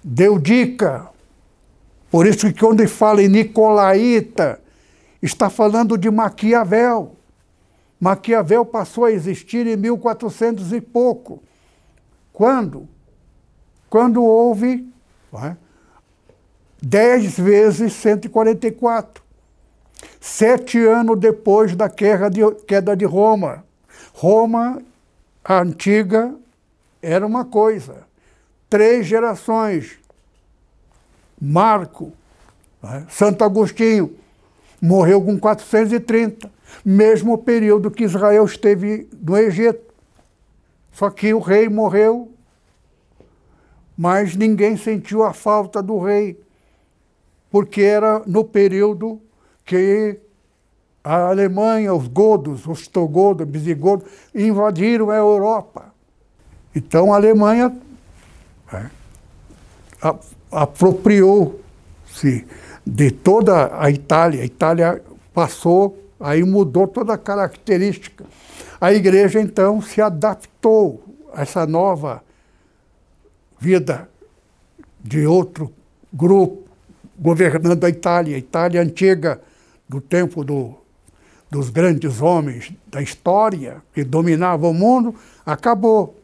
Deu 0.03 0.37
dica. 0.37 1.09
Por 2.11 2.27
isso 2.27 2.45
que 2.53 2.59
quando 2.59 2.81
ele 2.81 2.89
fala 2.89 3.23
em 3.23 3.29
Nicolaíta, 3.29 4.61
está 5.21 5.49
falando 5.49 5.97
de 5.97 6.11
Maquiavel. 6.11 7.15
Maquiavel 7.99 8.63
passou 8.65 9.05
a 9.05 9.11
existir 9.11 9.65
em 9.65 9.77
1400 9.77 10.73
e 10.73 10.81
pouco. 10.81 11.41
Quando? 12.31 12.87
Quando 13.93 14.23
houve 14.23 14.91
é, 15.35 15.55
10 16.81 17.37
vezes 17.37 17.93
144. 17.93 19.23
Sete 20.19 20.79
anos 20.79 21.19
depois 21.19 21.75
da 21.75 21.87
queda 21.87 22.27
de, 22.27 22.41
queda 22.65 22.97
de 22.97 23.05
Roma. 23.05 23.63
Roma, 24.11 24.81
a 25.45 25.59
antiga, 25.61 26.33
era 27.03 27.23
uma 27.23 27.45
coisa. 27.45 28.07
Três 28.67 29.05
gerações. 29.05 29.99
Marco, 31.39 32.13
é, 32.83 33.03
Santo 33.07 33.43
Agostinho, 33.43 34.15
morreu 34.81 35.21
com 35.21 35.39
430 35.39 36.51
mesmo 36.83 37.37
período 37.37 37.91
que 37.91 38.05
Israel 38.05 38.43
esteve 38.43 39.07
no 39.21 39.37
Egito. 39.37 39.93
Só 40.91 41.11
que 41.11 41.31
o 41.31 41.39
rei 41.39 41.69
morreu, 41.69 42.32
mas 43.97 44.35
ninguém 44.35 44.75
sentiu 44.77 45.23
a 45.23 45.33
falta 45.33 45.81
do 45.81 45.99
rei, 45.99 46.39
porque 47.51 47.81
era 47.81 48.21
no 48.25 48.43
período 48.43 49.21
que 49.65 50.19
a 51.03 51.29
Alemanha, 51.29 51.93
os 51.93 52.07
godos, 52.07 52.65
os 52.65 52.87
togodos, 52.87 53.47
visigodos, 53.47 54.07
invadiram 54.33 55.09
a 55.09 55.15
Europa. 55.15 55.93
Então 56.75 57.13
a 57.13 57.17
Alemanha 57.17 57.75
é, 58.71 58.85
apropriou-se 60.51 62.47
de 62.85 63.11
toda 63.11 63.79
a 63.79 63.91
Itália. 63.91 64.41
A 64.41 64.45
Itália 64.45 65.03
passou 65.33 66.03
Aí 66.23 66.41
mudou 66.41 66.87
toda 66.87 67.15
a 67.15 67.17
característica. 67.17 68.23
A 68.79 68.93
igreja, 68.93 69.41
então, 69.41 69.81
se 69.81 70.01
adaptou 70.01 71.03
a 71.33 71.41
essa 71.41 71.67
nova 71.67 72.23
vida 73.63 74.09
de 75.01 75.25
outro 75.25 75.71
grupo 76.11 76.67
governando 77.17 77.85
a 77.85 77.89
Itália. 77.89 78.35
A 78.35 78.39
Itália 78.39 78.81
antiga, 78.81 79.41
do 79.87 80.01
tempo 80.01 80.43
do, 80.43 80.75
dos 81.49 81.69
grandes 81.69 82.21
homens 82.21 82.73
da 82.87 83.01
história, 83.01 83.81
que 83.93 84.03
dominavam 84.03 84.71
o 84.71 84.73
mundo, 84.73 85.15
acabou. 85.45 86.19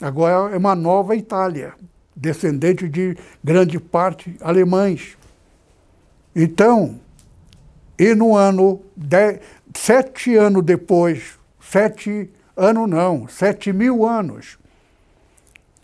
Agora 0.00 0.52
é 0.52 0.58
uma 0.58 0.74
nova 0.74 1.14
Itália, 1.14 1.74
descendente 2.16 2.88
de 2.88 3.16
grande 3.42 3.78
parte 3.78 4.36
alemães. 4.40 5.16
Então, 6.34 6.98
e 7.96 8.16
no 8.16 8.36
ano, 8.36 8.80
de, 8.96 9.38
sete 9.72 10.34
anos 10.34 10.64
depois, 10.64 11.38
sete 11.60 12.28
anos 12.56 12.90
não, 12.90 13.28
sete 13.28 13.72
mil 13.72 14.04
anos, 14.04 14.58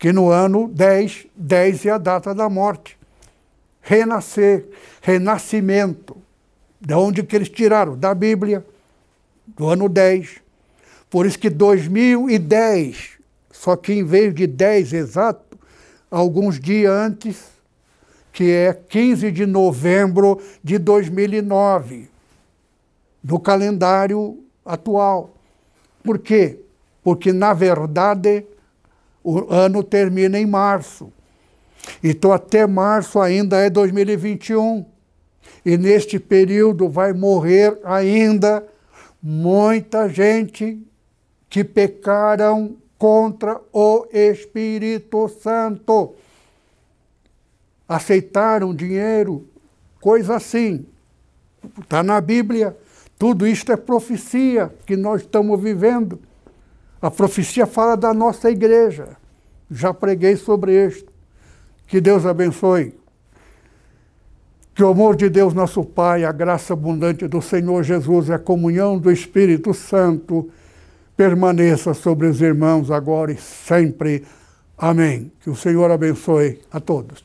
que 0.01 0.11
no 0.11 0.31
ano 0.31 0.67
10, 0.67 1.27
10 1.35 1.85
é 1.85 1.91
a 1.91 1.99
data 1.99 2.33
da 2.33 2.49
morte. 2.49 2.97
Renascer, 3.83 4.67
renascimento. 4.99 6.17
De 6.79 6.95
onde 6.95 7.21
que 7.21 7.35
eles 7.35 7.49
tiraram? 7.49 7.95
Da 7.95 8.15
Bíblia, 8.15 8.65
do 9.45 9.67
ano 9.67 9.87
10. 9.87 10.41
Por 11.07 11.27
isso 11.27 11.37
que 11.37 11.51
2010, 11.51 13.19
só 13.51 13.75
que 13.75 13.93
em 13.93 14.03
vez 14.03 14.33
de 14.33 14.47
10 14.47 14.91
exato, 14.91 15.59
alguns 16.09 16.59
dias 16.59 16.91
antes, 16.91 17.45
que 18.33 18.49
é 18.49 18.73
15 18.73 19.31
de 19.31 19.45
novembro 19.45 20.41
de 20.63 20.79
2009, 20.79 22.09
do 23.21 23.39
calendário 23.39 24.43
atual. 24.65 25.29
Por 26.03 26.17
quê? 26.17 26.57
Porque, 27.03 27.31
na 27.31 27.53
verdade, 27.53 28.47
o 29.23 29.51
ano 29.53 29.83
termina 29.83 30.39
em 30.39 30.45
março. 30.45 31.11
Então, 32.03 32.31
até 32.31 32.65
março 32.67 33.19
ainda 33.19 33.57
é 33.57 33.69
2021. 33.69 34.85
E 35.65 35.77
neste 35.77 36.19
período 36.19 36.89
vai 36.89 37.13
morrer 37.13 37.79
ainda 37.83 38.65
muita 39.21 40.09
gente 40.09 40.81
que 41.49 41.63
pecaram 41.63 42.75
contra 42.97 43.59
o 43.73 44.07
Espírito 44.11 45.27
Santo 45.27 46.15
aceitaram 47.91 48.73
dinheiro, 48.73 49.45
coisa 49.99 50.37
assim. 50.37 50.85
Está 51.81 52.01
na 52.01 52.21
Bíblia. 52.21 52.75
Tudo 53.19 53.45
isto 53.45 53.69
é 53.71 53.75
profecia 53.75 54.73
que 54.85 54.95
nós 54.95 55.21
estamos 55.21 55.61
vivendo. 55.61 56.17
A 57.01 57.09
profecia 57.09 57.65
fala 57.65 57.97
da 57.97 58.13
nossa 58.13 58.51
igreja. 58.51 59.17
Já 59.69 59.93
preguei 59.93 60.35
sobre 60.35 60.85
isto. 60.85 61.11
Que 61.87 61.99
Deus 61.99 62.25
abençoe. 62.25 62.93
Que 64.75 64.83
o 64.83 64.89
amor 64.89 65.15
de 65.15 65.29
Deus, 65.29 65.53
nosso 65.53 65.83
Pai, 65.83 66.23
a 66.23 66.31
graça 66.31 66.73
abundante 66.73 67.27
do 67.27 67.41
Senhor 67.41 67.83
Jesus 67.83 68.29
e 68.29 68.33
a 68.33 68.39
comunhão 68.39 68.97
do 68.97 69.11
Espírito 69.11 69.73
Santo 69.73 70.49
permaneça 71.17 71.93
sobre 71.93 72.27
os 72.27 72.41
irmãos 72.41 72.89
agora 72.89 73.31
e 73.31 73.37
sempre. 73.37 74.23
Amém. 74.77 75.31
Que 75.41 75.49
o 75.49 75.55
Senhor 75.55 75.91
abençoe 75.91 76.61
a 76.71 76.79
todos. 76.79 77.23